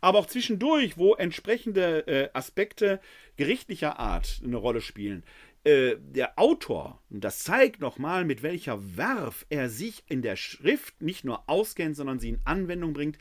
[0.00, 3.00] Aber auch zwischendurch, wo entsprechende äh, Aspekte
[3.36, 5.22] gerichtlicher Art eine Rolle spielen.
[5.64, 11.24] Äh, der Autor, das zeigt nochmal, mit welcher Werf er sich in der Schrift nicht
[11.24, 13.18] nur auskennt, sondern sie in Anwendung bringt,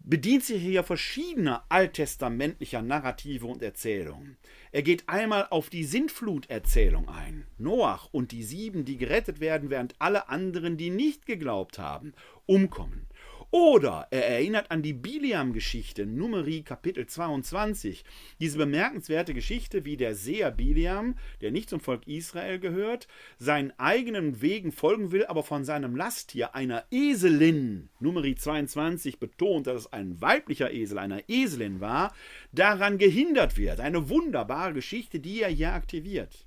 [0.00, 4.36] bedient sich hier verschiedener alttestamentlicher Narrative und Erzählungen.
[4.70, 7.46] Er geht einmal auf die Sintfluterzählung ein.
[7.58, 12.12] Noach und die sieben, die gerettet werden, während alle anderen, die nicht geglaubt haben,
[12.46, 13.07] umkommen.
[13.50, 18.04] Oder er erinnert an die Biliam-Geschichte, Numeri Kapitel 22.
[18.40, 24.42] Diese bemerkenswerte Geschichte, wie der Seher Biliam, der nicht zum Volk Israel gehört, seinen eigenen
[24.42, 30.20] Wegen folgen will, aber von seinem Lasttier, einer Eselin, Numeri 22 betont, dass es ein
[30.20, 32.12] weiblicher Esel, einer Eselin war,
[32.52, 33.80] daran gehindert wird.
[33.80, 36.46] Eine wunderbare Geschichte, die er hier aktiviert.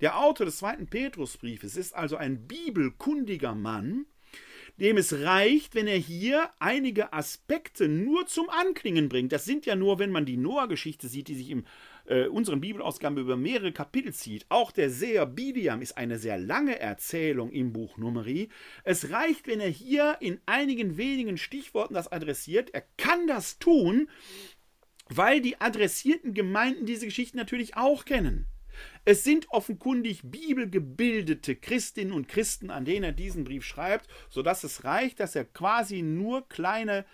[0.00, 4.06] Der Autor des zweiten Petrusbriefes ist also ein bibelkundiger Mann,
[4.80, 9.30] dem es reicht, wenn er hier einige Aspekte nur zum Anklingen bringt.
[9.30, 11.66] Das sind ja nur, wenn man die Noah-Geschichte sieht, die sich in
[12.06, 14.46] äh, unseren Bibelausgaben über mehrere Kapitel zieht.
[14.48, 18.48] Auch der Seher Bidiam ist eine sehr lange Erzählung im Buch Numeri.
[18.82, 22.70] Es reicht, wenn er hier in einigen wenigen Stichworten das adressiert.
[22.70, 24.08] Er kann das tun,
[25.10, 28.46] weil die adressierten Gemeinden diese Geschichte natürlich auch kennen.
[29.04, 34.84] Es sind offenkundig bibelgebildete Christinnen und Christen, an denen er diesen Brief schreibt, sodass es
[34.84, 37.04] reicht, dass er quasi nur kleine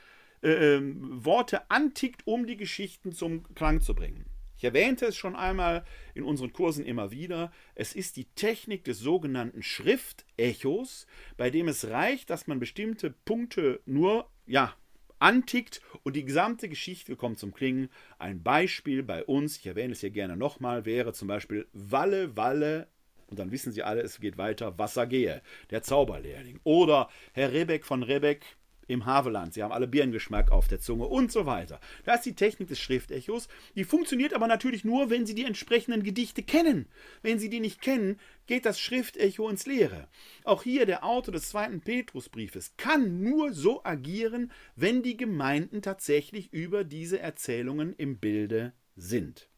[0.43, 4.27] äh, Worte antickt, um die Geschichten zum Klang zu bringen.
[4.57, 5.85] Ich erwähnte es schon einmal
[6.15, 7.53] in unseren Kursen immer wieder.
[7.75, 11.07] Es ist die Technik des sogenannten Schriftechos,
[11.37, 14.75] bei dem es reicht, dass man bestimmte Punkte nur ja,
[15.19, 17.89] antickt und die gesamte Geschichte kommt zum Klingen.
[18.19, 22.89] Ein Beispiel bei uns, ich erwähne es hier gerne nochmal, wäre zum Beispiel Walle, Walle,
[23.29, 26.61] und dann wissen Sie alle, es geht weiter, Wasser gehe, der Zauberlehrling.
[26.63, 28.56] Oder Herr Rebeck von Rebeck,
[28.87, 29.55] im Haveland.
[29.55, 31.81] Sie haben alle Birnengeschmack auf der Zunge und so weiter.
[32.05, 33.49] Das ist die Technik des Schriftechos.
[33.75, 36.87] Die funktioniert aber natürlich nur, wenn Sie die entsprechenden Gedichte kennen.
[37.23, 40.09] Wenn Sie die nicht kennen, geht das Schriftecho ins Leere.
[40.45, 46.53] Auch hier der Autor des zweiten Petrusbriefes kann nur so agieren, wenn die Gemeinden tatsächlich
[46.53, 49.49] über diese Erzählungen im Bilde sind.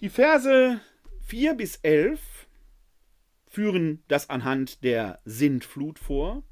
[0.00, 0.80] Die Verse
[1.20, 2.20] 4 bis 11
[3.46, 6.42] führen das anhand der Sintflut vor.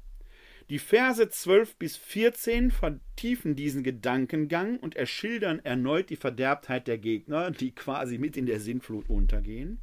[0.71, 7.51] Die Verse 12 bis 14 vertiefen diesen Gedankengang und erschildern erneut die Verderbtheit der Gegner,
[7.51, 9.81] die quasi mit in der Sintflut untergehen.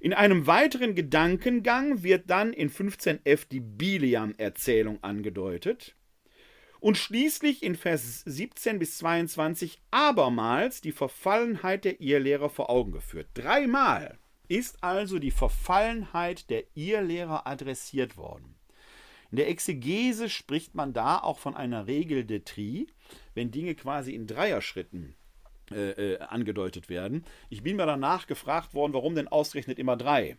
[0.00, 5.94] In einem weiteren Gedankengang wird dann in 15f die Biliam-Erzählung angedeutet.
[6.80, 13.28] Und schließlich in Vers 17 bis 22 abermals die Verfallenheit der Irrlehrer vor Augen geführt.
[13.34, 14.18] Dreimal
[14.48, 18.55] ist also die Verfallenheit der Irrlehrer adressiert worden.
[19.30, 22.86] In der Exegese spricht man da auch von einer Regel de Tri,
[23.34, 25.14] wenn Dinge quasi in Dreierschritten
[25.72, 27.24] äh, äh, angedeutet werden.
[27.50, 30.36] Ich bin mir danach gefragt worden, warum denn ausgerechnet immer drei?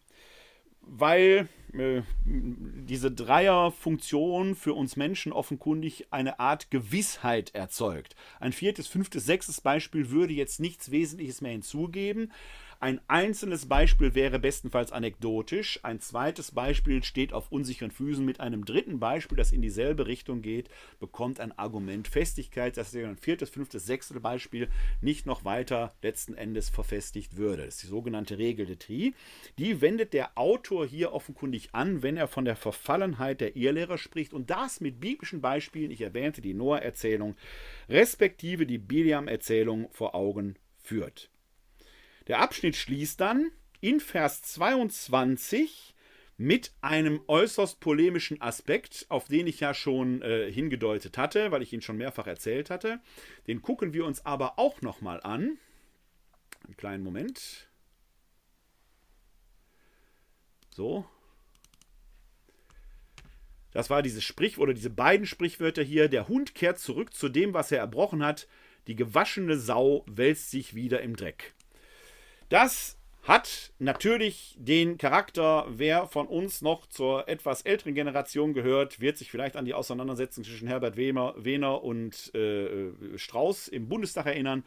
[0.80, 8.16] Weil äh, diese Dreierfunktion für uns Menschen offenkundig eine Art Gewissheit erzeugt.
[8.40, 12.32] Ein viertes, fünftes, sechstes Beispiel würde jetzt nichts Wesentliches mehr hinzugeben,
[12.80, 15.80] ein einzelnes Beispiel wäre bestenfalls anekdotisch.
[15.84, 18.24] Ein zweites Beispiel steht auf unsicheren Füßen.
[18.24, 20.70] Mit einem dritten Beispiel, das in dieselbe Richtung geht,
[21.00, 24.70] bekommt ein Argument Festigkeit, dass ein viertes, fünftes, sechstes Beispiel
[25.02, 27.66] nicht noch weiter letzten Endes verfestigt würde.
[27.66, 29.16] Das ist die sogenannte Regel de Tri.
[29.58, 34.34] Die wendet der Autor hier offenkundig an, wenn er von der Verfallenheit der Irrlehrer spricht
[34.34, 37.36] und das mit biblischen Beispielen, ich erwähnte die Noah-Erzählung,
[37.90, 41.30] respektive die Biliam-Erzählung vor Augen führt.
[42.28, 45.96] Der Abschnitt schließt dann in Vers 22
[46.38, 51.74] mit einem äußerst polemischen Aspekt, auf den ich ja schon äh, hingedeutet hatte, weil ich
[51.74, 53.00] ihn schon mehrfach erzählt hatte.
[53.48, 55.58] Den gucken wir uns aber auch nochmal an.
[56.64, 57.68] Einen kleinen Moment.
[60.70, 61.06] So.
[63.72, 66.08] Das war dieses Sprich oder diese beiden Sprichwörter hier.
[66.08, 68.48] Der Hund kehrt zurück zu dem, was er erbrochen hat.
[68.86, 71.56] Die gewaschene Sau wälzt sich wieder im Dreck.
[72.50, 79.18] Das hat natürlich den Charakter, wer von uns noch zur etwas älteren Generation gehört, wird
[79.18, 84.64] sich vielleicht an die Auseinandersetzung zwischen Herbert Wehner und äh, Strauß im Bundestag erinnern.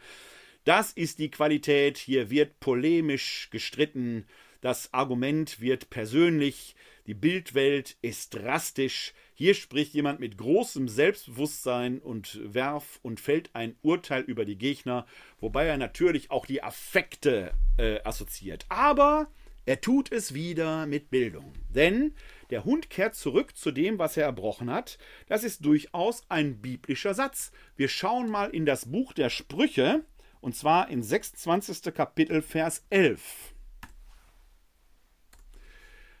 [0.63, 1.97] Das ist die Qualität.
[1.97, 4.25] Hier wird polemisch gestritten.
[4.61, 6.75] Das Argument wird persönlich.
[7.07, 9.13] Die Bildwelt ist drastisch.
[9.33, 15.05] Hier spricht jemand mit großem Selbstbewusstsein und werf und fällt ein Urteil über die Gegner,
[15.39, 18.65] wobei er natürlich auch die Affekte äh, assoziiert.
[18.69, 19.27] Aber
[19.65, 21.53] er tut es wieder mit Bildung.
[21.69, 22.13] Denn
[22.49, 24.97] der Hund kehrt zurück zu dem, was er erbrochen hat.
[25.27, 27.51] Das ist durchaus ein biblischer Satz.
[27.75, 30.03] Wir schauen mal in das Buch der Sprüche,
[30.39, 31.93] und zwar in 26.
[31.93, 33.50] Kapitel, Vers 11.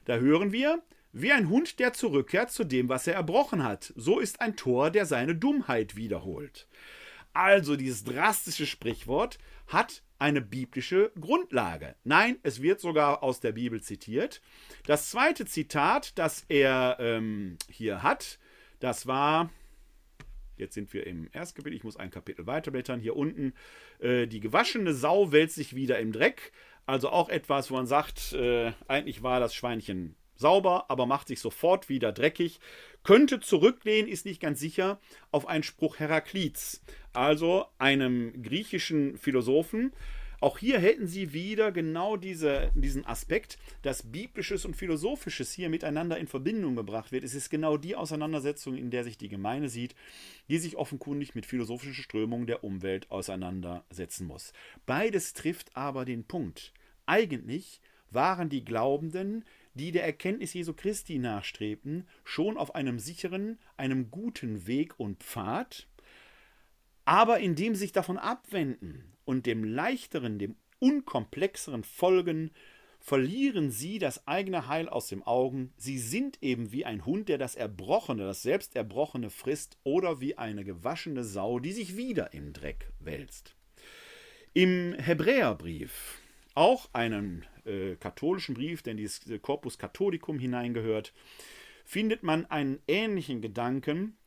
[0.05, 0.81] Da hören wir,
[1.13, 3.93] wie ein Hund, der zurückkehrt zu dem, was er erbrochen hat.
[3.95, 6.67] So ist ein Tor, der seine Dummheit wiederholt.
[7.33, 9.37] Also dieses drastische Sprichwort
[9.67, 11.95] hat eine biblische Grundlage.
[12.03, 14.41] Nein, es wird sogar aus der Bibel zitiert.
[14.85, 18.37] Das zweite Zitat, das er ähm, hier hat,
[18.79, 19.49] das war,
[20.57, 23.53] jetzt sind wir im ersten Kapitel, ich muss ein Kapitel weiterblättern, hier unten,
[23.99, 26.51] äh, die gewaschene Sau wälzt sich wieder im Dreck.
[26.85, 31.39] Also auch etwas, wo man sagt, äh, eigentlich war das Schweinchen sauber, aber macht sich
[31.39, 32.59] sofort wieder dreckig.
[33.03, 34.99] Könnte zurücklehnen, ist nicht ganz sicher,
[35.31, 39.93] auf einen Spruch Heraklits, also einem griechischen Philosophen.
[40.41, 46.17] Auch hier hätten sie wieder genau diese, diesen Aspekt, dass biblisches und philosophisches hier miteinander
[46.17, 47.23] in Verbindung gebracht wird.
[47.23, 49.95] Es ist genau die Auseinandersetzung, in der sich die Gemeinde sieht,
[50.49, 54.51] die sich offenkundig mit philosophischen Strömungen der Umwelt auseinandersetzen muss.
[54.87, 56.73] Beides trifft aber den Punkt.
[57.05, 57.79] Eigentlich
[58.09, 64.67] waren die Glaubenden die der Erkenntnis Jesu Christi nachstrebten, schon auf einem sicheren, einem guten
[64.67, 65.87] Weg und Pfad,
[67.05, 72.51] aber indem sie sich davon abwenden und dem leichteren, dem unkomplexeren folgen,
[72.99, 75.73] verlieren sie das eigene Heil aus dem Augen.
[75.75, 80.37] Sie sind eben wie ein Hund, der das Erbrochene, das selbst Erbrochene frisst, oder wie
[80.37, 83.55] eine gewaschene Sau, die sich wieder im Dreck wälzt.
[84.53, 86.19] Im Hebräerbrief,
[86.53, 91.13] auch einen äh, katholischen Brief, der in dieses Corpus Catholicum hineingehört,
[91.85, 94.17] findet man einen ähnlichen Gedanken,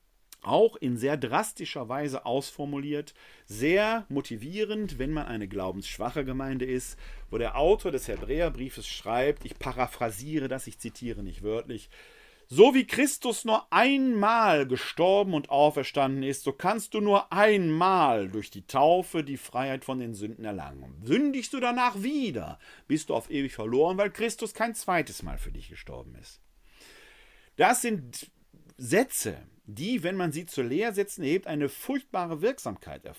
[0.44, 3.14] auch in sehr drastischer Weise ausformuliert,
[3.46, 6.98] sehr motivierend, wenn man eine glaubensschwache Gemeinde ist,
[7.30, 11.90] wo der Autor des Hebräerbriefes schreibt, ich paraphrasiere das, ich zitiere nicht wörtlich,
[12.46, 18.50] so wie Christus nur einmal gestorben und auferstanden ist, so kannst du nur einmal durch
[18.50, 20.94] die Taufe die Freiheit von den Sünden erlangen.
[21.02, 25.52] Sündigst du danach wieder, bist du auf ewig verloren, weil Christus kein zweites Mal für
[25.52, 26.40] dich gestorben ist.
[27.56, 28.30] Das sind
[28.76, 33.12] Sätze, die, wenn man sie zur Lehrsätzen erhebt, eine furchtbare Wirksamkeit äh,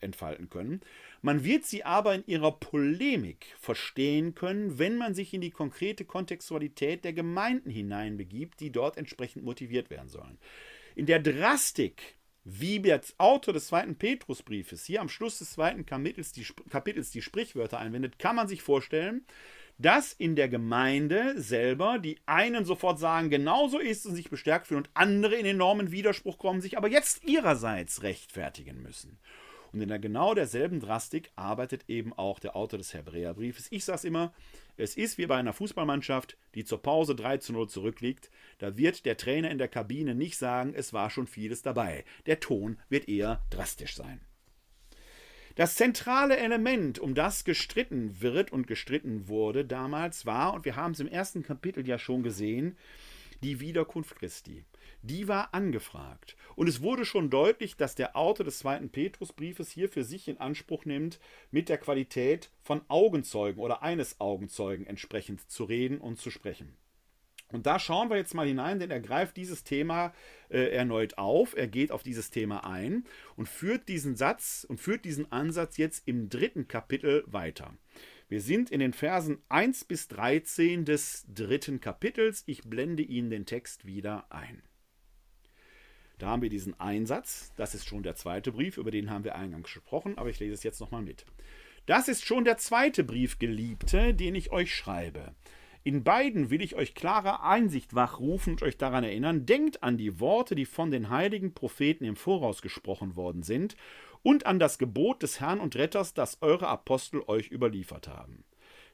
[0.00, 0.80] entfalten können.
[1.20, 6.04] Man wird sie aber in ihrer Polemik verstehen können, wenn man sich in die konkrete
[6.04, 10.38] Kontextualität der Gemeinden hineinbegibt, die dort entsprechend motiviert werden sollen.
[10.94, 16.32] In der Drastik, wie der Autor des zweiten Petrusbriefes hier am Schluss des zweiten Kapitels
[16.32, 19.26] die, Kapitels die Sprichwörter einwendet, kann man sich vorstellen,
[19.78, 24.82] dass in der Gemeinde selber die einen sofort sagen, genauso ist und sich bestärkt fühlen
[24.82, 29.18] und andere in enormen Widerspruch kommen, sich aber jetzt ihrerseits rechtfertigen müssen.
[29.72, 33.68] Und in der genau derselben Drastik arbeitet eben auch der Autor des Hebräerbriefes.
[33.70, 34.32] Ich sage es immer,
[34.76, 38.30] es ist wie bei einer Fußballmannschaft, die zur Pause 3 zu 0 zurückliegt.
[38.58, 42.04] Da wird der Trainer in der Kabine nicht sagen, es war schon vieles dabei.
[42.26, 44.20] Der Ton wird eher drastisch sein.
[45.58, 50.92] Das zentrale Element, um das gestritten wird und gestritten wurde damals, war, und wir haben
[50.92, 52.78] es im ersten Kapitel ja schon gesehen,
[53.42, 54.64] die Wiederkunft Christi
[55.02, 56.36] die war angefragt.
[56.56, 60.38] Und es wurde schon deutlich, dass der Autor des zweiten Petrusbriefes hier für sich in
[60.38, 66.30] Anspruch nimmt, mit der Qualität von Augenzeugen oder eines Augenzeugen entsprechend zu reden und zu
[66.30, 66.76] sprechen.
[67.50, 70.12] Und da schauen wir jetzt mal hinein, denn er greift dieses Thema
[70.50, 73.04] äh, erneut auf, er geht auf dieses Thema ein
[73.36, 77.72] und führt diesen Satz und führt diesen Ansatz jetzt im dritten Kapitel weiter.
[78.28, 82.42] Wir sind in den Versen 1 bis 13 des dritten Kapitels.
[82.44, 84.62] Ich blende Ihnen den Text wieder ein.
[86.18, 87.52] Da haben wir diesen Einsatz.
[87.56, 90.52] Das ist schon der zweite Brief, über den haben wir eingangs gesprochen, aber ich lese
[90.52, 91.24] es jetzt nochmal mit.
[91.86, 95.34] Das ist schon der zweite Brief, Geliebte, den ich euch schreibe.
[95.88, 100.20] In beiden will ich euch klare Einsicht wachrufen und euch daran erinnern, denkt an die
[100.20, 103.74] Worte, die von den heiligen Propheten im Voraus gesprochen worden sind,
[104.22, 108.44] und an das Gebot des Herrn und Retters, das eure Apostel euch überliefert haben.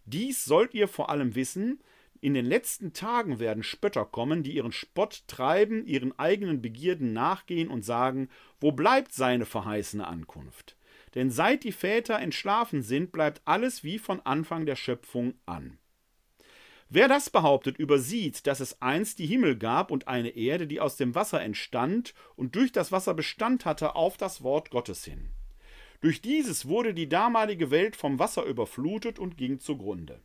[0.05, 1.81] Dies sollt ihr vor allem wissen,
[2.21, 7.71] in den letzten Tagen werden Spötter kommen, die ihren Spott treiben, ihren eigenen Begierden nachgehen
[7.71, 8.29] und sagen,
[8.61, 10.77] wo bleibt seine verheißene Ankunft?
[11.17, 15.79] Denn seit die Väter entschlafen sind, bleibt alles wie von Anfang der Schöpfung an.
[16.91, 20.97] Wer das behauptet, übersieht, dass es einst die Himmel gab und eine Erde, die aus
[20.97, 25.31] dem Wasser entstand und durch das Wasser Bestand hatte auf das Wort Gottes hin.
[26.01, 30.21] Durch dieses wurde die damalige Welt vom Wasser überflutet und ging zugrunde.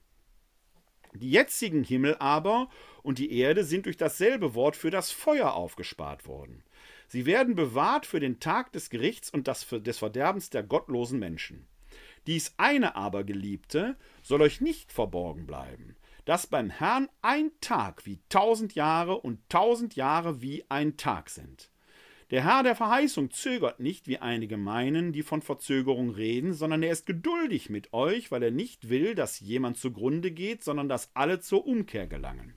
[1.13, 2.69] Die jetzigen Himmel aber
[3.01, 6.63] und die Erde sind durch dasselbe Wort für das Feuer aufgespart worden.
[7.07, 11.65] Sie werden bewahrt für den Tag des Gerichts und das des Verderbens der gottlosen Menschen.
[12.27, 15.95] Dies eine aber, Geliebte, soll euch nicht verborgen bleiben,
[16.29, 21.71] dass beim Herrn ein Tag wie tausend Jahre und tausend Jahre wie ein Tag sind.
[22.29, 26.91] Der Herr der Verheißung zögert nicht, wie einige meinen, die von Verzögerung reden, sondern er
[26.91, 31.39] ist geduldig mit euch, weil er nicht will, dass jemand zugrunde geht, sondern dass alle
[31.39, 32.53] zur Umkehr gelangen.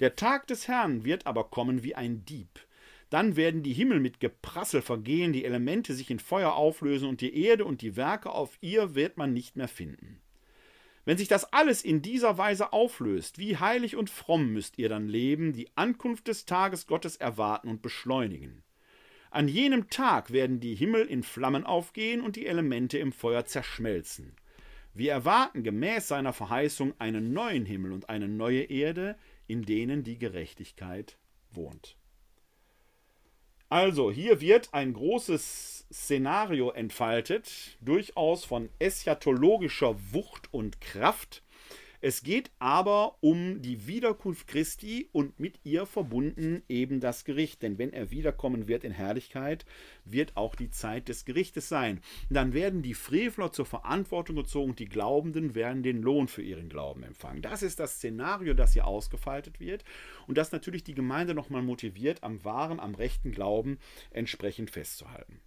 [0.00, 2.66] Der Tag des Herrn wird aber kommen wie ein Dieb.
[3.08, 7.46] Dann werden die Himmel mit Geprassel vergehen, die Elemente sich in Feuer auflösen und die
[7.46, 10.20] Erde und die Werke auf ihr wird man nicht mehr finden.
[11.04, 15.08] Wenn sich das alles in dieser Weise auflöst, wie heilig und fromm müsst ihr dann
[15.08, 18.62] leben, die Ankunft des Tages Gottes erwarten und beschleunigen.
[19.30, 24.34] An jenem Tag werden die Himmel in Flammen aufgehen und die Elemente im Feuer zerschmelzen.
[24.92, 30.18] Wir erwarten gemäß seiner Verheißung einen neuen Himmel und eine neue Erde, in denen die
[30.18, 31.16] Gerechtigkeit
[31.52, 31.96] wohnt.
[33.68, 41.42] Also, hier wird ein großes Szenario entfaltet, durchaus von eschatologischer Wucht und Kraft,
[42.02, 47.62] es geht aber um die Wiederkunft Christi und mit ihr verbunden eben das Gericht.
[47.62, 49.66] Denn wenn er wiederkommen wird in Herrlichkeit,
[50.06, 52.00] wird auch die Zeit des Gerichtes sein.
[52.30, 57.02] Dann werden die Frevler zur Verantwortung gezogen, die Glaubenden werden den Lohn für ihren Glauben
[57.02, 57.42] empfangen.
[57.42, 59.84] Das ist das Szenario, das hier ausgefaltet wird
[60.26, 63.78] und das natürlich die Gemeinde nochmal motiviert, am wahren, am rechten Glauben
[64.10, 65.38] entsprechend festzuhalten.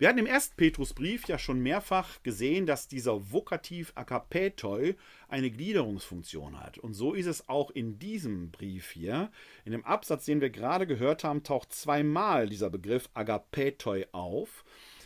[0.00, 4.94] Wir hatten im ersten Petrusbrief ja schon mehrfach gesehen, dass dieser Vokativ agapetoi
[5.26, 6.78] eine Gliederungsfunktion hat.
[6.78, 9.32] Und so ist es auch in diesem Brief hier.
[9.64, 14.64] In dem Absatz, den wir gerade gehört haben, taucht zweimal dieser Begriff agapetoi auf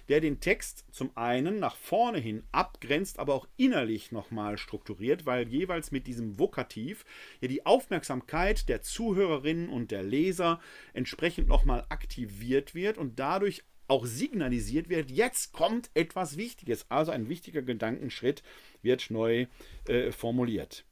[0.08, 5.48] der den Text zum einen nach vorne hin abgrenzt, aber auch innerlich nochmal strukturiert, weil
[5.48, 7.04] jeweils mit diesem Vokativ
[7.40, 10.60] ja die Aufmerksamkeit der Zuhörerinnen und der Leser
[10.92, 13.62] entsprechend nochmal aktiviert wird und dadurch
[13.92, 16.86] auch signalisiert wird, jetzt kommt etwas Wichtiges.
[16.88, 18.42] Also ein wichtiger Gedankenschritt
[18.80, 19.46] wird neu
[19.86, 20.86] äh, formuliert.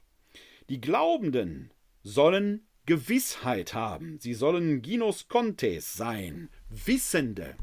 [0.68, 1.70] Die Glaubenden
[2.03, 4.18] sollen Gewissheit haben.
[4.18, 7.57] Sie sollen Ginos Contes sein, Wissende.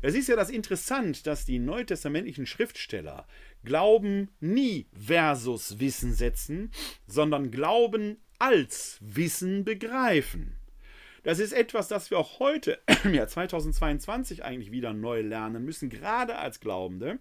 [0.00, 3.26] Es ist ja das interessant, dass die neutestamentlichen Schriftsteller
[3.64, 6.70] Glauben nie versus Wissen setzen,
[7.06, 10.56] sondern Glauben als Wissen begreifen.
[11.22, 15.88] Das ist etwas, das wir auch heute, im Jahr 2022 eigentlich wieder neu lernen müssen,
[15.88, 17.18] gerade als Glaubende,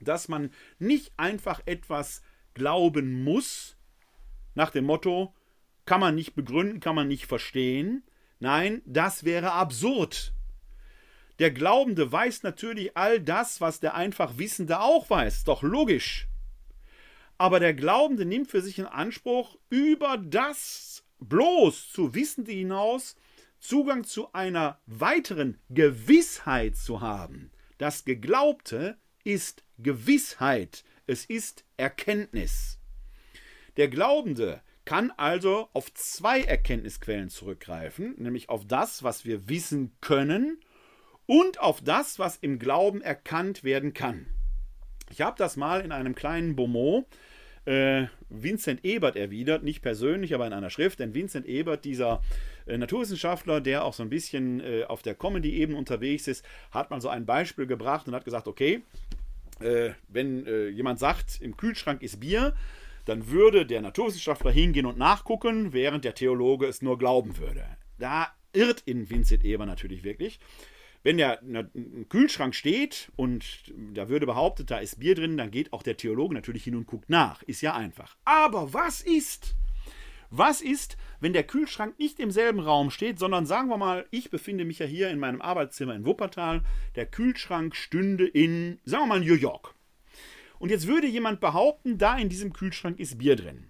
[0.00, 2.22] dass man nicht einfach etwas
[2.54, 3.76] glauben muss,
[4.54, 5.34] nach dem Motto,
[5.86, 8.04] kann man nicht begründen, kann man nicht verstehen.
[8.38, 10.32] Nein, das wäre absurd.
[11.38, 15.44] Der Glaubende weiß natürlich all das, was der einfach Wissende auch weiß.
[15.44, 16.28] Doch logisch.
[17.38, 23.16] Aber der Glaubende nimmt für sich in Anspruch, über das bloß zu wissen hinaus
[23.62, 27.52] Zugang zu einer weiteren Gewissheit zu haben.
[27.78, 32.80] Das Geglaubte ist Gewissheit, es ist Erkenntnis.
[33.76, 40.58] Der Glaubende kann also auf zwei Erkenntnisquellen zurückgreifen, nämlich auf das, was wir wissen können
[41.26, 44.26] und auf das, was im Glauben erkannt werden kann.
[45.08, 47.06] Ich habe das mal in einem kleinen Beaumont
[47.64, 52.22] äh, Vincent Ebert erwidert, nicht persönlich, aber in einer Schrift, denn Vincent Ebert, dieser
[52.66, 57.00] äh, Naturwissenschaftler, der auch so ein bisschen äh, auf der Comedy-Ebene unterwegs ist, hat mal
[57.00, 58.82] so ein Beispiel gebracht und hat gesagt, okay,
[59.60, 62.54] äh, wenn äh, jemand sagt, im Kühlschrank ist Bier,
[63.04, 67.64] dann würde der Naturwissenschaftler hingehen und nachgucken, während der Theologe es nur glauben würde.
[67.98, 70.38] Da irrt in Vincent Eber natürlich wirklich.
[71.02, 71.40] Wenn der
[72.10, 73.44] Kühlschrank steht und
[73.92, 76.86] da würde behauptet, da ist Bier drin, dann geht auch der Theologe natürlich hin und
[76.86, 77.42] guckt nach.
[77.42, 78.16] Ist ja einfach.
[78.24, 79.56] Aber was ist,
[80.34, 84.30] was ist, wenn der Kühlschrank nicht im selben Raum steht, sondern sagen wir mal, ich
[84.30, 86.62] befinde mich ja hier in meinem Arbeitszimmer in Wuppertal,
[86.96, 89.74] der Kühlschrank stünde in, sagen wir mal, New York.
[90.58, 93.68] Und jetzt würde jemand behaupten, da in diesem Kühlschrank ist Bier drin.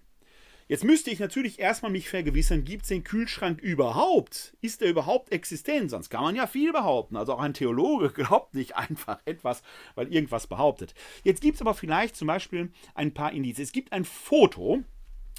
[0.69, 4.57] Jetzt müsste ich natürlich erstmal mich vergewissern, gibt es den Kühlschrank überhaupt?
[4.61, 5.91] Ist er überhaupt existent?
[5.91, 7.17] Sonst kann man ja viel behaupten.
[7.17, 9.63] Also auch ein Theologe glaubt nicht einfach etwas,
[9.97, 10.95] weil irgendwas behauptet.
[11.25, 13.65] Jetzt gibt es aber vielleicht zum Beispiel ein paar Indizien.
[13.65, 14.85] Es gibt ein Foto,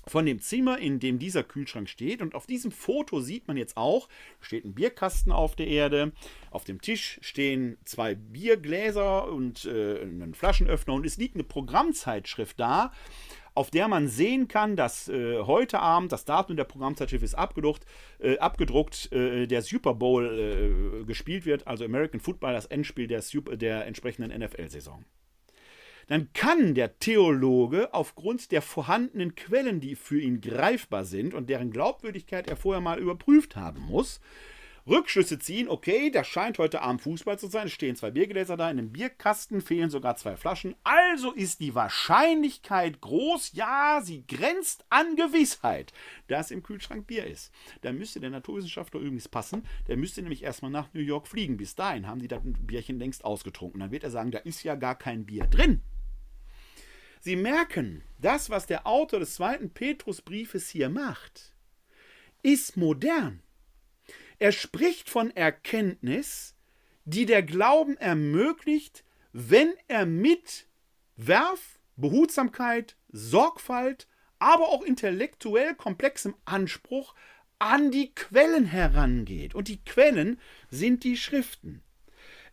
[0.06, 2.22] von dem Zimmer, in dem dieser Kühlschrank steht.
[2.22, 4.10] Und auf diesem Foto sieht man jetzt auch,
[4.42, 6.12] steht ein Bierkasten auf der Erde.
[6.52, 12.60] Auf dem Tisch stehen zwei Biergläser und äh, ein Flaschenöffner und es liegt eine Programmzeitschrift
[12.60, 12.92] da,
[13.56, 17.86] auf der man sehen kann, dass äh, heute Abend, das Datum der Programmzeitschrift ist abgedruckt,
[18.20, 23.22] äh, abgedruckt äh, der Super Bowl äh, gespielt wird, also American Football, das Endspiel der,
[23.22, 25.06] Super, der entsprechenden NFL-Saison
[26.08, 31.72] dann kann der Theologe aufgrund der vorhandenen Quellen, die für ihn greifbar sind und deren
[31.72, 34.20] Glaubwürdigkeit er vorher mal überprüft haben muss,
[34.86, 38.70] Rückschlüsse ziehen, okay, da scheint heute Abend Fußball zu sein, es stehen zwei Biergläser da,
[38.70, 44.84] in dem Bierkasten fehlen sogar zwei Flaschen, also ist die Wahrscheinlichkeit groß, ja, sie grenzt
[44.90, 45.94] an Gewissheit,
[46.28, 47.54] dass im Kühlschrank Bier ist.
[47.82, 51.56] Da müsste der Naturwissenschaftler übrigens passen, der müsste nämlich erstmal nach New York fliegen.
[51.56, 53.80] Bis dahin haben die das Bierchen längst ausgetrunken.
[53.80, 55.82] Dann wird er sagen, da ist ja gar kein Bier drin.
[57.26, 61.54] Sie merken, das, was der Autor des zweiten Petrusbriefes hier macht,
[62.42, 63.42] ist modern.
[64.40, 66.54] Er spricht von Erkenntnis,
[67.06, 70.68] die der Glauben ermöglicht, wenn er mit
[71.16, 77.16] Werf, Behutsamkeit, Sorgfalt, aber auch intellektuell komplexem Anspruch
[77.58, 79.56] an die Quellen herangeht.
[79.56, 81.84] Und die Quellen sind die Schriften.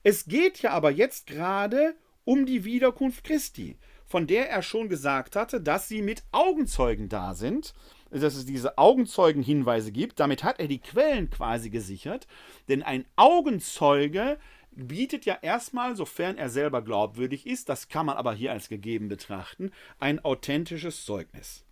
[0.04, 3.76] Es geht ja aber jetzt gerade um die Wiederkunft Christi
[4.10, 7.74] von der er schon gesagt hatte, dass sie mit Augenzeugen da sind,
[8.10, 10.18] dass es diese Augenzeugenhinweise gibt.
[10.18, 12.26] Damit hat er die Quellen quasi gesichert,
[12.68, 14.36] denn ein Augenzeuge
[14.72, 19.06] bietet ja erstmal, sofern er selber glaubwürdig ist, das kann man aber hier als gegeben
[19.06, 21.64] betrachten, ein authentisches Zeugnis.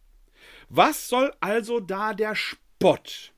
[0.68, 3.32] Was soll also da der Spott?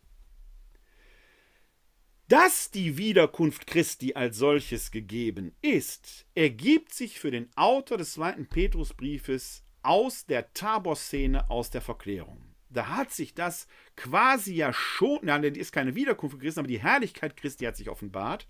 [2.31, 8.47] Dass die Wiederkunft Christi als solches gegeben ist, ergibt sich für den Autor des zweiten
[8.47, 12.41] Petrusbriefes aus der Tabor-Szene, aus der Verklärung.
[12.69, 13.67] Da hat sich das
[13.97, 17.91] quasi ja schon, nein, die ist keine Wiederkunft Christi, aber die Herrlichkeit Christi hat sich
[17.91, 18.47] offenbart.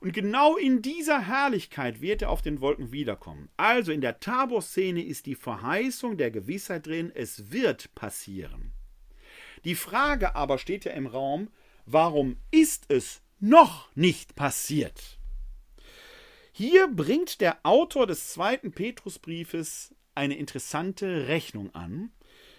[0.00, 3.50] Und genau in dieser Herrlichkeit wird er auf den Wolken wiederkommen.
[3.58, 8.72] Also in der Tabor-Szene ist die Verheißung der Gewissheit drin, es wird passieren.
[9.66, 11.50] Die Frage aber steht ja im Raum,
[11.92, 15.18] warum ist es noch nicht passiert?
[16.52, 22.12] Hier bringt der Autor des zweiten Petrusbriefes eine interessante Rechnung an,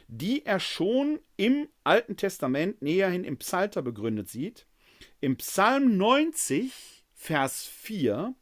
[0.08, 4.66] die er schon im Alten Testament näherhin im Psalter begründet sieht.
[5.20, 6.72] Im Psalm 90,
[7.14, 8.34] Vers 4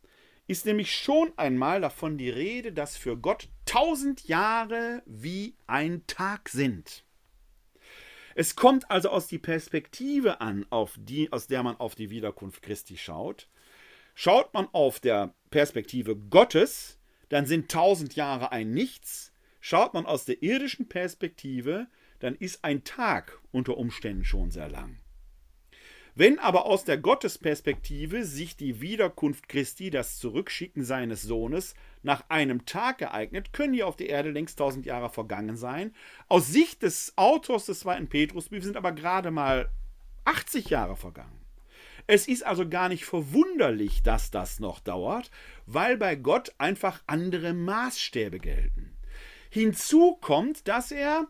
[0.47, 6.49] ist nämlich schon einmal davon die Rede, dass für Gott tausend Jahre wie ein Tag
[6.49, 7.03] sind.
[8.35, 10.65] Es kommt also aus die Perspektive an,
[10.97, 13.49] die, aus der man auf die Wiederkunft Christi schaut.
[14.15, 16.99] Schaut man auf der Perspektive Gottes,
[17.29, 19.31] dann sind tausend Jahre ein Nichts.
[19.61, 21.87] Schaut man aus der irdischen Perspektive,
[22.19, 24.98] dann ist ein Tag unter Umständen schon sehr lang.
[26.19, 32.65] Wenn aber aus der Gottesperspektive sich die Wiederkunft Christi, das Zurückschicken seines Sohnes, nach einem
[32.65, 35.95] Tag ereignet, können hier auf der Erde längst tausend Jahre vergangen sein.
[36.27, 39.69] Aus Sicht des Autors des zweiten Petrusbriefs sind aber gerade mal
[40.25, 41.39] 80 Jahre vergangen.
[42.05, 45.31] Es ist also gar nicht verwunderlich, dass das noch dauert,
[45.67, 48.93] weil bei Gott einfach andere Maßstäbe gelten.
[49.49, 51.29] Hinzu kommt, dass er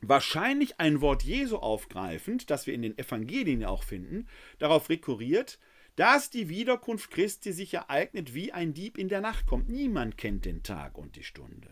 [0.00, 4.26] wahrscheinlich ein Wort Jesu aufgreifend, das wir in den Evangelien auch finden,
[4.58, 5.58] darauf rekurriert,
[5.96, 9.68] dass die Wiederkunft Christi sich ereignet wie ein Dieb in der Nacht kommt.
[9.68, 11.68] Niemand kennt den Tag und die Stunde.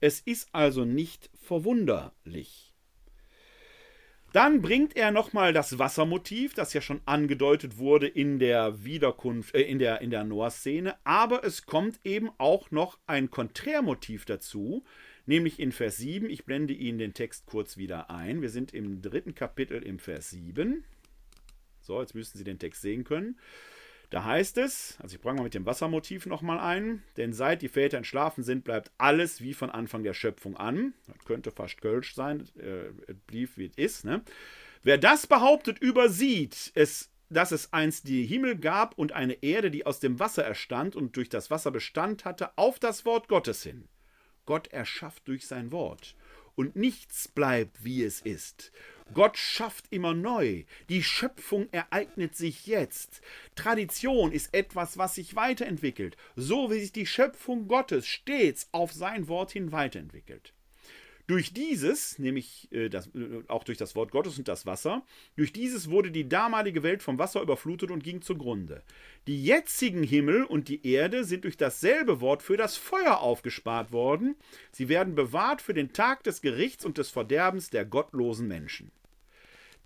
[0.00, 2.70] Es ist also nicht verwunderlich.
[4.32, 9.62] Dann bringt er nochmal das Wassermotiv, das ja schon angedeutet wurde in der Wiederkunft, äh,
[9.62, 14.84] in der, in der Noah-Szene, aber es kommt eben auch noch ein Konträrmotiv dazu,
[15.26, 16.28] nämlich in Vers 7.
[16.30, 18.42] Ich blende Ihnen den Text kurz wieder ein.
[18.42, 20.84] Wir sind im dritten Kapitel im Vers 7.
[21.80, 23.38] So, jetzt müssten Sie den Text sehen können.
[24.10, 27.68] Da heißt es, also ich bringe mal mit dem Wassermotiv nochmal ein, denn seit die
[27.68, 30.94] Väter entschlafen sind, bleibt alles wie von Anfang der Schöpfung an.
[31.06, 34.04] Das könnte fast Kölsch sein, äh, blieb wie es ist.
[34.04, 34.22] Ne?
[34.82, 39.86] Wer das behauptet, übersieht es, dass es einst die Himmel gab und eine Erde, die
[39.86, 43.88] aus dem Wasser erstand und durch das Wasser Bestand hatte, auf das Wort Gottes hin.
[44.50, 46.16] Gott erschafft durch sein Wort.
[46.56, 48.72] Und nichts bleibt, wie es ist.
[49.14, 50.64] Gott schafft immer neu.
[50.88, 53.20] Die Schöpfung ereignet sich jetzt.
[53.54, 59.28] Tradition ist etwas, was sich weiterentwickelt, so wie sich die Schöpfung Gottes stets auf sein
[59.28, 60.52] Wort hin weiterentwickelt.
[61.30, 65.52] Durch dieses, nämlich äh, das, äh, auch durch das Wort Gottes und das Wasser, durch
[65.52, 68.82] dieses wurde die damalige Welt vom Wasser überflutet und ging zugrunde.
[69.28, 74.34] Die jetzigen Himmel und die Erde sind durch dasselbe Wort für das Feuer aufgespart worden.
[74.72, 78.90] Sie werden bewahrt für den Tag des Gerichts und des Verderbens der gottlosen Menschen.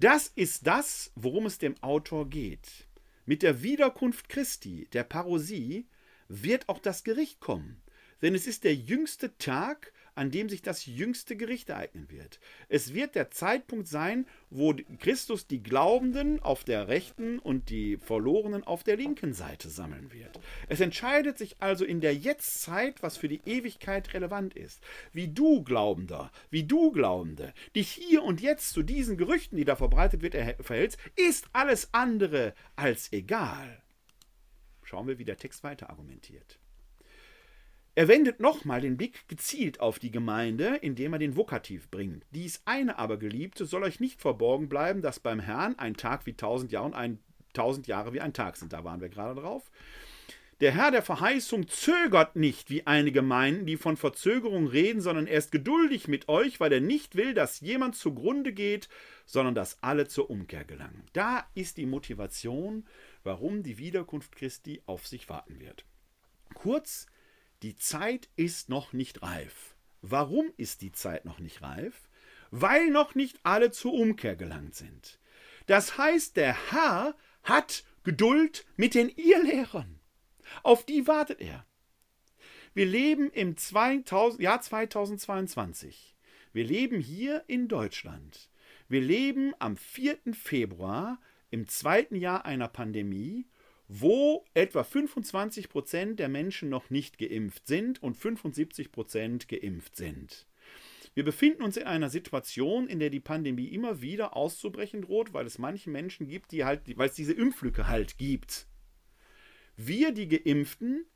[0.01, 2.87] Das ist das, worum es dem Autor geht.
[3.27, 5.85] Mit der Wiederkunft Christi, der Parosie,
[6.27, 7.83] wird auch das Gericht kommen.
[8.23, 12.41] Denn es ist der jüngste Tag, an dem sich das jüngste Gericht ereignen wird.
[12.69, 18.65] Es wird der Zeitpunkt sein, wo Christus die Glaubenden auf der rechten und die Verlorenen
[18.65, 20.39] auf der linken Seite sammeln wird.
[20.69, 24.82] Es entscheidet sich also in der Jetztzeit, was für die Ewigkeit relevant ist.
[25.12, 29.77] Wie du Glaubender, wie du Glaubende, dich hier und jetzt zu diesen Gerüchten, die da
[29.77, 30.35] verbreitet wird,
[30.65, 33.82] verhältst, ist alles andere als egal.
[34.82, 36.59] Schauen wir, wie der Text weiter argumentiert.
[37.97, 42.25] Er wendet nochmal den Blick gezielt auf die Gemeinde, indem er den Vokativ bringt.
[42.33, 46.35] Dies eine aber, Geliebte, soll euch nicht verborgen bleiben, dass beim Herrn ein Tag wie
[46.35, 47.19] tausend Jahre und ein
[47.53, 48.73] tausend Jahre wie ein Tag sind.
[48.73, 49.71] Da waren wir gerade drauf.
[50.61, 55.39] Der Herr der Verheißung zögert nicht, wie einige meinen, die von Verzögerung reden, sondern er
[55.39, 58.89] ist geduldig mit euch, weil er nicht will, dass jemand zugrunde geht,
[59.27, 61.05] sondern dass alle zur Umkehr gelangen.
[61.12, 62.87] Da ist die Motivation,
[63.25, 65.85] warum die Wiederkunft Christi auf sich warten wird.
[66.55, 67.07] Kurz,
[67.65, 69.74] die Zeit ist noch nicht reif.
[70.03, 72.11] Warum ist die Zeit noch nicht reif?
[72.51, 75.19] Weil noch nicht alle zur Umkehr gelangt sind.
[75.65, 79.99] Das heißt, der Herr hat Geduld mit den Irrlehrern.
[80.62, 81.65] Auf die wartet er.
[82.74, 86.15] Wir leben im 2000, Jahr 2022.
[86.53, 88.51] Wir leben hier in Deutschland.
[88.89, 90.19] Wir leben am 4.
[90.35, 91.19] Februar
[91.49, 93.47] im zweiten Jahr einer Pandemie
[93.89, 100.47] wo etwa 25 Prozent der Menschen noch nicht geimpft sind und 75 Prozent geimpft sind.
[101.15, 105.47] Wir befinden uns in einer Situation, in der die Pandemie immer wieder auszubrechen droht, weil
[105.47, 108.66] es manche Menschen gibt, die halt, weil es diese Impflücke halt gibt.
[109.77, 111.06] Wir, die Geimpften,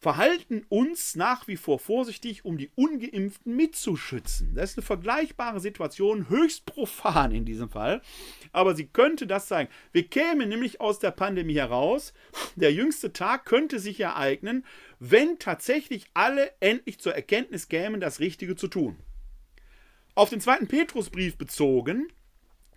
[0.00, 4.54] verhalten uns nach wie vor vorsichtig, um die ungeimpften mitzuschützen.
[4.54, 8.00] Das ist eine vergleichbare Situation, höchst profan in diesem Fall,
[8.52, 9.68] aber sie könnte das sein.
[9.92, 12.14] Wir kämen nämlich aus der Pandemie heraus,
[12.56, 14.64] der jüngste Tag könnte sich ereignen,
[14.98, 18.96] wenn tatsächlich alle endlich zur Erkenntnis kämen, das Richtige zu tun.
[20.14, 22.08] Auf den zweiten Petrusbrief bezogen,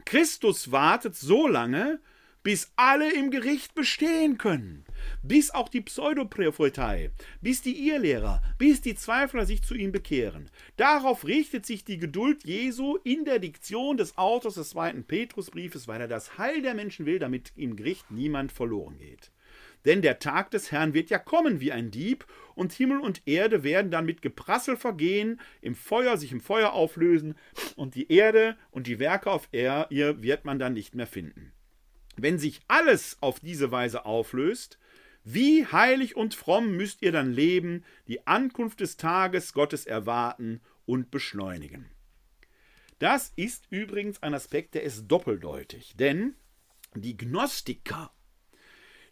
[0.05, 2.01] Christus wartet so lange,
[2.43, 4.83] bis alle im Gericht bestehen können,
[5.21, 7.11] bis auch die Pseudoprophetei,
[7.41, 10.49] bis die Irrlehrer, bis die Zweifler sich zu ihm bekehren.
[10.77, 16.01] Darauf richtet sich die Geduld Jesu in der Diktion des Autors des zweiten Petrusbriefes, weil
[16.01, 19.31] er das Heil der Menschen will, damit im Gericht niemand verloren geht.
[19.85, 22.25] Denn der Tag des Herrn wird ja kommen wie ein Dieb,
[22.55, 27.35] und Himmel und Erde werden dann mit Geprassel vergehen, im Feuer sich im Feuer auflösen,
[27.75, 31.51] und die Erde und die Werke auf ihr wird man dann nicht mehr finden.
[32.15, 34.77] Wenn sich alles auf diese Weise auflöst,
[35.23, 41.11] wie heilig und fromm müsst ihr dann leben, die Ankunft des Tages Gottes erwarten und
[41.11, 41.89] beschleunigen.
[42.99, 46.35] Das ist übrigens ein Aspekt, der ist doppeldeutig, denn
[46.95, 48.13] die Gnostiker,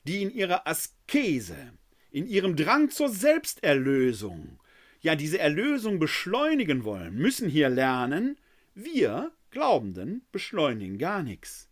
[0.03, 1.73] die in ihrer Askese,
[2.11, 4.59] in ihrem Drang zur Selbsterlösung,
[5.01, 8.37] ja diese Erlösung beschleunigen wollen, müssen hier lernen,
[8.73, 11.69] wir Glaubenden beschleunigen gar nichts.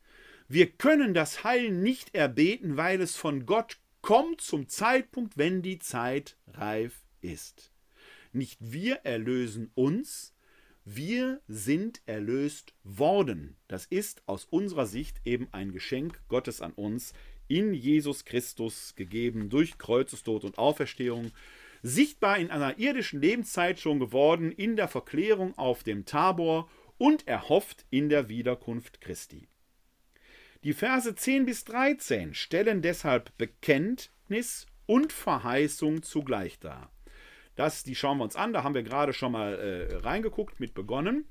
[0.50, 3.78] Wir können das Heil nicht erbeten, weil es von Gott
[4.10, 7.72] kommt zum Zeitpunkt, wenn die Zeit reif ist.
[8.34, 10.34] Nicht wir erlösen uns,
[10.84, 13.56] wir sind erlöst worden.
[13.68, 17.14] Das ist aus unserer Sicht eben ein Geschenk Gottes an uns,
[17.48, 21.30] in Jesus Christus gegeben, durch Kreuzestod und Auferstehung,
[21.84, 26.68] sichtbar in einer irdischen Lebenszeit schon geworden, in der Verklärung auf dem Tabor
[26.98, 29.50] und erhofft in der Wiederkunft Christi.
[30.64, 36.92] Die Verse 10 bis 13 stellen deshalb Bekenntnis und Verheißung zugleich dar.
[37.56, 40.74] Das, die schauen wir uns an, da haben wir gerade schon mal äh, reingeguckt, mit
[40.74, 41.26] begonnen.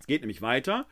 [0.00, 0.86] Es geht nämlich weiter.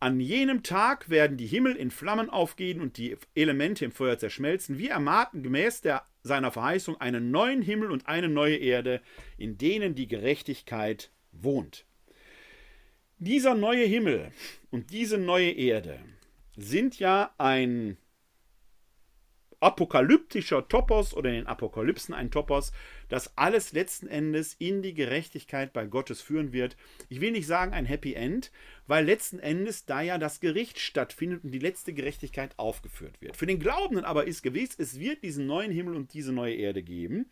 [0.00, 4.78] An jenem Tag werden die Himmel in Flammen aufgehen und die Elemente im Feuer zerschmelzen.
[4.78, 9.00] Wir ermahnten gemäß der, seiner Verheißung einen neuen Himmel und eine neue Erde,
[9.38, 11.86] in denen die Gerechtigkeit wohnt.
[13.24, 14.32] Dieser neue Himmel
[14.72, 16.00] und diese neue Erde
[16.56, 17.96] sind ja ein
[19.60, 22.72] apokalyptischer Topos oder in den Apokalypsen ein Topos,
[23.08, 26.76] das alles letzten Endes in die Gerechtigkeit bei Gottes führen wird.
[27.10, 28.50] Ich will nicht sagen ein Happy End,
[28.88, 33.36] weil letzten Endes da ja das Gericht stattfindet und die letzte Gerechtigkeit aufgeführt wird.
[33.36, 36.82] Für den Glaubenden aber ist gewiss, es wird diesen neuen Himmel und diese neue Erde
[36.82, 37.26] geben.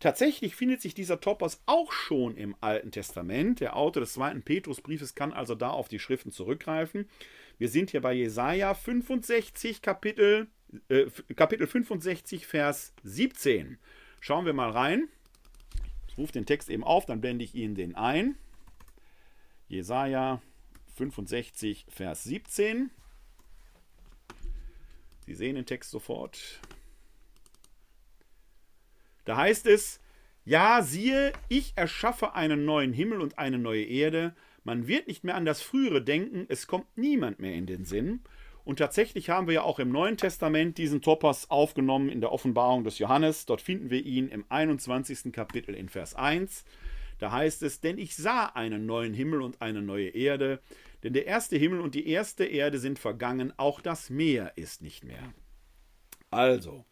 [0.00, 3.60] Tatsächlich findet sich dieser Topos auch schon im Alten Testament.
[3.60, 7.08] Der Autor des zweiten Petrusbriefes kann also da auf die Schriften zurückgreifen.
[7.58, 10.48] Wir sind hier bei Jesaja 65, Kapitel
[10.88, 13.78] äh, Kapitel 65, Vers 17.
[14.20, 15.08] Schauen wir mal rein.
[16.08, 18.36] Ich rufe den Text eben auf, dann blende ich Ihnen den ein.
[19.68, 20.40] Jesaja
[20.96, 22.90] 65, Vers 17.
[25.26, 26.60] Sie sehen den Text sofort.
[29.26, 30.00] Da heißt es:
[30.46, 34.34] Ja, siehe, ich erschaffe einen neuen Himmel und eine neue Erde.
[34.64, 38.22] Man wird nicht mehr an das Frühere denken, es kommt niemand mehr in den Sinn.
[38.64, 42.82] Und tatsächlich haben wir ja auch im Neuen Testament diesen Topos aufgenommen in der Offenbarung
[42.82, 43.46] des Johannes.
[43.46, 45.32] Dort finden wir ihn im 21.
[45.32, 46.64] Kapitel in Vers 1.
[47.18, 50.60] Da heißt es, denn ich sah einen neuen Himmel und eine neue Erde,
[51.04, 55.04] denn der erste Himmel und die erste Erde sind vergangen, auch das Meer ist nicht
[55.04, 55.32] mehr.
[56.30, 56.84] Also,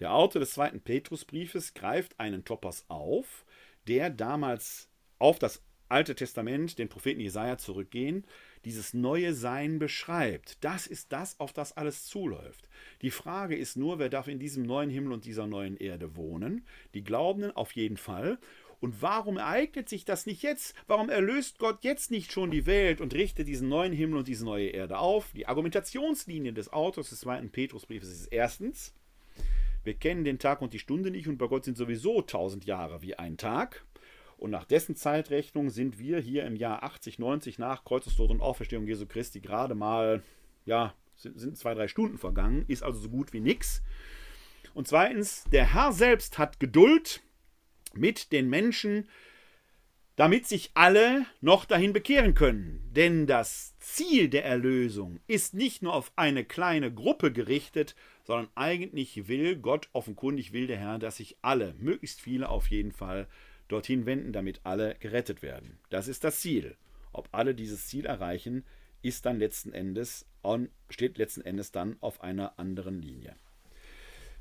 [0.00, 3.44] der Autor des zweiten Petrusbriefes greift einen Topos auf,
[3.86, 4.88] der damals
[5.18, 8.24] auf das Alte Testament, den Propheten Jesaja zurückgehen,
[8.64, 10.64] dieses neue Sein beschreibt.
[10.64, 12.68] Das ist das, auf das alles zuläuft.
[13.02, 16.66] Die Frage ist nur, wer darf in diesem neuen Himmel und dieser neuen Erde wohnen?
[16.94, 18.38] Die Glaubenden auf jeden Fall.
[18.80, 20.74] Und warum ereignet sich das nicht jetzt?
[20.86, 24.44] Warum erlöst Gott jetzt nicht schon die Welt und richtet diesen neuen Himmel und diese
[24.44, 25.32] neue Erde auf?
[25.32, 28.94] Die Argumentationslinie des Autors des zweiten Petrusbriefes ist erstens,
[29.84, 33.02] wir kennen den Tag und die Stunde nicht und bei Gott sind sowieso tausend Jahre
[33.02, 33.84] wie ein Tag.
[34.36, 38.86] Und nach dessen Zeitrechnung sind wir hier im Jahr 80, 90 nach Kreuzestod und Auferstehung
[38.86, 40.22] Jesu Christi gerade mal,
[40.66, 43.82] ja, sind, zwei, drei Stunden vergangen, ist also so gut wie nichts.
[44.74, 47.22] Und zweitens, der Herr selbst hat Geduld
[47.94, 49.08] mit den Menschen,
[50.16, 52.88] damit sich alle noch dahin bekehren können.
[52.92, 59.28] Denn das Ziel der Erlösung ist nicht nur auf eine kleine Gruppe gerichtet, sondern eigentlich
[59.28, 63.26] will Gott, offenkundig will der Herr, dass sich alle, möglichst viele auf jeden Fall,
[63.68, 65.78] dorthin wenden, damit alle gerettet werden.
[65.90, 66.76] Das ist das Ziel.
[67.12, 68.64] Ob alle dieses Ziel erreichen,
[69.02, 70.26] ist dann letzten Endes
[70.90, 73.36] steht letzten Endes dann auf einer anderen Linie.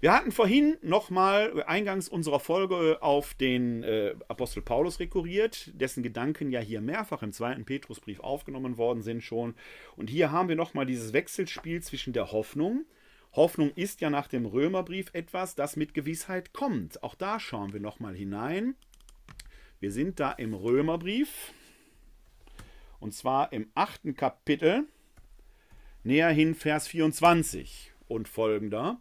[0.03, 6.51] Wir hatten vorhin nochmal eingangs unserer Folge auf den äh, Apostel Paulus rekurriert, dessen Gedanken
[6.51, 9.55] ja hier mehrfach im zweiten Petrusbrief aufgenommen worden sind schon.
[9.95, 12.83] Und hier haben wir nochmal dieses Wechselspiel zwischen der Hoffnung.
[13.31, 17.01] Hoffnung ist ja nach dem Römerbrief etwas, das mit Gewissheit kommt.
[17.01, 18.75] Auch da schauen wir nochmal hinein.
[19.79, 21.53] Wir sind da im Römerbrief
[22.99, 24.83] und zwar im achten Kapitel,
[26.03, 28.99] näher hin Vers 24 und folgender.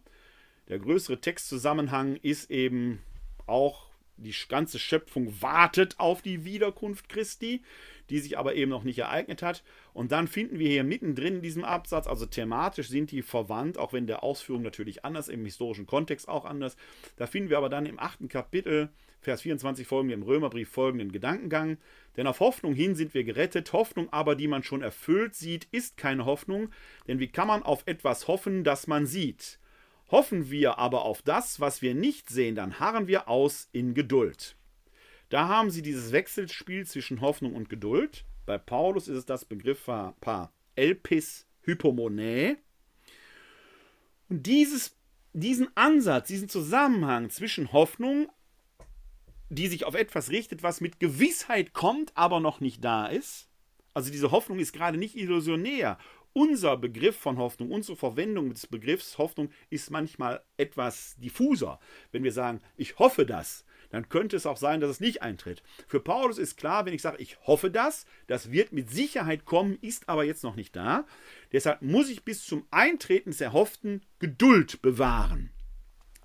[0.73, 3.03] Der größere Textzusammenhang ist eben
[3.45, 7.61] auch, die ganze Schöpfung wartet auf die Wiederkunft Christi
[8.09, 9.63] die sich aber eben noch nicht ereignet hat.
[9.93, 13.93] Und dann finden wir hier mittendrin in diesem Absatz, also thematisch sind die verwandt, auch
[13.93, 16.75] wenn der Ausführung natürlich anders, im historischen Kontext auch anders.
[17.15, 18.89] Da finden wir aber dann im achten Kapitel,
[19.21, 21.77] Vers 24 folgende, im Römerbrief folgenden Gedankengang.
[22.17, 25.97] Denn auf Hoffnung hin sind wir gerettet, Hoffnung aber, die man schon erfüllt sieht, ist
[25.97, 26.69] keine Hoffnung,
[27.07, 29.59] denn wie kann man auf etwas hoffen, das man sieht?
[30.13, 34.55] Hoffen wir aber auf das, was wir nicht sehen, dann harren wir aus in Geduld.
[35.29, 38.23] Da haben sie dieses Wechselspiel zwischen Hoffnung und Geduld.
[38.45, 42.57] Bei Paulus ist es das Begriff Paar Elpis Hypomonae.
[44.29, 44.95] Und dieses,
[45.33, 48.29] diesen Ansatz, diesen Zusammenhang zwischen Hoffnung,
[49.49, 53.49] die sich auf etwas richtet, was mit Gewissheit kommt, aber noch nicht da ist.
[53.95, 55.97] Also diese Hoffnung ist gerade nicht illusionär
[56.33, 61.79] unser Begriff von Hoffnung, unsere Verwendung des Begriffs Hoffnung ist manchmal etwas diffuser.
[62.11, 65.61] Wenn wir sagen, ich hoffe das, dann könnte es auch sein, dass es nicht eintritt.
[65.87, 69.77] Für Paulus ist klar, wenn ich sage, ich hoffe das, das wird mit Sicherheit kommen,
[69.81, 71.05] ist aber jetzt noch nicht da.
[71.51, 75.51] Deshalb muss ich bis zum Eintreten des Erhofften Geduld bewahren.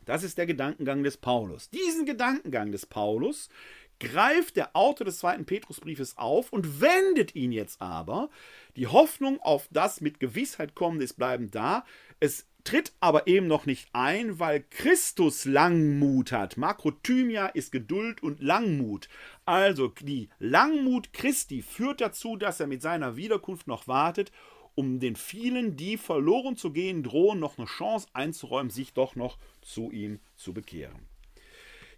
[0.07, 1.69] Das ist der Gedankengang des Paulus.
[1.69, 3.51] Diesen Gedankengang des Paulus
[4.01, 8.31] greift der Autor des zweiten Petrusbriefes auf und wendet ihn jetzt aber.
[8.77, 11.85] Die Hoffnung auf das mit Gewissheit kommende ist bleibend da.
[12.21, 16.57] Es tritt aber eben noch nicht ein, weil Christus Langmut hat.
[16.57, 19.09] Makrothymia ist Geduld und Langmut.
[19.47, 24.33] Also die Langmut Christi führt dazu, dass er mit seiner Wiederkunft noch wartet,
[24.75, 29.39] um den vielen, die verloren zu gehen drohen, noch eine Chance einzuräumen, sich doch noch
[29.61, 31.08] zu ihm zu bekehren.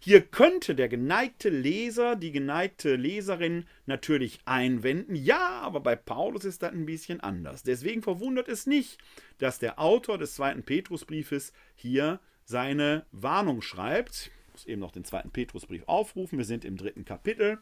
[0.03, 6.63] Hier könnte der geneigte Leser, die geneigte Leserin natürlich einwenden, ja, aber bei Paulus ist
[6.63, 7.61] das ein bisschen anders.
[7.61, 8.97] Deswegen verwundert es nicht,
[9.37, 14.31] dass der Autor des zweiten Petrusbriefes hier seine Warnung schreibt.
[14.47, 17.59] Ich muss eben noch den zweiten Petrusbrief aufrufen, wir sind im dritten Kapitel.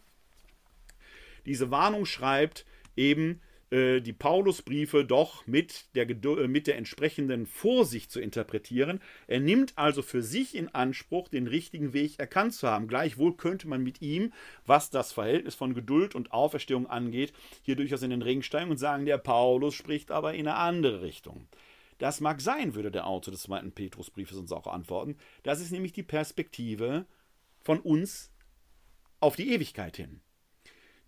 [1.46, 3.42] Diese Warnung schreibt eben,
[3.72, 9.00] äh, die Paulusbriefe doch mit der, äh, mit der entsprechenden Vorsicht zu interpretieren.
[9.28, 12.88] Er nimmt also für sich in Anspruch, den richtigen Weg erkannt zu haben.
[12.88, 14.34] Gleichwohl könnte man mit ihm,
[14.66, 17.32] was das Verhältnis von Geduld und Auferstehung angeht,
[17.62, 21.02] hier durchaus in den Ring steigen und sagen, der Paulus spricht aber in eine andere
[21.02, 21.48] Richtung.
[22.00, 25.18] Das mag sein, würde der Autor des zweiten Petrusbriefes uns auch antworten.
[25.44, 27.06] Das ist nämlich die Perspektive
[27.62, 28.32] von uns
[29.20, 30.22] auf die Ewigkeit hin.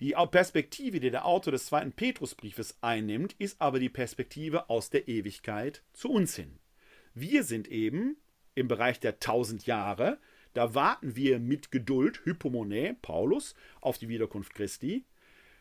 [0.01, 5.07] Die Perspektive, die der Autor des zweiten Petrusbriefes einnimmt, ist aber die Perspektive aus der
[5.07, 6.57] Ewigkeit zu uns hin.
[7.13, 8.17] Wir sind eben
[8.55, 10.17] im Bereich der tausend Jahre,
[10.55, 15.05] da warten wir mit Geduld, Hypomone, Paulus, auf die Wiederkunft Christi.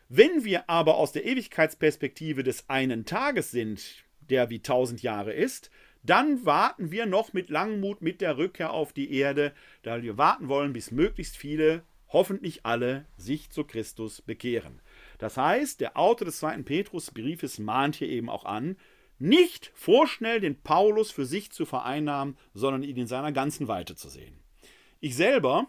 [0.09, 5.69] Wenn wir aber aus der Ewigkeitsperspektive des einen Tages sind, der wie tausend Jahre ist,
[6.01, 9.53] dann warten wir noch mit Langmut mit der Rückkehr auf die Erde,
[9.83, 14.81] da wir warten wollen, bis möglichst viele hoffentlich alle sich zu Christus bekehren.
[15.17, 18.77] Das heißt, der Autor des zweiten Petrusbriefes mahnt hier eben auch an,
[19.19, 24.09] nicht vorschnell den Paulus für sich zu vereinnahmen, sondern ihn in seiner ganzen Weite zu
[24.09, 24.39] sehen.
[24.99, 25.67] Ich selber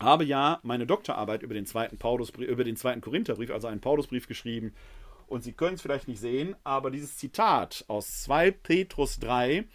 [0.00, 4.26] habe ja meine Doktorarbeit über den zweiten, Paulusbrief, über den zweiten Korintherbrief, also einen Paulusbrief
[4.26, 4.74] geschrieben.
[5.26, 9.66] Und Sie können es vielleicht nicht sehen, aber dieses Zitat aus 2 Petrus 3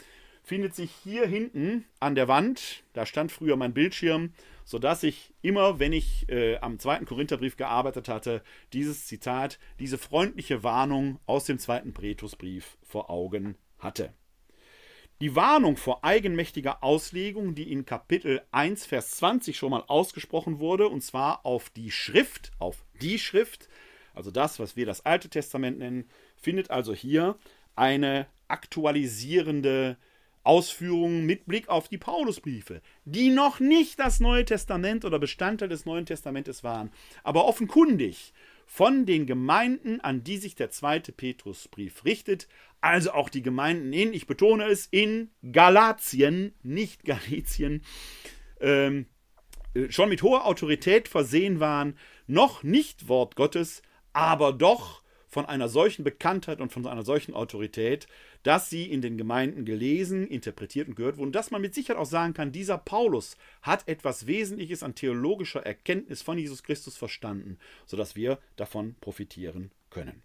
[0.41, 2.83] findet sich hier hinten an der Wand.
[2.93, 4.33] Da stand früher mein Bildschirm
[4.65, 8.41] sodass ich immer, wenn ich äh, am zweiten Korintherbrief gearbeitet hatte,
[8.71, 14.13] dieses Zitat, diese freundliche Warnung aus dem zweiten Petrusbrief vor Augen hatte.
[15.21, 20.89] Die Warnung vor eigenmächtiger Auslegung, die in Kapitel 1, Vers 20 schon mal ausgesprochen wurde,
[20.89, 23.69] und zwar auf die Schrift, auf die Schrift,
[24.13, 27.37] also das, was wir das Alte Testament nennen, findet also hier
[27.75, 29.97] eine aktualisierende
[30.43, 35.85] Ausführungen mit Blick auf die Paulusbriefe, die noch nicht das Neue Testament oder Bestandteil des
[35.85, 36.91] Neuen Testamentes waren,
[37.23, 38.33] aber offenkundig
[38.65, 42.47] von den Gemeinden, an die sich der zweite Petrusbrief richtet,
[42.81, 47.83] also auch die Gemeinden in, ich betone es, in Galatien, nicht Galizien,
[48.59, 49.05] ähm,
[49.73, 51.97] äh, schon mit hoher Autorität versehen waren,
[52.27, 55.02] noch nicht Wort Gottes, aber doch
[55.33, 58.07] von einer solchen Bekanntheit und von einer solchen Autorität,
[58.43, 62.05] dass sie in den Gemeinden gelesen, interpretiert und gehört wurden, dass man mit Sicherheit auch
[62.05, 68.15] sagen kann, dieser Paulus hat etwas Wesentliches an theologischer Erkenntnis von Jesus Christus verstanden, sodass
[68.15, 70.21] wir davon profitieren können.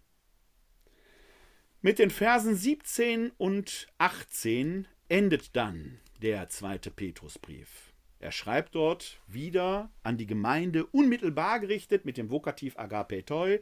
[1.81, 7.93] Mit den Versen 17 und 18 endet dann der zweite Petrusbrief.
[8.19, 13.61] Er schreibt dort wieder an die Gemeinde unmittelbar gerichtet mit dem Vokativ agapetoi,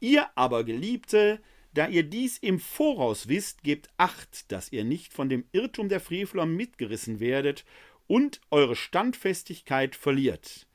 [0.00, 1.40] Ihr aber, Geliebte,
[1.74, 6.00] da ihr dies im Voraus wisst, gebt acht, dass ihr nicht von dem Irrtum der
[6.00, 7.64] Frevler mitgerissen werdet
[8.06, 10.66] und eure Standfestigkeit verliert.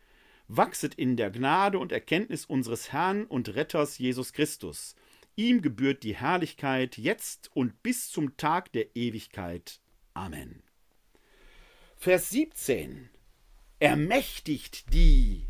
[0.48, 4.95] Wachset in der Gnade und Erkenntnis unseres Herrn und Retters Jesus Christus.
[5.36, 9.80] Ihm gebührt die Herrlichkeit jetzt und bis zum Tag der Ewigkeit.
[10.14, 10.62] Amen.
[11.98, 13.10] Vers 17
[13.80, 15.48] ermächtigt die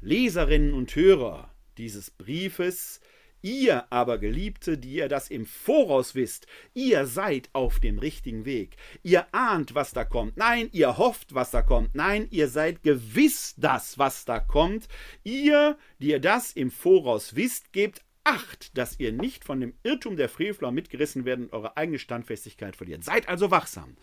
[0.00, 3.00] Leserinnen und Hörer dieses Briefes,
[3.44, 8.78] Ihr aber, Geliebte, die ihr das im Voraus wisst, ihr seid auf dem richtigen Weg.
[9.02, 10.38] Ihr ahnt, was da kommt.
[10.38, 11.94] Nein, ihr hofft, was da kommt.
[11.94, 14.88] Nein, ihr seid gewiss das, was da kommt.
[15.24, 20.16] Ihr, die ihr das im Voraus wisst, gebt Acht, dass ihr nicht von dem Irrtum
[20.16, 23.04] der Frevler mitgerissen werdet und eure eigene Standfestigkeit verliert.
[23.04, 23.98] Seid also wachsam.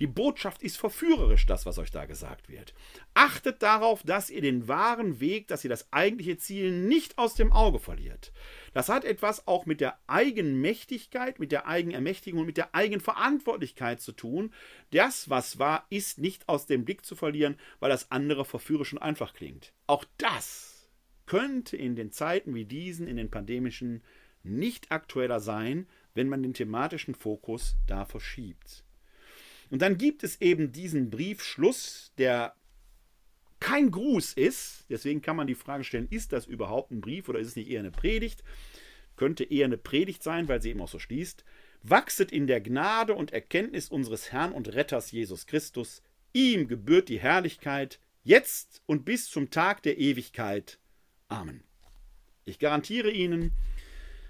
[0.00, 2.72] Die Botschaft ist verführerisch, das, was euch da gesagt wird.
[3.12, 7.52] Achtet darauf, dass ihr den wahren Weg, dass ihr das eigentliche Ziel nicht aus dem
[7.52, 8.32] Auge verliert.
[8.72, 14.12] Das hat etwas auch mit der Eigenmächtigkeit, mit der Eigenermächtigung und mit der Eigenverantwortlichkeit zu
[14.12, 14.54] tun.
[14.90, 19.02] Das, was war, ist nicht aus dem Blick zu verlieren, weil das andere verführerisch und
[19.02, 19.74] einfach klingt.
[19.86, 20.75] Auch das
[21.26, 24.02] könnte in den Zeiten wie diesen, in den pandemischen,
[24.42, 28.84] nicht aktueller sein, wenn man den thematischen Fokus da verschiebt.
[29.70, 32.54] Und dann gibt es eben diesen Briefschluss, der
[33.58, 34.84] kein Gruß ist.
[34.88, 37.70] Deswegen kann man die Frage stellen, ist das überhaupt ein Brief oder ist es nicht
[37.70, 38.44] eher eine Predigt?
[39.16, 41.44] Könnte eher eine Predigt sein, weil sie eben auch so schließt.
[41.82, 46.02] Wachset in der Gnade und Erkenntnis unseres Herrn und Retters Jesus Christus.
[46.32, 50.78] Ihm gebührt die Herrlichkeit, jetzt und bis zum Tag der Ewigkeit.
[51.28, 51.62] Amen.
[52.44, 53.52] Ich garantiere Ihnen,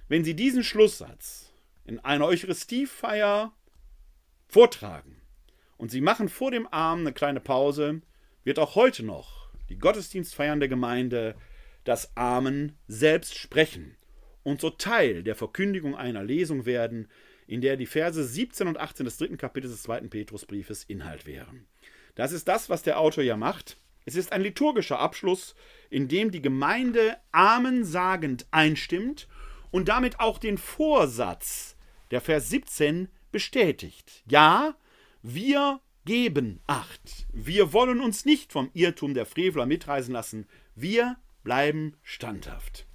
[0.08, 1.52] wenn Sie diesen Schlusssatz
[1.84, 3.52] in einer Eucharistiefeier
[4.48, 5.20] vortragen
[5.76, 8.00] und Sie machen vor dem Arm eine kleine Pause,
[8.44, 11.34] wird auch heute noch die gottesdienstfeiernde Gemeinde
[11.84, 13.96] das Amen selbst sprechen
[14.42, 17.08] und so Teil der Verkündigung einer Lesung werden,
[17.46, 21.66] in der die Verse 17 und 18 des dritten Kapitels des zweiten Petrusbriefes Inhalt wären.
[22.14, 23.76] Das ist das, was der Autor ja macht.
[24.06, 25.56] Es ist ein liturgischer Abschluss,
[25.90, 29.28] in dem die Gemeinde Amen sagend einstimmt
[29.72, 31.76] und damit auch den Vorsatz
[32.12, 34.22] der Vers 17 bestätigt.
[34.30, 34.76] Ja,
[35.22, 37.26] wir geben Acht.
[37.32, 40.46] Wir wollen uns nicht vom Irrtum der Frevler mitreisen lassen.
[40.76, 42.86] Wir bleiben standhaft.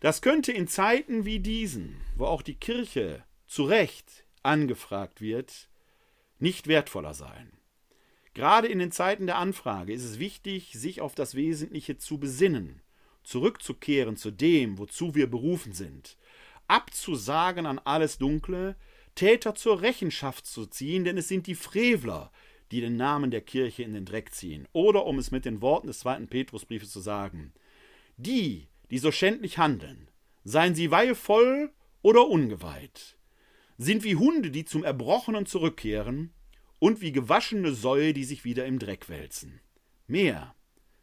[0.00, 5.70] Das könnte in Zeiten wie diesen, wo auch die Kirche zu Recht angefragt wird,
[6.38, 7.57] nicht wertvoller sein.
[8.38, 12.80] Gerade in den Zeiten der Anfrage ist es wichtig, sich auf das Wesentliche zu besinnen,
[13.24, 16.16] zurückzukehren zu dem, wozu wir berufen sind,
[16.68, 18.76] abzusagen an alles Dunkle,
[19.16, 22.30] Täter zur Rechenschaft zu ziehen, denn es sind die Frevler,
[22.70, 24.68] die den Namen der Kirche in den Dreck ziehen.
[24.72, 27.52] Oder um es mit den Worten des zweiten Petrusbriefes zu sagen,
[28.18, 30.12] die, die so schändlich handeln,
[30.44, 33.18] seien sie weihevoll oder ungeweiht,
[33.78, 36.32] sind wie Hunde, die zum Erbrochenen zurückkehren,
[36.78, 39.60] und wie gewaschene Säue, die sich wieder im Dreck wälzen.
[40.06, 40.54] Mehr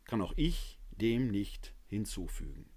[0.05, 2.69] kann auch ich dem nicht hinzufügen.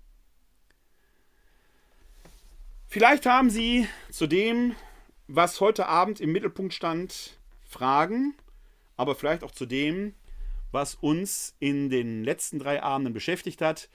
[2.86, 4.74] Vielleicht haben Sie zu dem,
[5.26, 8.34] was heute Abend im Mittelpunkt stand, Fragen,
[8.96, 10.14] aber vielleicht auch zu dem,
[10.72, 13.88] was uns in den letzten drei Abenden beschäftigt hat,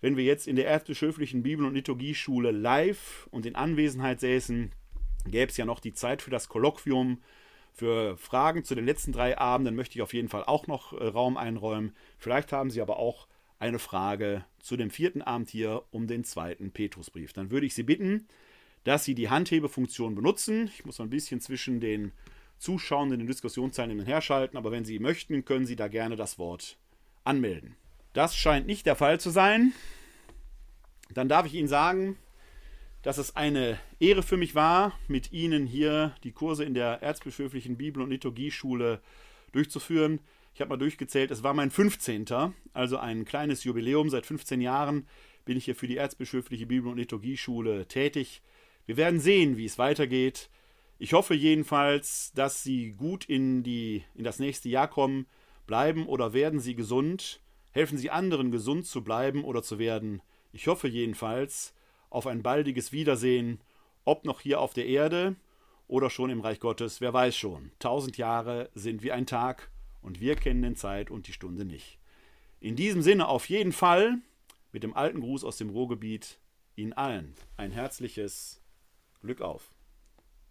[0.00, 4.72] wenn wir jetzt in der erzbischöflichen Bibel- und Liturgieschule live und in Anwesenheit säßen,
[5.26, 7.22] gäbe es ja noch die Zeit für das Kolloquium
[7.74, 11.06] für Fragen zu den letzten drei Abenden möchte ich auf jeden Fall auch noch äh,
[11.06, 11.92] Raum einräumen.
[12.18, 13.26] Vielleicht haben Sie aber auch
[13.58, 17.32] eine Frage zu dem vierten Abend hier um den zweiten Petrusbrief.
[17.32, 18.28] Dann würde ich Sie bitten,
[18.84, 20.68] dass Sie die Handhebefunktion benutzen.
[20.68, 22.12] Ich muss mal ein bisschen zwischen den
[22.58, 26.78] Zuschauenden, den Diskussionsteilnehmern herschalten, aber wenn Sie möchten, können Sie da gerne das Wort
[27.24, 27.74] anmelden.
[28.12, 29.72] Das scheint nicht der Fall zu sein.
[31.12, 32.16] Dann darf ich Ihnen sagen,
[33.04, 37.76] dass es eine Ehre für mich war, mit Ihnen hier die Kurse in der Erzbischöflichen
[37.76, 39.02] Bibel- und Liturgieschule
[39.52, 40.20] durchzuführen.
[40.54, 42.24] Ich habe mal durchgezählt, es war mein 15.
[42.72, 44.08] Also ein kleines Jubiläum.
[44.08, 45.06] Seit 15 Jahren
[45.44, 48.40] bin ich hier für die Erzbischöfliche Bibel- und Liturgieschule tätig.
[48.86, 50.48] Wir werden sehen, wie es weitergeht.
[50.98, 55.26] Ich hoffe jedenfalls, dass Sie gut in, die, in das nächste Jahr kommen.
[55.66, 57.42] Bleiben oder werden Sie gesund?
[57.70, 60.22] Helfen Sie anderen, gesund zu bleiben oder zu werden?
[60.52, 61.74] Ich hoffe jedenfalls,
[62.14, 63.60] auf ein baldiges Wiedersehen,
[64.04, 65.34] ob noch hier auf der Erde
[65.88, 67.72] oder schon im Reich Gottes, wer weiß schon.
[67.78, 69.70] Tausend Jahre sind wie ein Tag
[70.00, 71.98] und wir kennen den Zeit und die Stunde nicht.
[72.60, 74.18] In diesem Sinne auf jeden Fall
[74.72, 76.38] mit dem alten Gruß aus dem Ruhrgebiet
[76.76, 78.60] Ihnen allen ein herzliches
[79.20, 79.73] Glück auf.